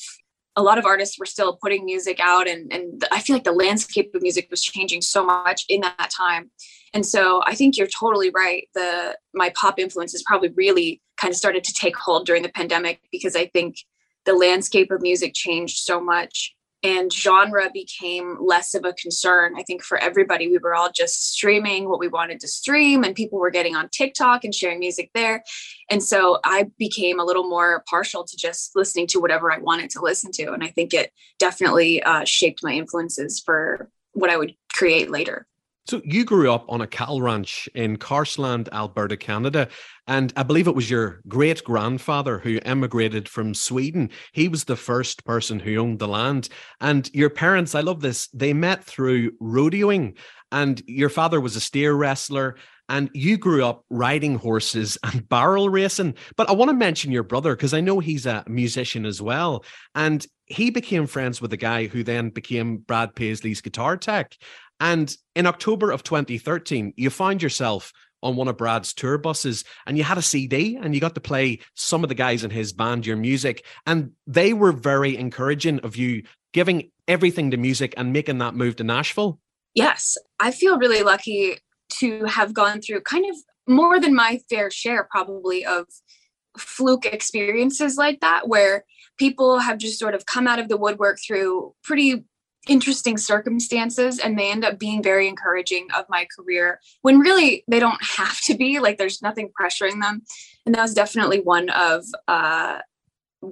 a 0.54 0.62
lot 0.62 0.78
of 0.78 0.86
artists 0.86 1.18
were 1.18 1.26
still 1.26 1.58
putting 1.60 1.84
music 1.84 2.20
out 2.20 2.46
and 2.46 2.72
and 2.72 3.04
i 3.10 3.18
feel 3.18 3.34
like 3.34 3.42
the 3.42 3.50
landscape 3.50 4.14
of 4.14 4.22
music 4.22 4.46
was 4.52 4.62
changing 4.62 5.02
so 5.02 5.26
much 5.26 5.64
in 5.68 5.80
that 5.80 6.12
time. 6.16 6.52
And 6.94 7.04
so 7.04 7.42
i 7.44 7.56
think 7.56 7.76
you're 7.76 7.88
totally 7.88 8.30
right. 8.30 8.68
The 8.72 9.18
my 9.34 9.50
pop 9.56 9.80
influences 9.80 10.22
probably 10.22 10.50
really 10.50 11.02
kind 11.16 11.32
of 11.32 11.36
started 11.36 11.64
to 11.64 11.74
take 11.74 11.96
hold 11.96 12.24
during 12.24 12.44
the 12.44 12.52
pandemic 12.60 13.00
because 13.10 13.34
i 13.34 13.46
think 13.46 13.78
the 14.26 14.34
landscape 14.34 14.92
of 14.92 15.02
music 15.02 15.32
changed 15.34 15.78
so 15.78 16.00
much 16.00 16.54
and 16.82 17.12
genre 17.12 17.70
became 17.72 18.36
less 18.40 18.74
of 18.74 18.84
a 18.84 18.92
concern. 18.94 19.54
I 19.56 19.62
think 19.62 19.82
for 19.82 19.98
everybody 19.98 20.48
we 20.48 20.58
were 20.58 20.74
all 20.74 20.90
just 20.90 21.32
streaming 21.32 21.88
what 21.88 22.00
we 22.00 22.08
wanted 22.08 22.40
to 22.40 22.48
stream 22.48 23.04
and 23.04 23.14
people 23.14 23.38
were 23.38 23.50
getting 23.50 23.76
on 23.76 23.88
tiktok 23.90 24.44
and 24.44 24.54
sharing 24.54 24.80
music 24.80 25.10
there. 25.14 25.42
And 25.90 26.02
so 26.02 26.40
i 26.44 26.70
became 26.78 27.20
a 27.20 27.24
little 27.24 27.48
more 27.48 27.84
partial 27.88 28.24
to 28.24 28.36
just 28.36 28.74
listening 28.74 29.06
to 29.08 29.20
whatever 29.20 29.52
i 29.52 29.58
wanted 29.58 29.90
to 29.90 30.00
listen 30.00 30.30
to 30.32 30.52
and 30.52 30.62
i 30.62 30.68
think 30.68 30.94
it 30.94 31.12
definitely 31.38 32.02
uh, 32.02 32.24
shaped 32.24 32.62
my 32.62 32.72
influences 32.72 33.40
for 33.40 33.90
what 34.12 34.30
i 34.30 34.36
would 34.36 34.54
create 34.72 35.10
later 35.10 35.46
So 35.86 36.00
you 36.04 36.24
grew 36.24 36.52
up 36.52 36.64
on 36.68 36.80
a 36.80 36.86
cattle 36.86 37.20
ranch 37.20 37.68
in 37.74 37.96
Carseland, 37.96 38.68
Alberta, 38.72 39.16
Canada, 39.16 39.68
and 40.06 40.32
I 40.36 40.44
believe 40.44 40.68
it 40.68 40.76
was 40.76 40.88
your 40.88 41.20
great 41.26 41.64
grandfather 41.64 42.38
who 42.38 42.60
emigrated 42.64 43.28
from 43.28 43.52
Sweden. 43.52 44.10
He 44.32 44.46
was 44.46 44.64
the 44.64 44.76
first 44.76 45.24
person 45.24 45.58
who 45.58 45.76
owned 45.76 45.98
the 45.98 46.06
land, 46.06 46.48
and 46.80 47.10
your 47.12 47.30
parents, 47.30 47.74
I 47.74 47.80
love 47.80 48.00
this, 48.00 48.28
they 48.28 48.52
met 48.52 48.84
through 48.84 49.32
rodeoing, 49.38 50.16
and 50.52 50.80
your 50.86 51.08
father 51.08 51.40
was 51.40 51.56
a 51.56 51.60
steer 51.60 51.94
wrestler. 51.94 52.56
And 52.88 53.08
you 53.14 53.38
grew 53.38 53.64
up 53.64 53.86
riding 53.88 54.34
horses 54.34 54.98
and 55.04 55.26
barrel 55.26 55.70
racing. 55.70 56.14
But 56.36 56.50
I 56.50 56.52
want 56.52 56.68
to 56.68 56.76
mention 56.76 57.10
your 57.10 57.22
brother 57.22 57.56
because 57.56 57.72
I 57.72 57.80
know 57.80 58.00
he's 58.00 58.26
a 58.26 58.44
musician 58.46 59.06
as 59.06 59.22
well. 59.22 59.64
And 59.94 60.26
he 60.44 60.68
became 60.70 61.06
friends 61.06 61.40
with 61.40 61.52
a 61.54 61.56
guy 61.56 61.86
who 61.86 62.02
then 62.02 62.28
became 62.28 62.78
Brad 62.78 63.14
Paisley's 63.14 63.62
guitar 63.62 63.96
tech. 63.96 64.36
And 64.82 65.16
in 65.34 65.46
October 65.46 65.90
of 65.90 66.02
2013, 66.02 66.92
you 66.96 67.08
found 67.08 67.42
yourself 67.42 67.92
on 68.22 68.36
one 68.36 68.48
of 68.48 68.58
Brad's 68.58 68.92
tour 68.92 69.16
buses 69.16 69.64
and 69.86 69.96
you 69.96 70.04
had 70.04 70.18
a 70.18 70.22
CD 70.22 70.76
and 70.76 70.94
you 70.94 71.00
got 71.00 71.14
to 71.14 71.20
play 71.20 71.60
some 71.74 72.02
of 72.04 72.08
the 72.08 72.14
guys 72.14 72.44
in 72.44 72.50
his 72.50 72.72
band 72.72 73.06
your 73.06 73.16
music. 73.16 73.64
And 73.86 74.10
they 74.26 74.52
were 74.52 74.72
very 74.72 75.16
encouraging 75.16 75.80
of 75.80 75.96
you 75.96 76.24
giving 76.52 76.90
everything 77.08 77.50
to 77.50 77.56
music 77.56 77.94
and 77.96 78.12
making 78.12 78.38
that 78.38 78.54
move 78.54 78.76
to 78.76 78.84
Nashville. 78.84 79.38
yes 79.74 80.16
i 80.38 80.50
feel 80.50 80.78
really 80.78 81.02
lucky 81.02 81.56
to 81.88 82.24
have 82.24 82.52
gone 82.52 82.80
through 82.80 83.00
kind 83.00 83.24
of 83.28 83.36
more 83.66 83.98
than 83.98 84.14
my 84.14 84.38
fair 84.50 84.70
share 84.70 85.04
probably 85.10 85.64
of 85.64 85.86
fluke 86.58 87.06
experiences 87.06 87.96
like 87.96 88.20
that 88.20 88.48
where 88.48 88.84
people 89.18 89.58
have 89.58 89.78
just 89.78 89.98
sort 89.98 90.14
of 90.14 90.26
come 90.26 90.46
out 90.46 90.58
of 90.58 90.68
the 90.68 90.76
woodwork 90.76 91.18
through 91.26 91.74
pretty 91.82 92.24
interesting 92.68 93.18
circumstances 93.18 94.18
and 94.18 94.38
they 94.38 94.50
end 94.50 94.64
up 94.64 94.78
being 94.78 95.02
very 95.02 95.26
encouraging 95.26 95.88
of 95.96 96.04
my 96.08 96.26
career 96.36 96.80
when 97.02 97.18
really 97.18 97.64
they 97.66 97.80
don't 97.80 98.02
have 98.16 98.40
to 98.40 98.54
be 98.54 98.78
like 98.78 98.98
there's 98.98 99.22
nothing 99.22 99.50
pressuring 99.60 100.00
them. 100.00 100.22
And 100.64 100.74
that 100.74 100.82
was 100.82 100.94
definitely 100.94 101.40
one 101.40 101.70
of 101.70 102.04
uh 102.28 102.78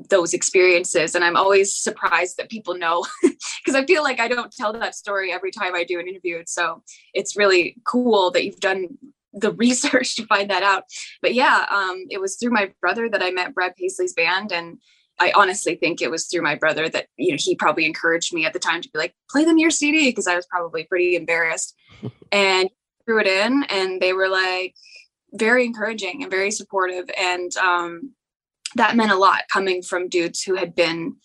those 0.08 0.32
experiences 0.34 1.16
and 1.16 1.24
i'm 1.24 1.36
always 1.36 1.76
surprised 1.76 2.36
that 2.36 2.48
people 2.48 2.76
know 2.76 3.04
because 3.22 3.74
i 3.74 3.84
feel 3.86 4.04
like 4.04 4.20
i 4.20 4.28
don't 4.28 4.52
tell 4.52 4.72
that 4.72 4.94
story 4.94 5.32
every 5.32 5.50
time 5.50 5.74
i 5.74 5.82
do 5.82 5.98
an 5.98 6.06
interview 6.06 6.44
so 6.46 6.80
it's 7.12 7.36
really 7.36 7.76
cool 7.84 8.30
that 8.30 8.44
you've 8.44 8.60
done 8.60 8.86
the 9.32 9.52
research 9.54 10.16
to 10.16 10.26
find 10.26 10.50
that 10.50 10.62
out. 10.62 10.84
But 11.22 11.34
yeah 11.34 11.66
um 11.70 12.04
it 12.08 12.20
was 12.20 12.36
through 12.36 12.52
my 12.52 12.72
brother 12.80 13.08
that 13.08 13.22
i 13.22 13.30
met 13.30 13.54
brad 13.54 13.74
paisley's 13.74 14.12
band 14.12 14.52
and 14.52 14.78
I 15.20 15.32
honestly 15.36 15.76
think 15.76 16.00
it 16.00 16.10
was 16.10 16.26
through 16.26 16.42
my 16.42 16.54
brother 16.56 16.88
that 16.88 17.06
you 17.16 17.30
know 17.30 17.38
he 17.38 17.54
probably 17.54 17.86
encouraged 17.86 18.34
me 18.34 18.44
at 18.44 18.52
the 18.52 18.58
time 18.58 18.80
to 18.82 18.90
be 18.92 18.98
like 18.98 19.14
play 19.30 19.44
them 19.44 19.58
your 19.58 19.70
CD 19.70 20.08
because 20.08 20.26
I 20.26 20.34
was 20.34 20.46
probably 20.46 20.84
pretty 20.84 21.16
embarrassed. 21.16 21.74
And 22.32 22.70
threw 23.04 23.18
it 23.18 23.26
in 23.26 23.64
and 23.64 24.00
they 24.00 24.12
were 24.12 24.28
like 24.28 24.76
very 25.32 25.64
encouraging 25.64 26.22
and 26.22 26.30
very 26.30 26.52
supportive. 26.52 27.10
And 27.20 27.54
um, 27.56 28.14
that 28.76 28.94
meant 28.94 29.10
a 29.10 29.16
lot 29.16 29.42
coming 29.52 29.82
from 29.82 30.08
dudes 30.08 30.42
who 30.42 30.54
had 30.54 30.76
been 30.76 31.16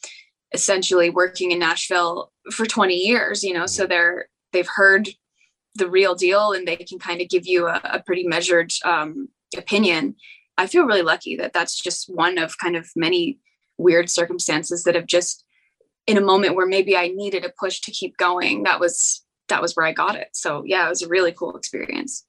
essentially 0.51 1.11
working 1.11 1.51
in 1.51 1.59
Nashville 1.59 2.31
for 2.51 2.65
20 2.65 2.95
years 2.95 3.43
you 3.43 3.53
know 3.53 3.65
so 3.65 3.85
they're 3.85 4.27
they've 4.51 4.67
heard 4.75 5.09
the 5.75 5.89
real 5.89 6.15
deal 6.15 6.53
and 6.53 6.67
they 6.67 6.77
can 6.77 6.97
kind 6.97 7.21
of 7.21 7.29
give 7.29 7.45
you 7.45 7.67
a, 7.67 7.81
a 7.83 8.03
pretty 8.03 8.25
measured 8.25 8.71
um, 8.85 9.27
opinion. 9.57 10.15
I 10.57 10.67
feel 10.67 10.85
really 10.85 11.01
lucky 11.01 11.35
that 11.35 11.53
that's 11.53 11.79
just 11.79 12.09
one 12.09 12.37
of 12.37 12.57
kind 12.57 12.75
of 12.75 12.89
many 12.95 13.39
weird 13.77 14.09
circumstances 14.09 14.83
that 14.83 14.95
have 14.95 15.05
just 15.05 15.43
in 16.07 16.17
a 16.17 16.21
moment 16.21 16.55
where 16.55 16.67
maybe 16.67 16.95
I 16.95 17.07
needed 17.07 17.45
a 17.45 17.51
push 17.59 17.81
to 17.81 17.91
keep 17.91 18.17
going 18.17 18.63
that 18.63 18.79
was 18.79 19.23
that 19.47 19.61
was 19.61 19.75
where 19.75 19.85
I 19.85 19.91
got 19.91 20.15
it 20.15 20.29
so 20.33 20.63
yeah 20.65 20.85
it 20.85 20.89
was 20.89 21.01
a 21.01 21.07
really 21.07 21.31
cool 21.31 21.55
experience 21.55 22.25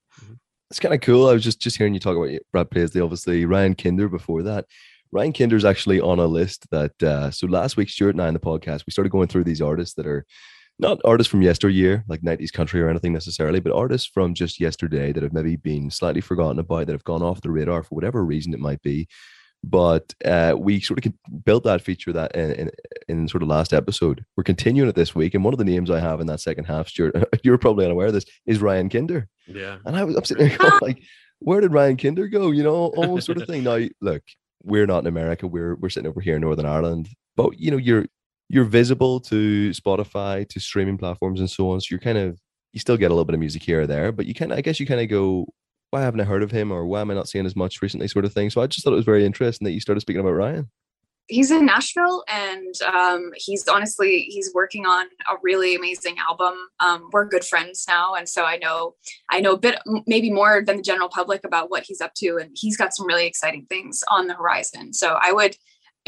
It's 0.71 0.81
kind 0.81 0.95
of 0.95 1.01
cool. 1.01 1.29
I 1.29 1.33
was 1.33 1.45
just 1.45 1.61
just 1.61 1.77
hearing 1.77 1.95
you 1.95 2.01
talk 2.01 2.17
about 2.17 2.41
Brad 2.53 2.71
Paisley, 2.71 3.01
obviously 3.01 3.45
Ryan 3.45 3.75
Kinder 3.75 4.09
before 4.09 4.43
that. 4.43 4.67
Ryan 5.13 5.33
Kinder's 5.33 5.65
actually 5.65 6.01
on 6.01 6.19
a 6.19 6.27
list 6.27 6.69
that 6.71 7.01
uh 7.03 7.31
so 7.31 7.47
last 7.47 7.77
week 7.77 7.89
Stuart 7.89 8.11
and 8.17 8.23
I 8.23 8.29
in 8.29 8.35
the 8.35 8.41
podcast 8.41 8.85
we 8.87 8.91
started 8.91 9.11
going 9.11 9.29
through 9.29 9.45
these 9.45 9.63
artists 9.63 9.95
that 9.95 10.07
are 10.07 10.27
not 10.79 11.01
artists 11.05 11.31
from 11.31 11.43
yesteryear, 11.43 12.05
like 12.07 12.21
90s 12.21 12.53
country 12.53 12.83
or 12.83 12.91
anything 12.91 13.13
necessarily, 13.13 13.61
but 13.61 13.73
artists 13.73 14.07
from 14.07 14.35
just 14.35 14.61
yesterday 14.61 15.13
that 15.13 15.23
have 15.23 15.33
maybe 15.33 15.57
been 15.57 15.91
slightly 15.91 16.21
forgotten 16.21 16.59
about, 16.59 16.87
that 16.87 16.93
have 16.93 17.05
gone 17.05 17.23
off 17.23 17.41
the 17.41 17.51
radar 17.51 17.83
for 17.83 17.95
whatever 17.95 18.25
reason 18.25 18.53
it 18.53 18.61
might 18.61 18.83
be. 18.83 19.09
But 19.69 20.14
uh, 20.25 20.55
we 20.57 20.81
sort 20.81 21.05
of 21.05 21.12
built 21.45 21.64
that 21.64 21.83
feature 21.83 22.12
that 22.12 22.37
in, 22.37 22.53
in, 22.53 22.71
in 23.09 23.29
sort 23.29 23.43
of 23.43 23.49
last 23.49 23.73
episode. 23.73 24.25
We're 24.37 24.45
continuing 24.45 24.89
it 24.89 24.95
this 24.95 25.14
week, 25.14 25.35
and 25.35 25.45
one 25.45 25.53
of 25.53 25.59
the 25.59 25.64
names 25.64 25.91
I 25.91 25.99
have 25.99 26.21
in 26.21 26.29
that 26.29 26.41
second 26.41 26.64
half, 26.64 26.89
Stuart, 26.89 27.17
you're 27.43 27.59
probably 27.59 27.85
unaware 27.85 28.07
of 28.07 28.12
this, 28.12 28.27
is 28.47 28.61
Ryan 28.61 28.89
Kinder. 28.89 29.29
Yeah. 29.47 29.79
And 29.85 29.97
I 29.97 30.05
was 30.05 30.14
I'm 30.17 30.25
sitting 30.25 30.49
there 30.49 30.57
going, 30.57 30.79
like, 30.83 31.03
where 31.41 31.61
did 31.61 31.73
Ryan 31.73 31.97
Kinder 31.97 32.29
go? 32.29 32.53
You 32.53 32.62
know, 32.62 32.87
almost 32.97 33.27
sort 33.27 33.39
of 33.39 33.49
thing. 33.49 33.64
Now, 33.64 33.81
look, 34.01 34.23
we're 34.62 34.87
not 34.87 35.01
in 35.01 35.09
America. 35.09 35.49
We're 35.49 35.75
we're 35.75 35.91
sitting 35.91 36.09
over 36.09 36.21
here 36.21 36.37
in 36.37 36.43
Northern 36.43 36.67
Ireland, 36.67 37.09
but 37.37 37.59
you 37.59 37.73
know, 37.73 37.77
you're 37.77 38.07
you're 38.49 38.64
visible 38.64 39.19
to 39.21 39.71
Spotify, 39.71 40.49
to 40.49 40.61
streaming 40.61 40.99
platforms, 40.99 41.41
and 41.41 41.51
so 41.51 41.71
on. 41.71 41.81
So 41.81 41.89
you're 41.91 42.01
kind 42.01 42.19
of 42.19 42.39
you 42.73 42.81
still 42.81 42.97
get 42.97 43.07
a 43.11 43.14
little 43.14 43.25
bit 43.25 43.35
of 43.35 43.41
music 43.41 43.62
here 43.62 43.83
or 43.83 43.87
there, 43.87 44.12
but 44.12 44.27
you 44.27 44.35
kind 44.35 44.53
of 44.53 44.59
I 44.59 44.61
guess 44.61 44.79
you 44.79 44.87
kind 44.87 45.01
of 45.01 45.09
go, 45.09 45.47
why 45.91 46.01
haven't 46.03 46.20
I 46.20 46.24
heard 46.24 46.43
of 46.43 46.51
him, 46.51 46.72
or 46.72 46.87
why 46.87 47.01
am 47.01 47.11
I 47.11 47.14
not 47.14 47.28
seeing 47.28 47.47
as 47.47 47.57
much 47.57 47.80
recently, 47.82 48.09
sort 48.09 48.24
of 48.24 48.32
thing. 48.32 48.51
So 48.51 48.61
I 48.61 48.66
just 48.66 48.84
thought 48.84 48.93
it 48.93 48.97
was 48.97 49.05
very 49.05 49.24
interesting 49.24 49.64
that 49.64 49.72
you 49.72 49.80
started 49.80 50.01
speaking 50.01 50.20
about 50.20 50.32
Ryan. 50.32 50.70
he's 51.28 51.51
in 51.51 51.66
Nashville 51.66 52.24
and 52.28 52.74
um, 52.82 53.32
he's 53.37 53.66
honestly 53.68 54.26
he's 54.28 54.53
working 54.55 54.87
on 54.87 55.07
a 55.30 55.34
really 55.43 55.74
amazing 55.74 56.16
album. 56.18 56.55
Um, 56.80 57.09
we're 57.12 57.24
good 57.24 57.45
friends 57.45 57.84
now, 57.89 58.14
and 58.14 58.28
so 58.28 58.45
I 58.45 58.57
know 58.57 58.95
I 59.30 59.41
know 59.41 59.53
a 59.53 59.59
bit 59.59 59.78
maybe 60.07 60.30
more 60.30 60.62
than 60.64 60.78
the 60.78 60.82
general 60.82 61.09
public 61.09 61.45
about 61.45 61.70
what 61.70 61.84
he's 61.84 62.01
up 62.01 62.14
to, 62.16 62.39
and 62.39 62.51
he's 62.55 62.76
got 62.76 62.95
some 62.95 63.07
really 63.07 63.26
exciting 63.26 63.66
things 63.68 64.03
on 64.09 64.26
the 64.26 64.34
horizon. 64.34 64.93
So 64.93 65.18
I 65.20 65.32
would. 65.32 65.57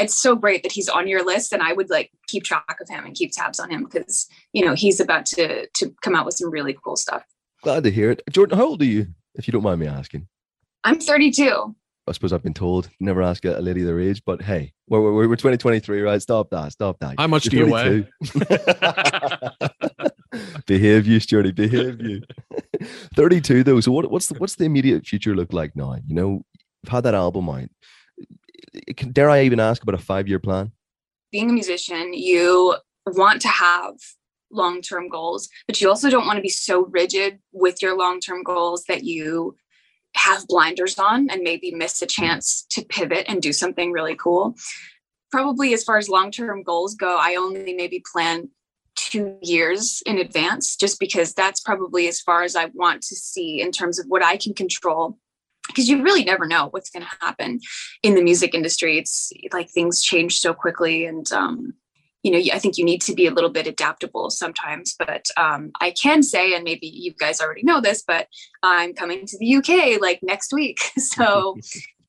It's 0.00 0.16
so 0.16 0.36
great 0.36 0.62
that 0.62 0.70
he's 0.70 0.88
on 0.88 1.08
your 1.08 1.24
list, 1.24 1.52
and 1.52 1.60
I 1.60 1.72
would 1.72 1.90
like 1.90 2.12
keep 2.28 2.44
track 2.44 2.78
of 2.80 2.88
him 2.88 3.04
and 3.04 3.16
keep 3.16 3.32
tabs 3.32 3.58
on 3.58 3.68
him 3.68 3.82
because 3.82 4.28
you 4.52 4.64
know 4.64 4.74
he's 4.74 5.00
about 5.00 5.26
to 5.26 5.66
to 5.66 5.94
come 6.02 6.14
out 6.14 6.24
with 6.24 6.34
some 6.34 6.50
really 6.50 6.76
cool 6.84 6.96
stuff. 6.96 7.24
Glad 7.64 7.82
to 7.82 7.90
hear 7.90 8.12
it. 8.12 8.22
Jordan, 8.30 8.56
how 8.56 8.66
old 8.66 8.82
are 8.82 8.84
you, 8.84 9.08
if 9.38 9.48
you 9.48 9.52
don't 9.52 9.62
mind 9.62 9.80
me 9.80 9.86
asking? 9.86 10.28
I'm 10.84 11.00
32. 11.00 11.74
I 12.06 12.12
suppose 12.12 12.32
I've 12.32 12.42
been 12.42 12.54
told 12.54 12.88
never 13.00 13.22
ask 13.22 13.44
a, 13.44 13.58
a 13.58 13.60
lady 13.60 13.82
their 13.82 14.00
age, 14.00 14.22
but 14.24 14.42
hey, 14.42 14.72
we're, 14.88 15.00
we're, 15.00 15.28
we're 15.28 15.36
2023, 15.36 16.02
right? 16.02 16.20
Stop 16.20 16.50
that. 16.50 16.72
Stop 16.72 16.98
that. 17.00 17.14
How 17.18 17.26
much 17.26 17.52
You're 17.52 17.64
do 17.64 17.68
you 17.68 17.72
weigh? 17.72 18.08
behave 20.66 21.06
you, 21.06 21.18
Stuarty. 21.18 21.54
Behave 21.54 22.00
you. 22.00 22.22
32 23.14 23.64
though. 23.64 23.80
So 23.80 23.92
what, 23.92 24.10
what's 24.10 24.28
the, 24.28 24.38
what's 24.38 24.56
the 24.56 24.64
immediate 24.64 25.06
future 25.06 25.34
look 25.34 25.52
like 25.52 25.76
now? 25.76 25.96
You 26.06 26.14
know, 26.14 26.42
you've 26.82 26.92
had 26.92 27.04
that 27.04 27.14
album 27.14 27.48
out. 27.48 27.68
Dare 29.12 29.30
I 29.30 29.42
even 29.42 29.60
ask 29.60 29.82
about 29.82 29.94
a 29.94 30.02
five 30.02 30.28
year 30.28 30.38
plan? 30.38 30.72
being 31.30 31.50
a 31.50 31.52
musician, 31.52 32.14
you 32.14 32.76
want 33.06 33.42
to 33.42 33.48
have 33.48 33.94
long 34.50 34.82
term 34.82 35.08
goals, 35.08 35.48
but 35.66 35.80
you 35.80 35.88
also 35.88 36.10
don't 36.10 36.26
want 36.26 36.36
to 36.36 36.42
be 36.42 36.48
so 36.48 36.86
rigid 36.86 37.38
with 37.52 37.82
your 37.82 37.96
long 37.96 38.20
term 38.20 38.42
goals 38.42 38.84
that 38.88 39.04
you 39.04 39.56
have 40.14 40.46
blinders 40.48 40.98
on 40.98 41.28
and 41.30 41.42
maybe 41.42 41.70
miss 41.70 42.02
a 42.02 42.06
chance 42.06 42.66
to 42.70 42.84
pivot 42.84 43.26
and 43.28 43.42
do 43.42 43.52
something 43.52 43.92
really 43.92 44.16
cool. 44.16 44.56
Probably 45.30 45.74
as 45.74 45.84
far 45.84 45.98
as 45.98 46.08
long 46.08 46.30
term 46.30 46.62
goals 46.62 46.94
go, 46.94 47.18
I 47.18 47.36
only 47.36 47.74
maybe 47.74 48.02
plan 48.12 48.48
two 48.96 49.38
years 49.42 50.02
in 50.06 50.18
advance 50.18 50.74
just 50.74 50.98
because 50.98 51.32
that's 51.32 51.60
probably 51.60 52.08
as 52.08 52.20
far 52.20 52.42
as 52.42 52.56
I 52.56 52.66
want 52.74 53.02
to 53.02 53.14
see 53.14 53.60
in 53.60 53.70
terms 53.70 53.98
of 53.98 54.06
what 54.08 54.24
I 54.24 54.36
can 54.36 54.54
control 54.54 55.16
because 55.68 55.88
you 55.88 56.02
really 56.02 56.24
never 56.24 56.46
know 56.46 56.68
what's 56.70 56.90
going 56.90 57.04
to 57.04 57.16
happen 57.24 57.60
in 58.02 58.14
the 58.16 58.22
music 58.22 58.54
industry 58.54 58.98
it's 58.98 59.30
like 59.52 59.70
things 59.70 60.02
change 60.02 60.40
so 60.40 60.52
quickly 60.52 61.04
and 61.04 61.30
um 61.32 61.74
you 62.22 62.32
know, 62.32 62.38
I 62.52 62.58
think 62.58 62.76
you 62.76 62.84
need 62.84 63.00
to 63.02 63.14
be 63.14 63.26
a 63.26 63.30
little 63.30 63.50
bit 63.50 63.66
adaptable 63.66 64.30
sometimes. 64.30 64.94
But 64.98 65.26
um, 65.36 65.70
I 65.80 65.92
can 65.92 66.22
say, 66.22 66.54
and 66.54 66.64
maybe 66.64 66.86
you 66.86 67.12
guys 67.12 67.40
already 67.40 67.62
know 67.62 67.80
this, 67.80 68.02
but 68.06 68.26
I'm 68.62 68.92
coming 68.92 69.24
to 69.26 69.38
the 69.38 69.56
UK 69.56 70.00
like 70.00 70.20
next 70.22 70.52
week. 70.52 70.80
So, 70.98 71.56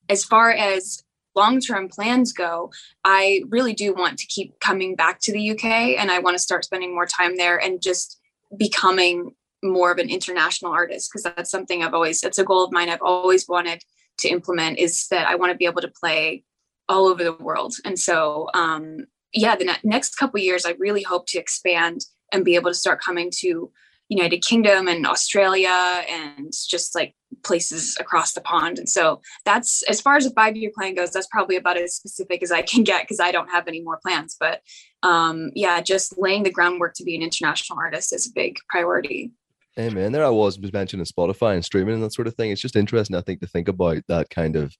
as 0.10 0.24
far 0.24 0.52
as 0.52 1.04
long 1.36 1.62
term 1.62 1.88
plans 1.88 2.34
go, 2.34 2.72
I 3.06 3.44
really 3.48 3.74
do 3.74 3.94
want 3.94 4.18
to 4.20 4.28
keep 4.28 4.60
coming 4.60 4.96
back 4.96 5.20
to 5.22 5.32
the 5.32 5.52
UK 5.52 5.66
and 5.66 6.12
I 6.12 6.20
want 6.20 6.36
to 6.36 6.44
start 6.44 6.66
spending 6.66 6.94
more 6.94 7.06
time 7.06 7.38
there 7.38 7.58
and 7.58 7.82
just 7.82 8.20
becoming 8.58 9.36
more 9.64 9.92
of 9.92 10.00
an 10.00 10.10
international 10.10 10.72
artist 10.72 11.10
because 11.10 11.24
that's 11.24 11.52
something 11.52 11.84
I've 11.84 11.94
always, 11.94 12.24
it's 12.24 12.38
a 12.38 12.44
goal 12.44 12.64
of 12.64 12.72
mine 12.72 12.90
I've 12.90 13.02
always 13.02 13.48
wanted 13.48 13.84
to 14.20 14.30
implement 14.30 14.80
is 14.80 15.08
that 15.10 15.28
I 15.28 15.36
want 15.36 15.52
to 15.52 15.58
be 15.58 15.66
able 15.66 15.82
to 15.82 15.92
play 16.00 16.44
all 16.88 17.08
over 17.08 17.24
the 17.24 17.34
world. 17.34 17.74
And 17.86 17.98
so, 17.98 18.50
um, 18.54 19.06
yeah, 19.34 19.56
the 19.56 19.66
ne- 19.66 19.80
next 19.84 20.16
couple 20.16 20.40
years, 20.40 20.66
I 20.66 20.76
really 20.80 21.04
hope 21.04 21.28
to 21.28 21.40
expand 21.40 22.06
and 22.32 22.46
be 22.46 22.56
able 22.56 22.72
to 22.72 22.76
start 22.76 23.02
coming 23.02 23.32
to 23.40 23.72
United 24.10 24.40
Kingdom 24.40 24.88
and 24.88 25.06
Australia 25.06 26.04
and 26.10 26.52
just 26.68 26.96
like 26.96 27.14
places 27.44 27.96
across 28.00 28.34
the 28.34 28.42
pond. 28.42 28.80
And 28.80 28.90
so 28.90 29.22
that's 29.46 29.84
as 29.84 30.02
far 30.02 30.18
as 30.18 30.26
a 30.26 30.32
five 30.32 30.58
year 30.58 30.72
plan 30.76 30.96
goes, 30.96 31.12
that's 31.12 31.28
probably 31.28 31.56
about 31.56 31.78
as 31.78 31.96
specific 31.96 32.42
as 32.42 32.52
I 32.52 32.64
can 32.64 32.84
get 32.84 33.04
because 33.04 33.20
I 33.20 33.32
don't 33.32 33.50
have 33.50 33.68
any 33.68 33.82
more 33.82 34.00
plans. 34.02 34.36
But 34.40 34.62
um, 35.04 35.52
yeah, 35.54 35.80
just 35.82 36.16
laying 36.18 36.44
the 36.44 36.52
groundwork 36.52 36.96
to 36.96 37.04
be 37.04 37.16
an 37.16 37.22
international 37.22 37.80
artist 37.80 38.14
is 38.14 38.28
a 38.28 38.34
big 38.34 38.58
priority. 38.68 39.32
Hey 39.76 39.90
man, 39.90 40.12
there 40.12 40.26
I 40.26 40.30
was 40.30 40.60
was 40.60 40.74
mentioning 40.74 41.06
Spotify 41.06 41.54
and 41.54 41.64
streaming 41.64 41.94
and 41.94 42.04
that 42.04 42.14
sort 42.14 42.28
of 42.28 42.36
thing. 42.36 42.50
It's 42.50 42.62
just 42.62 42.76
interesting, 42.76 43.16
I 43.16 43.22
think, 43.22 43.40
to 43.42 43.48
think 43.48 43.68
about 43.68 44.02
that 44.08 44.30
kind 44.32 44.56
of, 44.56 44.76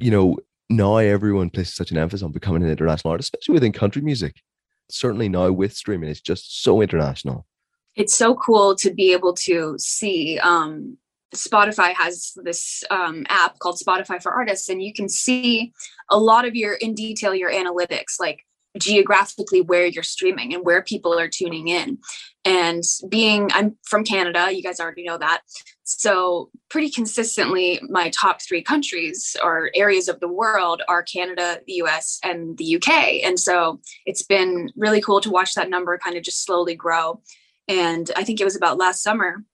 you 0.00 0.10
know, 0.10 0.36
now 0.76 0.96
everyone 0.96 1.50
places 1.50 1.74
such 1.74 1.90
an 1.90 1.98
emphasis 1.98 2.22
on 2.22 2.32
becoming 2.32 2.62
an 2.62 2.70
international 2.70 3.12
artist, 3.12 3.34
especially 3.34 3.54
within 3.54 3.72
country 3.72 4.02
music. 4.02 4.42
Certainly 4.90 5.28
now 5.28 5.50
with 5.52 5.74
streaming, 5.74 6.10
it's 6.10 6.20
just 6.20 6.62
so 6.62 6.80
international. 6.80 7.46
It's 7.94 8.14
so 8.14 8.34
cool 8.34 8.74
to 8.76 8.92
be 8.92 9.12
able 9.12 9.34
to 9.34 9.76
see. 9.78 10.38
Um, 10.38 10.98
Spotify 11.34 11.94
has 11.94 12.32
this 12.42 12.84
um, 12.90 13.24
app 13.28 13.58
called 13.58 13.78
Spotify 13.78 14.22
for 14.22 14.32
Artists, 14.32 14.68
and 14.68 14.82
you 14.82 14.92
can 14.92 15.08
see 15.08 15.72
a 16.10 16.18
lot 16.18 16.46
of 16.46 16.54
your 16.54 16.74
in 16.74 16.94
detail 16.94 17.34
your 17.34 17.50
analytics, 17.50 18.20
like 18.20 18.44
geographically 18.78 19.60
where 19.60 19.86
you're 19.86 20.02
streaming 20.02 20.54
and 20.54 20.64
where 20.64 20.82
people 20.82 21.18
are 21.18 21.28
tuning 21.28 21.68
in. 21.68 21.98
And 22.44 22.82
being, 23.08 23.50
I'm 23.52 23.76
from 23.84 24.04
Canada, 24.04 24.52
you 24.52 24.62
guys 24.62 24.80
already 24.80 25.04
know 25.04 25.18
that. 25.18 25.42
So, 25.84 26.50
pretty 26.70 26.90
consistently, 26.90 27.80
my 27.88 28.10
top 28.10 28.40
three 28.40 28.62
countries 28.62 29.36
or 29.42 29.70
areas 29.74 30.08
of 30.08 30.20
the 30.20 30.28
world 30.28 30.82
are 30.88 31.02
Canada, 31.02 31.60
the 31.66 31.74
US, 31.74 32.18
and 32.24 32.56
the 32.56 32.76
UK. 32.76 33.24
And 33.24 33.38
so, 33.38 33.80
it's 34.06 34.22
been 34.22 34.70
really 34.76 35.00
cool 35.00 35.20
to 35.20 35.30
watch 35.30 35.54
that 35.54 35.70
number 35.70 35.96
kind 35.98 36.16
of 36.16 36.22
just 36.22 36.44
slowly 36.44 36.74
grow. 36.74 37.20
And 37.68 38.10
I 38.16 38.24
think 38.24 38.40
it 38.40 38.44
was 38.44 38.56
about 38.56 38.78
last 38.78 39.02
summer. 39.02 39.44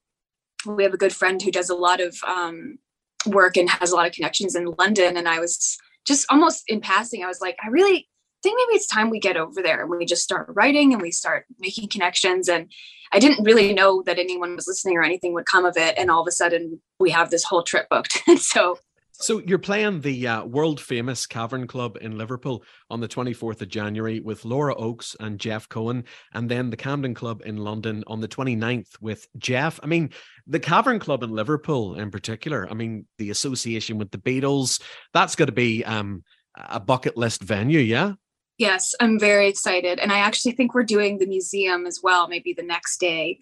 We 0.66 0.82
have 0.82 0.94
a 0.94 0.98
good 0.98 1.14
friend 1.14 1.42
who 1.42 1.50
does 1.50 1.70
a 1.70 1.74
lot 1.74 2.00
of 2.00 2.16
um, 2.26 2.78
work 3.26 3.56
and 3.56 3.68
has 3.68 3.90
a 3.90 3.96
lot 3.96 4.06
of 4.06 4.12
connections 4.12 4.54
in 4.54 4.74
London. 4.78 5.16
And 5.16 5.28
I 5.28 5.40
was 5.40 5.78
just 6.06 6.26
almost 6.30 6.64
in 6.68 6.80
passing, 6.80 7.22
I 7.22 7.26
was 7.26 7.40
like, 7.40 7.56
I 7.62 7.68
really 7.68 8.08
think 8.42 8.56
maybe 8.56 8.76
it's 8.76 8.86
time 8.86 9.10
we 9.10 9.20
get 9.20 9.36
over 9.36 9.62
there 9.62 9.80
and 9.80 9.90
we 9.90 10.04
just 10.04 10.22
start 10.22 10.50
writing 10.54 10.92
and 10.92 11.02
we 11.02 11.10
start 11.10 11.46
making 11.58 11.88
connections. 11.88 12.48
And 12.48 12.72
I 13.12 13.18
didn't 13.18 13.44
really 13.44 13.72
know 13.72 14.02
that 14.06 14.18
anyone 14.18 14.54
was 14.54 14.66
listening 14.66 14.96
or 14.96 15.02
anything 15.02 15.34
would 15.34 15.46
come 15.46 15.64
of 15.64 15.76
it. 15.76 15.98
And 15.98 16.10
all 16.10 16.22
of 16.22 16.28
a 16.28 16.32
sudden, 16.32 16.80
we 16.98 17.10
have 17.10 17.30
this 17.30 17.44
whole 17.44 17.62
trip 17.62 17.88
booked. 17.88 18.22
so 18.38 18.78
So 19.12 19.40
you're 19.40 19.58
playing 19.58 20.02
the 20.02 20.28
uh, 20.28 20.44
world 20.44 20.80
famous 20.80 21.26
Cavern 21.26 21.66
Club 21.66 21.98
in 22.00 22.16
Liverpool 22.16 22.62
on 22.88 23.00
the 23.00 23.08
24th 23.08 23.60
of 23.60 23.68
January 23.68 24.20
with 24.20 24.44
Laura 24.44 24.76
Oakes 24.76 25.16
and 25.18 25.40
Jeff 25.40 25.68
Cohen, 25.68 26.04
and 26.32 26.48
then 26.48 26.70
the 26.70 26.76
Camden 26.76 27.14
Club 27.14 27.42
in 27.44 27.56
London 27.56 28.04
on 28.06 28.20
the 28.20 28.28
29th 28.28 28.90
with 29.00 29.26
Jeff. 29.36 29.80
I 29.82 29.86
mean, 29.86 30.10
the 30.46 30.60
Cavern 30.60 31.00
Club 31.00 31.24
in 31.24 31.30
Liverpool 31.30 31.96
in 31.96 32.12
particular, 32.12 32.68
I 32.70 32.74
mean, 32.74 33.06
the 33.18 33.30
association 33.30 33.98
with 33.98 34.12
the 34.12 34.18
Beatles, 34.18 34.80
that's 35.12 35.34
going 35.34 35.48
to 35.48 35.52
be 35.52 35.84
um, 35.84 36.22
a 36.56 36.78
bucket 36.78 37.16
list 37.16 37.42
venue, 37.42 37.80
yeah? 37.80 38.12
Yes, 38.58 38.94
I'm 39.00 39.18
very 39.18 39.48
excited. 39.48 40.00
And 40.00 40.12
I 40.12 40.18
actually 40.18 40.52
think 40.52 40.74
we're 40.74 40.82
doing 40.82 41.18
the 41.18 41.26
museum 41.26 41.86
as 41.86 42.00
well, 42.02 42.26
maybe 42.28 42.52
the 42.52 42.62
next 42.64 42.98
day. 42.98 43.38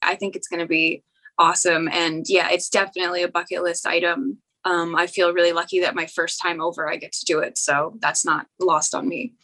I 0.00 0.14
think 0.14 0.34
it's 0.34 0.48
going 0.48 0.60
to 0.60 0.66
be 0.66 1.04
awesome. 1.38 1.88
And 1.88 2.24
yeah, 2.28 2.48
it's 2.50 2.70
definitely 2.70 3.22
a 3.22 3.28
bucket 3.28 3.62
list 3.62 3.86
item. 3.86 4.38
Um, 4.64 4.96
I 4.96 5.06
feel 5.06 5.34
really 5.34 5.52
lucky 5.52 5.80
that 5.80 5.94
my 5.94 6.06
first 6.06 6.40
time 6.40 6.62
over, 6.62 6.88
I 6.88 6.96
get 6.96 7.12
to 7.12 7.24
do 7.26 7.40
it. 7.40 7.58
So 7.58 7.98
that's 8.00 8.24
not 8.24 8.46
lost 8.58 8.94
on 8.94 9.06
me. 9.06 9.34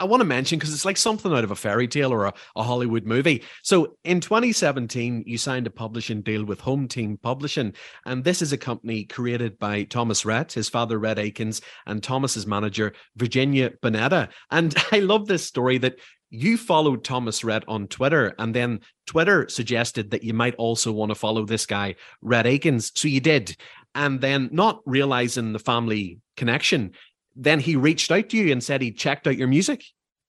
I 0.00 0.04
want 0.04 0.22
to 0.22 0.26
mention 0.26 0.58
because 0.58 0.72
it's 0.72 0.86
like 0.86 0.96
something 0.96 1.30
out 1.30 1.44
of 1.44 1.50
a 1.50 1.56
fairy 1.56 1.86
tale 1.86 2.10
or 2.10 2.24
a, 2.24 2.34
a, 2.56 2.62
Hollywood 2.62 3.04
movie. 3.04 3.44
So 3.62 3.98
in 4.02 4.20
2017, 4.20 5.24
you 5.26 5.36
signed 5.36 5.66
a 5.66 5.70
publishing 5.70 6.22
deal 6.22 6.42
with 6.42 6.58
Home 6.60 6.88
Team 6.88 7.18
Publishing, 7.22 7.74
and 8.06 8.24
this 8.24 8.40
is 8.40 8.54
a 8.54 8.56
company 8.56 9.04
created 9.04 9.58
by 9.58 9.82
Thomas 9.82 10.24
Rhett, 10.24 10.54
his 10.54 10.70
father 10.70 10.98
Rhett 10.98 11.18
Akins, 11.18 11.60
and 11.86 12.02
Thomas's 12.02 12.46
manager 12.46 12.94
Virginia 13.16 13.70
Bunetta. 13.82 14.30
And 14.50 14.74
I 14.92 15.00
love 15.00 15.26
this 15.26 15.46
story 15.46 15.76
that 15.78 15.96
you 16.30 16.56
followed 16.56 17.04
Thomas 17.04 17.44
Rhett 17.44 17.64
on 17.68 17.86
Twitter, 17.86 18.34
and 18.38 18.54
then 18.54 18.80
Twitter 19.06 19.50
suggested 19.50 20.12
that 20.12 20.24
you 20.24 20.32
might 20.32 20.54
also 20.54 20.92
want 20.92 21.10
to 21.10 21.14
follow 21.14 21.44
this 21.44 21.66
guy, 21.66 21.96
Rhett 22.22 22.46
Akins. 22.46 22.90
So 22.94 23.06
you 23.06 23.20
did. 23.20 23.54
And 23.94 24.20
then, 24.20 24.48
not 24.52 24.80
realizing 24.86 25.52
the 25.52 25.58
family 25.58 26.20
connection, 26.36 26.92
then 27.40 27.58
he 27.58 27.74
reached 27.74 28.10
out 28.10 28.28
to 28.28 28.36
you 28.36 28.52
and 28.52 28.62
said 28.62 28.82
he 28.82 28.92
checked 28.92 29.26
out 29.26 29.38
your 29.38 29.48
music. 29.48 29.82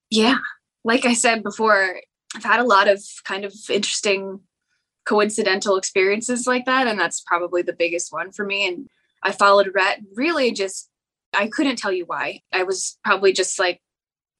Yeah. 0.10 0.38
Like 0.86 1.06
I 1.06 1.14
said 1.14 1.44
before, 1.44 2.00
I've 2.36 2.44
had 2.44 2.62
a 2.62 2.66
lot 2.66 2.88
of 2.88 3.04
kind 3.26 3.44
of 3.44 3.54
interesting 3.70 4.40
coincidental 5.06 5.76
experiences 5.76 6.48
like 6.48 6.66
that. 6.66 6.88
And 6.88 6.98
that's 6.98 7.22
probably 7.22 7.64
the 7.64 7.74
biggest 7.74 8.14
one 8.14 8.32
for 8.32 8.46
me. 8.46 8.66
And 8.66 8.88
I 9.24 9.34
followed 9.34 9.72
Rhett 9.76 10.00
really 10.16 10.54
just, 10.54 10.90
I 11.34 11.48
couldn't 11.48 11.76
tell 11.76 11.92
you 11.92 12.06
why. 12.06 12.42
I 12.54 12.64
was 12.64 12.98
probably 13.04 13.34
just 13.34 13.60
like 13.60 13.82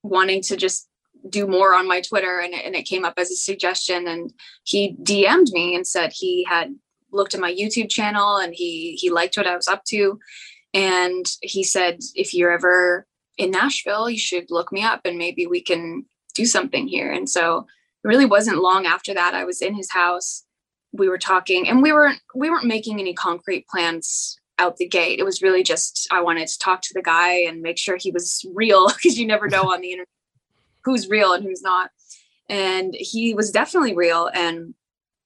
wanting 0.02 0.42
to 0.44 0.56
just 0.56 0.88
do 1.30 1.48
more 1.48 1.76
on 1.76 1.88
my 1.88 2.00
Twitter 2.02 2.40
and, 2.40 2.54
and 2.54 2.74
it 2.74 2.84
came 2.84 3.04
up 3.04 3.16
as 3.18 3.32
a 3.32 3.36
suggestion. 3.36 4.08
And 4.08 4.34
he 4.64 4.96
DM'd 5.04 5.52
me 5.52 5.76
and 5.76 5.86
said 5.86 6.14
he 6.14 6.46
had 6.46 6.74
looked 7.12 7.34
at 7.34 7.42
my 7.42 7.54
YouTube 7.54 7.90
channel 7.90 8.38
and 8.38 8.54
he 8.56 8.94
he 8.94 9.10
liked 9.10 9.36
what 9.36 9.46
I 9.46 9.58
was 9.58 9.68
up 9.68 9.84
to 9.90 10.18
and 10.74 11.26
he 11.42 11.64
said 11.64 12.00
if 12.16 12.34
you're 12.34 12.52
ever 12.52 13.06
in 13.38 13.52
Nashville 13.52 14.10
you 14.10 14.20
should 14.20 14.50
look 14.50 14.72
me 14.72 14.84
up 14.84 15.02
and 15.06 15.18
maybe 15.18 15.46
we 15.46 15.62
can 15.62 16.06
do 16.34 16.46
something 16.46 16.88
here. 16.88 17.12
And 17.12 17.30
so 17.30 17.68
it 18.04 18.08
really 18.08 18.26
wasn't 18.26 18.62
long 18.62 18.86
after 18.86 19.14
that 19.14 19.34
I 19.34 19.44
was 19.44 19.62
in 19.62 19.76
his 19.76 19.92
house. 19.92 20.44
We 20.94 21.10
were 21.10 21.18
talking 21.18 21.68
and 21.70 21.82
we 21.82 21.94
weren't 21.94 22.20
we 22.36 22.50
weren't 22.50 22.66
making 22.66 23.00
any 23.00 23.14
concrete 23.14 23.68
plans 23.68 24.38
out 24.60 24.78
the 24.78 24.88
gate. 24.88 25.20
It 25.20 25.24
was 25.24 25.42
really 25.42 25.64
just 25.64 26.08
I 26.12 26.22
wanted 26.22 26.48
to 26.48 26.60
talk 26.60 26.82
to 26.82 26.94
the 26.94 27.02
guy 27.02 27.34
and 27.34 27.62
make 27.62 27.78
sure 27.78 27.98
he 27.98 28.12
was 28.12 28.46
real 28.54 28.88
because 28.96 29.18
you 29.18 29.26
never 29.26 29.48
know 29.48 29.72
on 29.72 29.82
the 29.82 29.92
internet 29.92 30.08
who's 30.84 31.10
real 31.10 31.34
and 31.34 31.44
who's 31.44 31.62
not. 31.62 31.92
And 32.50 32.96
he 32.98 33.34
was 33.34 33.52
definitely 33.52 33.96
real 33.96 34.30
and 34.34 34.74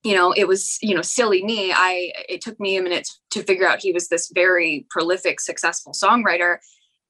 you 0.05 0.13
know 0.13 0.31
it 0.31 0.47
was 0.47 0.77
you 0.81 0.93
know 0.93 1.01
silly 1.01 1.43
me. 1.43 1.73
I 1.75 2.13
it 2.29 2.39
took 2.39 2.59
me 2.59 2.77
a 2.77 2.81
minute 2.81 3.09
to 3.31 3.43
figure 3.43 3.67
out 3.67 3.79
he 3.81 3.91
was 3.91 4.07
this 4.07 4.31
very 4.33 4.85
prolific 4.89 5.41
successful 5.41 5.93
songwriter. 5.93 6.57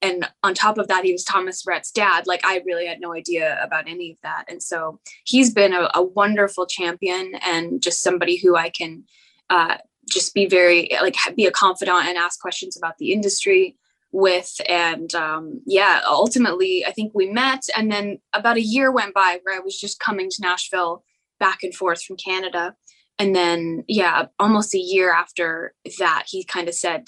And 0.01 0.29
on 0.43 0.53
top 0.53 0.77
of 0.77 0.87
that 0.87 1.03
he 1.03 1.11
was 1.11 1.25
thomas 1.25 1.65
rhett's 1.67 1.91
dad. 1.91 2.25
Like 2.25 2.45
i 2.45 2.61
really 2.65 2.87
had 2.87 3.01
no 3.01 3.13
idea 3.13 3.59
about 3.61 3.89
any 3.89 4.11
of 4.11 4.17
that. 4.23 4.45
And 4.47 4.63
so 4.63 4.99
he's 5.25 5.53
been 5.53 5.73
a, 5.73 5.89
a 5.93 6.01
wonderful 6.01 6.65
champion 6.65 7.33
and 7.45 7.81
just 7.81 8.01
somebody 8.01 8.37
who 8.37 8.55
i 8.55 8.69
can 8.69 9.03
uh, 9.49 9.75
just 10.09 10.33
be 10.33 10.45
very 10.47 10.89
like 11.01 11.17
be 11.35 11.45
a 11.45 11.51
confidant 11.51 12.05
and 12.05 12.17
ask 12.17 12.39
questions 12.39 12.77
about 12.77 12.97
the 12.97 13.11
industry 13.11 13.75
with. 14.13 14.55
And 14.69 15.13
um, 15.15 15.61
yeah 15.65 15.99
ultimately 16.07 16.85
i 16.85 16.91
think 16.91 17.11
we 17.13 17.29
met. 17.29 17.63
And 17.75 17.91
then 17.91 18.19
about 18.33 18.55
a 18.55 18.61
year 18.61 18.89
went 18.89 19.13
by 19.13 19.39
where 19.43 19.57
i 19.57 19.59
was 19.59 19.77
just 19.77 19.99
coming 19.99 20.29
to 20.29 20.41
nashville 20.41 21.03
back 21.37 21.63
and 21.63 21.75
forth 21.75 22.01
from 22.01 22.15
canada 22.15 22.73
and 23.19 23.35
then 23.35 23.83
yeah 23.87 24.25
almost 24.39 24.75
a 24.75 24.79
year 24.79 25.11
after 25.11 25.73
that 25.99 26.25
he 26.27 26.43
kind 26.43 26.67
of 26.67 26.75
said 26.75 27.05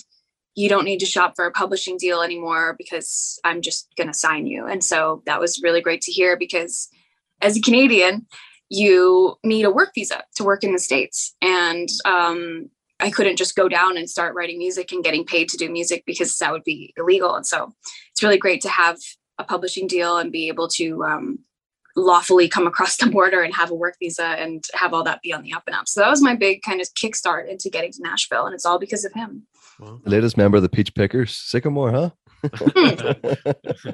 you 0.56 0.68
don't 0.68 0.86
need 0.86 1.00
to 1.00 1.06
shop 1.06 1.34
for 1.36 1.46
a 1.46 1.52
publishing 1.52 1.98
deal 1.98 2.22
anymore 2.22 2.76
because 2.78 3.40
i'm 3.44 3.62
just 3.62 3.88
going 3.96 4.08
to 4.08 4.14
sign 4.14 4.48
you. 4.48 4.66
And 4.66 4.84
so 4.84 5.22
that 5.26 5.40
was 5.40 5.62
really 5.64 5.82
great 5.82 6.02
to 6.02 6.12
hear 6.12 6.38
because 6.38 6.90
as 7.42 7.58
a 7.58 7.62
canadian 7.62 8.26
you 8.70 9.36
need 9.46 9.64
a 9.64 9.72
work 9.72 9.92
visa 9.96 10.24
to 10.36 10.44
work 10.44 10.64
in 10.64 10.74
the 10.74 10.80
states. 10.80 11.36
And 11.42 11.88
um, 12.06 12.70
i 13.00 13.12
couldn't 13.12 13.38
just 13.38 13.56
go 13.56 13.70
down 13.70 13.98
and 13.98 14.10
start 14.10 14.36
writing 14.36 14.58
music 14.58 14.92
and 14.92 15.04
getting 15.04 15.26
paid 15.26 15.48
to 15.50 15.58
do 15.58 15.72
music 15.72 16.04
because 16.06 16.36
that 16.38 16.52
would 16.52 16.64
be 16.64 16.94
illegal. 16.98 17.36
And 17.36 17.46
so 17.46 17.72
it's 18.12 18.24
really 18.24 18.40
great 18.40 18.62
to 18.62 18.70
have 18.70 18.98
a 19.38 19.44
publishing 19.44 19.88
deal 19.88 20.18
and 20.18 20.32
be 20.32 20.48
able 20.48 20.68
to 20.70 21.04
um, 21.04 21.40
lawfully 21.98 22.48
come 22.48 22.68
across 22.68 22.96
the 22.98 23.08
border 23.08 23.42
and 23.42 23.54
have 23.56 23.72
a 23.72 23.76
work 23.76 23.96
visa 24.00 24.24
and 24.24 24.64
have 24.74 24.94
all 24.94 25.04
that 25.04 25.22
be 25.22 25.34
on 25.34 25.42
the 25.42 25.52
up 25.52 25.64
and 25.68 25.76
up. 25.76 25.88
So 25.88 26.00
that 26.00 26.10
was 26.10 26.22
my 26.22 26.36
big 26.36 26.62
kind 26.62 26.80
of 26.80 26.88
kickstart 26.94 27.50
into 27.50 27.70
getting 27.70 27.92
to 27.92 28.02
Nashville, 28.02 28.46
and 28.46 28.54
it's 28.54 28.66
all 28.66 28.80
because 28.80 29.04
of 29.04 29.12
him. 29.14 29.48
The 29.80 30.00
latest 30.06 30.38
member 30.38 30.58
of 30.58 30.64
the 30.64 30.70
Peach 30.70 30.94
Pickers, 30.96 31.32
Sykamore, 31.34 31.92
huh? 31.92 32.12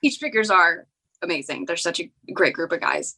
Peach 0.00 0.20
pickers 0.20 0.50
are 0.50 0.86
amazing. 1.22 1.64
They're 1.66 1.76
such 1.76 2.00
a 2.00 2.10
great 2.32 2.54
group 2.54 2.72
of 2.72 2.80
guys. 2.80 3.14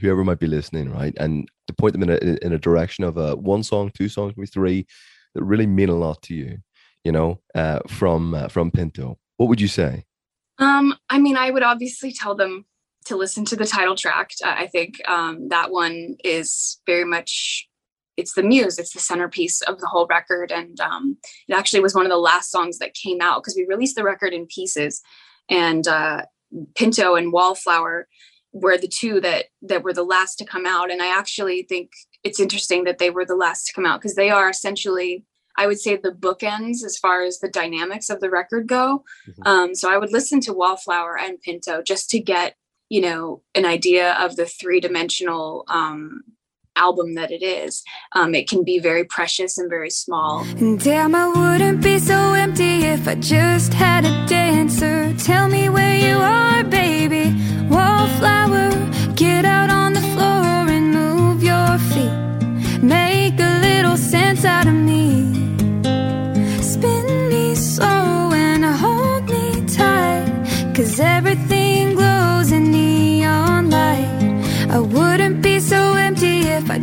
whoever 0.00 0.24
might 0.24 0.38
be 0.38 0.46
listening, 0.46 0.90
right, 0.90 1.14
and 1.18 1.48
to 1.66 1.74
point 1.74 1.92
them 1.92 2.02
in 2.02 2.10
a 2.10 2.44
in 2.44 2.52
a 2.52 2.58
direction 2.58 3.04
of 3.04 3.16
a 3.16 3.36
one 3.36 3.62
song, 3.62 3.90
two 3.94 4.08
songs, 4.08 4.34
maybe 4.36 4.46
three 4.46 4.86
that 5.34 5.44
really 5.44 5.66
mean 5.66 5.88
a 5.88 5.94
lot 5.94 6.22
to 6.22 6.34
you, 6.34 6.58
you 7.04 7.12
know, 7.12 7.40
uh, 7.54 7.80
from 7.88 8.34
uh, 8.34 8.48
from 8.48 8.70
Pinto. 8.70 9.18
What 9.36 9.48
would 9.48 9.60
you 9.60 9.68
say? 9.68 10.04
Um, 10.58 10.94
I 11.10 11.18
mean, 11.18 11.36
I 11.36 11.50
would 11.50 11.62
obviously 11.62 12.12
tell 12.12 12.34
them 12.34 12.66
to 13.06 13.16
listen 13.16 13.44
to 13.46 13.56
the 13.56 13.66
title 13.66 13.96
track. 13.96 14.30
I 14.44 14.66
think 14.66 15.00
um, 15.08 15.48
that 15.48 15.70
one 15.70 16.16
is 16.24 16.80
very 16.86 17.04
much 17.04 17.68
it's 18.16 18.34
the 18.34 18.42
muse, 18.42 18.78
it's 18.78 18.92
the 18.92 19.00
centerpiece 19.00 19.62
of 19.62 19.80
the 19.80 19.86
whole 19.86 20.06
record, 20.06 20.52
and 20.52 20.78
um, 20.80 21.16
it 21.48 21.54
actually 21.54 21.80
was 21.80 21.94
one 21.94 22.04
of 22.04 22.10
the 22.10 22.18
last 22.18 22.50
songs 22.50 22.78
that 22.78 22.94
came 22.94 23.20
out 23.22 23.42
because 23.42 23.56
we 23.56 23.66
released 23.66 23.96
the 23.96 24.04
record 24.04 24.32
in 24.34 24.46
pieces, 24.46 25.00
and 25.48 25.88
uh, 25.88 26.22
Pinto 26.74 27.14
and 27.14 27.32
Wallflower 27.32 28.06
were 28.52 28.76
the 28.76 28.88
two 28.88 29.20
that 29.20 29.46
that 29.62 29.82
were 29.82 29.94
the 29.94 30.02
last 30.02 30.36
to 30.36 30.44
come 30.44 30.66
out, 30.66 30.90
and 30.90 31.02
I 31.02 31.16
actually 31.18 31.62
think 31.62 31.90
it's 32.22 32.38
interesting 32.38 32.84
that 32.84 32.98
they 32.98 33.10
were 33.10 33.24
the 33.24 33.34
last 33.34 33.66
to 33.66 33.72
come 33.72 33.86
out 33.86 34.00
because 34.00 34.14
they 34.14 34.30
are 34.30 34.50
essentially 34.50 35.24
I 35.56 35.66
would 35.66 35.80
say 35.80 35.96
the 35.96 36.10
bookends 36.12 36.84
as 36.84 36.96
far 36.96 37.22
as 37.22 37.38
the 37.38 37.48
dynamics 37.48 38.08
of 38.08 38.20
the 38.20 38.30
record 38.30 38.66
go. 38.66 39.04
Mhm. 39.28 39.46
Um, 39.46 39.74
so 39.74 39.90
I 39.90 39.98
would 39.98 40.12
listen 40.12 40.40
to 40.42 40.52
Wallflower 40.52 41.18
and 41.18 41.40
Pinto 41.40 41.82
just 41.82 42.08
to 42.10 42.20
get, 42.20 42.56
you 42.92 43.00
know, 43.00 43.40
an 43.54 43.64
idea 43.64 44.12
of 44.20 44.36
the 44.36 44.44
three 44.44 44.78
dimensional 44.78 45.64
um, 45.68 46.20
album 46.76 47.14
that 47.14 47.30
it 47.30 47.42
is. 47.42 47.82
Um, 48.14 48.34
it 48.34 48.46
can 48.46 48.64
be 48.64 48.78
very 48.80 49.02
precious 49.02 49.56
and 49.56 49.70
very 49.70 49.88
small. 49.88 50.44
Damn, 50.76 51.14
I 51.14 51.26
wouldn't 51.28 51.82
be 51.82 51.98
so 51.98 52.34
empty 52.34 52.84
if 52.84 53.08
I 53.08 53.14
just 53.14 53.72
had 53.72 54.04
a 54.04 54.26
dancer. 54.26 55.14
Tell 55.14 55.48
me 55.48 55.70
where 55.70 55.96
you 55.96 56.16
are, 56.16 56.64
baby. 56.64 56.81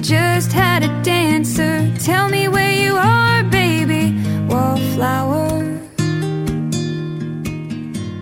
Just 0.01 0.51
had 0.51 0.83
a 0.83 1.03
dancer. 1.03 1.91
Tell 1.99 2.29
me 2.29 2.47
where 2.47 2.71
you 2.71 2.95
are, 2.95 3.43
baby. 3.43 4.13
Wallflower. 4.47 5.49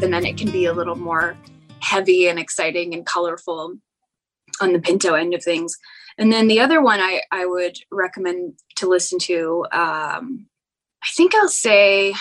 and 0.01 0.13
then 0.13 0.25
it 0.25 0.37
can 0.37 0.51
be 0.51 0.65
a 0.65 0.73
little 0.73 0.95
more 0.95 1.35
heavy 1.79 2.27
and 2.27 2.37
exciting 2.37 2.93
and 2.93 3.05
colorful 3.05 3.75
on 4.61 4.73
the 4.73 4.79
pinto 4.79 5.15
end 5.15 5.33
of 5.33 5.43
things 5.43 5.75
and 6.17 6.31
then 6.31 6.47
the 6.47 6.59
other 6.59 6.81
one 6.81 6.99
i, 6.99 7.21
I 7.31 7.45
would 7.45 7.77
recommend 7.91 8.53
to 8.75 8.87
listen 8.87 9.19
to 9.19 9.65
um, 9.71 10.47
i 11.03 11.07
think 11.09 11.33
i'll 11.35 11.49
say 11.49 12.13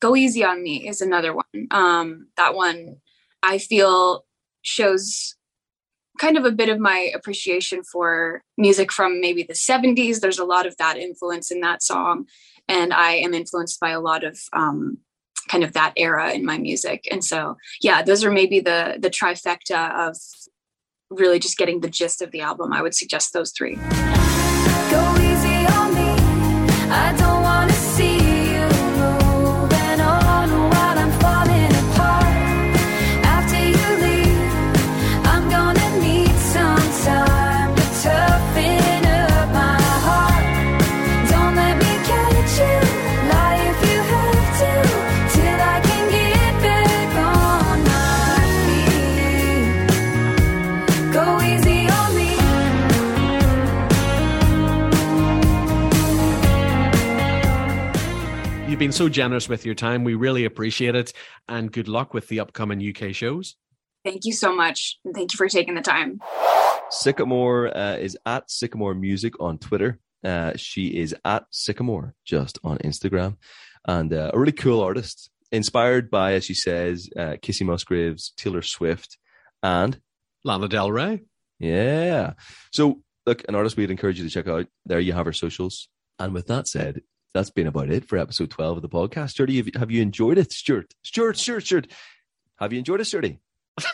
go 0.00 0.16
easy 0.16 0.44
on 0.44 0.62
me 0.62 0.88
is 0.88 1.00
another 1.00 1.34
one 1.34 1.68
um, 1.70 2.28
that 2.36 2.54
one 2.54 2.96
i 3.42 3.58
feel 3.58 4.24
shows 4.62 5.36
kind 6.18 6.36
of 6.36 6.44
a 6.44 6.52
bit 6.52 6.68
of 6.68 6.78
my 6.78 7.10
appreciation 7.14 7.82
for 7.82 8.42
music 8.56 8.92
from 8.92 9.20
maybe 9.20 9.42
the 9.42 9.54
70s 9.54 10.20
there's 10.20 10.38
a 10.38 10.44
lot 10.44 10.66
of 10.66 10.76
that 10.76 10.96
influence 10.96 11.50
in 11.50 11.60
that 11.60 11.82
song 11.82 12.26
and 12.68 12.92
i 12.92 13.12
am 13.12 13.34
influenced 13.34 13.80
by 13.80 13.90
a 13.90 14.00
lot 14.00 14.24
of 14.24 14.38
um, 14.52 14.98
kind 15.48 15.64
of 15.64 15.72
that 15.74 15.92
era 15.96 16.32
in 16.32 16.44
my 16.44 16.58
music. 16.58 17.06
And 17.10 17.24
so 17.24 17.56
yeah 17.80 18.02
those 18.02 18.24
are 18.24 18.30
maybe 18.30 18.60
the 18.60 18.96
the 18.98 19.10
trifecta 19.10 20.08
of 20.08 20.16
really 21.10 21.38
just 21.38 21.58
getting 21.58 21.80
the 21.80 21.90
gist 21.90 22.22
of 22.22 22.30
the 22.30 22.40
album. 22.40 22.72
I 22.72 22.82
would 22.82 22.94
suggest 22.94 23.32
those 23.32 23.52
three 23.52 23.78
You've 58.74 58.80
been 58.80 58.90
so 58.90 59.08
generous 59.08 59.48
with 59.48 59.64
your 59.64 59.76
time. 59.76 60.02
We 60.02 60.16
really 60.16 60.44
appreciate 60.44 60.96
it. 60.96 61.12
And 61.48 61.70
good 61.70 61.86
luck 61.86 62.12
with 62.12 62.26
the 62.26 62.40
upcoming 62.40 62.82
UK 62.84 63.14
shows. 63.14 63.54
thank 64.04 64.24
you 64.24 64.32
so 64.32 64.52
much 64.52 64.98
and 65.04 65.14
thank 65.14 65.32
you 65.32 65.36
for 65.36 65.46
taking 65.46 65.76
the 65.76 65.80
time 65.80 66.18
Sykamore 66.90 67.70
uh, 67.72 67.98
is 68.00 68.18
at 68.26 68.48
Sykamore 68.48 68.98
Music 68.98 69.34
on 69.38 69.58
Twitter. 69.58 70.00
Uh, 70.24 70.54
she 70.56 70.88
is 70.88 71.14
at 71.24 71.44
Sykamore 71.52 72.14
just 72.24 72.58
on 72.64 72.78
Instagram, 72.78 73.36
and 73.86 74.12
uh, 74.12 74.32
a 74.34 74.38
really 74.40 74.50
cool 74.50 74.80
artist, 74.80 75.30
inspired 75.52 76.10
by, 76.10 76.32
as 76.32 76.44
she 76.44 76.54
says, 76.54 77.08
uh, 77.16 77.36
Kacey 77.40 77.64
Musgraves, 77.64 78.32
Taylor 78.36 78.62
Swift, 78.62 79.18
and 79.62 80.00
Lana 80.42 80.66
Del 80.66 80.90
Rey. 80.90 81.22
Yeah. 81.60 82.32
So, 82.72 83.02
look, 83.24 83.44
an 83.48 83.54
artist 83.54 83.76
we'd 83.76 83.92
encourage 83.92 84.18
you 84.18 84.24
to 84.24 84.34
check 84.34 84.48
out. 84.48 84.66
There 84.84 84.98
you 84.98 85.12
have 85.12 85.26
her 85.26 85.32
socials. 85.32 85.88
And 86.18 86.34
with 86.34 86.46
that 86.48 86.68
said, 86.68 87.02
that's 87.34 87.50
been 87.50 87.66
about 87.66 87.90
it 87.90 88.08
for 88.08 88.16
episode 88.16 88.50
12 88.50 88.76
of 88.78 88.82
the 88.82 88.88
podcast. 88.88 89.30
Sturdy, 89.30 89.56
have 89.58 89.66
you, 89.66 89.72
have 89.76 89.90
you 89.90 90.00
enjoyed 90.00 90.38
it? 90.38 90.52
Stuart, 90.52 90.94
Stuart, 91.02 91.36
Stuart, 91.36 91.66
Stuart. 91.66 91.92
Have 92.58 92.72
you 92.72 92.78
enjoyed 92.78 93.00
it, 93.00 93.04
Sturdy? 93.04 93.40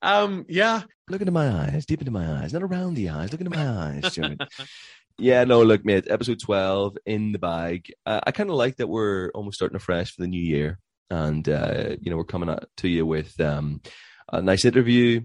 Um, 0.00 0.46
yeah. 0.48 0.82
Look 1.10 1.22
into 1.22 1.32
my 1.32 1.48
eyes, 1.48 1.86
deep 1.86 2.00
into 2.00 2.12
my 2.12 2.40
eyes, 2.40 2.52
not 2.52 2.62
around 2.62 2.94
the 2.94 3.08
eyes. 3.10 3.32
Look 3.32 3.40
into 3.40 3.56
my 3.56 3.68
eyes, 3.68 4.12
Stuart. 4.12 4.38
yeah, 5.18 5.44
no, 5.44 5.62
look, 5.62 5.84
mate, 5.84 6.06
episode 6.08 6.38
12 6.40 6.98
in 7.06 7.32
the 7.32 7.38
bag. 7.38 7.92
Uh, 8.04 8.20
I 8.24 8.30
kind 8.30 8.50
of 8.50 8.56
like 8.56 8.76
that 8.76 8.88
we're 8.88 9.30
almost 9.34 9.56
starting 9.56 9.76
afresh 9.76 10.14
for 10.14 10.22
the 10.22 10.28
new 10.28 10.40
year. 10.40 10.78
And, 11.10 11.48
uh, 11.48 11.96
you 12.00 12.10
know, 12.10 12.16
we're 12.16 12.24
coming 12.24 12.50
at, 12.50 12.66
to 12.78 12.88
you 12.88 13.06
with 13.06 13.40
um, 13.40 13.80
a 14.30 14.42
nice 14.42 14.64
interview, 14.64 15.22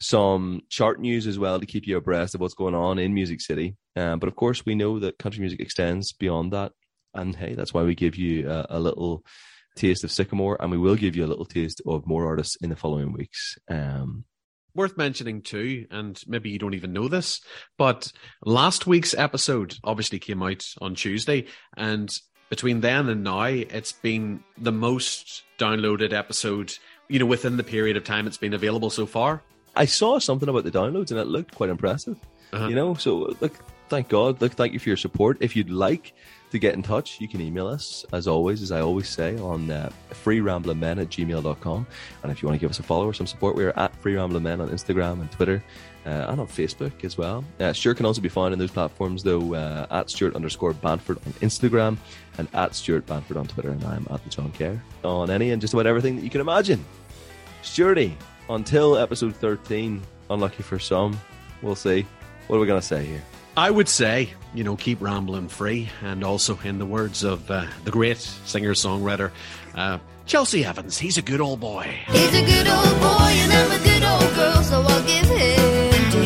some 0.00 0.62
chart 0.68 1.00
news 1.00 1.26
as 1.26 1.38
well 1.38 1.60
to 1.60 1.66
keep 1.66 1.86
you 1.86 1.96
abreast 1.96 2.34
of 2.34 2.40
what's 2.40 2.54
going 2.54 2.74
on 2.74 2.98
in 2.98 3.14
Music 3.14 3.40
City. 3.40 3.76
Um, 3.96 4.18
but 4.18 4.28
of 4.28 4.36
course, 4.36 4.64
we 4.64 4.74
know 4.74 4.98
that 5.00 5.18
country 5.18 5.40
music 5.40 5.60
extends 5.60 6.12
beyond 6.12 6.52
that. 6.52 6.72
And 7.14 7.34
hey, 7.34 7.54
that's 7.54 7.74
why 7.74 7.82
we 7.82 7.94
give 7.94 8.16
you 8.16 8.48
a, 8.48 8.66
a 8.70 8.80
little 8.80 9.24
taste 9.76 10.04
of 10.04 10.10
Sykamore, 10.10 10.56
and 10.60 10.70
we 10.70 10.78
will 10.78 10.96
give 10.96 11.16
you 11.16 11.24
a 11.24 11.28
little 11.28 11.44
taste 11.44 11.80
of 11.86 12.06
more 12.06 12.26
artists 12.26 12.56
in 12.60 12.70
the 12.70 12.76
following 12.76 13.12
weeks. 13.12 13.56
Um, 13.68 14.24
Worth 14.74 14.96
mentioning 14.96 15.42
too, 15.42 15.86
and 15.90 16.20
maybe 16.28 16.50
you 16.50 16.58
don't 16.58 16.74
even 16.74 16.92
know 16.92 17.08
this, 17.08 17.40
but 17.76 18.12
last 18.44 18.86
week's 18.86 19.14
episode 19.14 19.76
obviously 19.82 20.20
came 20.20 20.42
out 20.44 20.64
on 20.80 20.94
Tuesday, 20.94 21.46
and 21.76 22.08
between 22.50 22.80
then 22.80 23.08
and 23.08 23.24
now, 23.24 23.44
it's 23.44 23.92
been 23.92 24.42
the 24.58 24.72
most 24.72 25.44
downloaded 25.58 26.12
episode, 26.12 26.74
you 27.08 27.18
know, 27.18 27.26
within 27.26 27.56
the 27.56 27.64
period 27.64 27.96
of 27.96 28.04
time 28.04 28.26
it's 28.26 28.36
been 28.36 28.54
available 28.54 28.90
so 28.90 29.06
far. 29.06 29.42
I 29.74 29.86
saw 29.86 30.18
something 30.18 30.48
about 30.48 30.64
the 30.64 30.70
downloads, 30.70 31.10
and 31.10 31.18
it 31.18 31.26
looked 31.26 31.54
quite 31.54 31.70
impressive. 31.70 32.16
Uh-huh. 32.52 32.66
You 32.68 32.74
know, 32.74 32.94
so 32.94 33.34
look, 33.40 33.56
thank 33.90 34.08
God. 34.08 34.40
Look, 34.40 34.52
thank 34.52 34.72
you 34.72 34.78
for 34.78 34.88
your 34.88 34.96
support. 34.96 35.36
If 35.40 35.54
you'd 35.54 35.68
like 35.68 36.14
to 36.50 36.58
get 36.58 36.74
in 36.74 36.82
touch, 36.82 37.20
you 37.20 37.28
can 37.28 37.40
email 37.40 37.66
us, 37.66 38.04
as 38.12 38.26
always, 38.26 38.62
as 38.62 38.72
I 38.72 38.80
always 38.80 39.08
say, 39.08 39.36
on 39.38 39.70
uh, 39.70 39.90
freeramblingmen 40.10 41.00
at 41.00 41.08
gmail.com. 41.08 41.86
And 42.22 42.32
if 42.32 42.40
you 42.40 42.48
want 42.48 42.58
to 42.58 42.60
give 42.60 42.70
us 42.70 42.78
a 42.78 42.82
follow 42.82 43.06
or 43.06 43.12
some 43.12 43.26
support, 43.26 43.56
we're 43.56 43.74
at 43.76 43.94
Free 43.96 44.14
Rambling 44.14 44.44
Men 44.44 44.60
on 44.60 44.70
Instagram 44.70 45.20
and 45.20 45.30
Twitter 45.30 45.62
uh, 46.06 46.26
and 46.28 46.40
on 46.40 46.46
Facebook 46.46 47.04
as 47.04 47.18
well. 47.18 47.44
Uh, 47.58 47.72
Stuart 47.72 47.96
can 47.96 48.06
also 48.06 48.20
be 48.20 48.28
found 48.28 48.52
on 48.52 48.58
those 48.58 48.70
platforms, 48.70 49.22
though, 49.22 49.54
uh, 49.54 49.86
at 49.90 50.08
Stuart 50.08 50.34
underscore 50.34 50.72
Banford 50.72 51.18
on 51.26 51.32
Instagram 51.34 51.98
and 52.38 52.48
at 52.54 52.74
Stuart 52.74 53.06
Banford 53.06 53.36
on 53.36 53.46
Twitter. 53.46 53.70
And 53.70 53.84
I'm 53.84 54.06
at 54.10 54.22
the 54.24 54.30
John 54.30 54.52
Kerr 54.52 54.80
on 55.04 55.30
any 55.30 55.50
and 55.50 55.60
just 55.60 55.74
about 55.74 55.86
everything 55.86 56.16
that 56.16 56.22
you 56.22 56.30
can 56.30 56.40
imagine. 56.40 56.84
Stuarty, 57.62 58.14
until 58.48 58.96
episode 58.96 59.34
13, 59.36 60.00
unlucky 60.30 60.62
for 60.62 60.78
some, 60.78 61.20
we'll 61.60 61.74
see. 61.74 62.06
What 62.46 62.56
are 62.56 62.60
we 62.60 62.66
going 62.66 62.80
to 62.80 62.86
say 62.86 63.04
here? 63.04 63.22
I 63.60 63.68
would 63.70 63.90
say, 63.90 64.30
you 64.54 64.64
know, 64.64 64.74
keep 64.74 65.02
rambling 65.02 65.48
free. 65.48 65.90
And 66.00 66.24
also, 66.24 66.58
in 66.64 66.78
the 66.78 66.86
words 66.86 67.24
of 67.24 67.50
uh, 67.50 67.66
the 67.84 67.90
great 67.90 68.16
singer 68.16 68.72
songwriter 68.72 69.32
uh, 69.74 69.98
Chelsea 70.24 70.64
Evans, 70.64 70.96
he's 70.96 71.18
a 71.18 71.22
good 71.22 71.42
old 71.42 71.60
boy. 71.60 71.94
He's 72.06 72.34
a 72.34 72.42
good 72.42 72.66
old 72.66 73.00
boy, 73.00 73.32
and 73.36 73.52
I'm 73.52 73.70
a 73.70 73.78
good 73.84 74.02
old 74.02 74.34
girl, 74.34 74.62
so 74.62 74.80
I'll 74.80 75.06
give 75.06 75.26
him 75.26 75.90
to 76.10 76.18
you. 76.18 76.24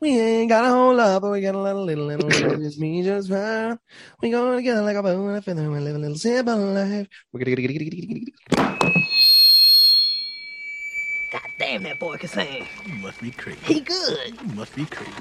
we 0.00 0.20
ain't 0.20 0.50
got 0.50 0.66
a 0.66 0.68
whole 0.68 0.94
lot, 0.94 1.22
but 1.22 1.30
we 1.30 1.40
got 1.40 1.54
a 1.54 1.62
little, 1.62 1.86
little, 1.86 2.04
little, 2.04 2.28
little 2.28 2.58
just 2.58 2.78
me, 2.78 3.02
just 3.02 3.30
fine. 3.30 3.78
We 4.20 4.28
going 4.28 4.58
together 4.58 4.82
like 4.82 4.96
a 4.96 5.02
bone 5.02 5.28
and 5.28 5.38
a 5.38 5.40
feather, 5.40 5.62
and 5.62 5.72
we 5.72 5.78
live 5.78 5.96
a 5.96 5.98
little 5.98 6.18
simple 6.18 6.58
life. 6.58 7.08
We're 7.32 7.42
gonna 7.42 7.56
get 7.56 9.11
Damn, 11.62 11.84
that 11.84 12.00
boy 12.00 12.16
can 12.16 12.28
sing. 12.28 12.66
You 12.84 12.94
must 12.94 13.20
be 13.20 13.30
crazy. 13.30 13.60
He 13.62 13.78
good. 13.78 14.34
You 14.42 14.48
must 14.56 14.74
be 14.74 14.84
crazy. 14.84 15.12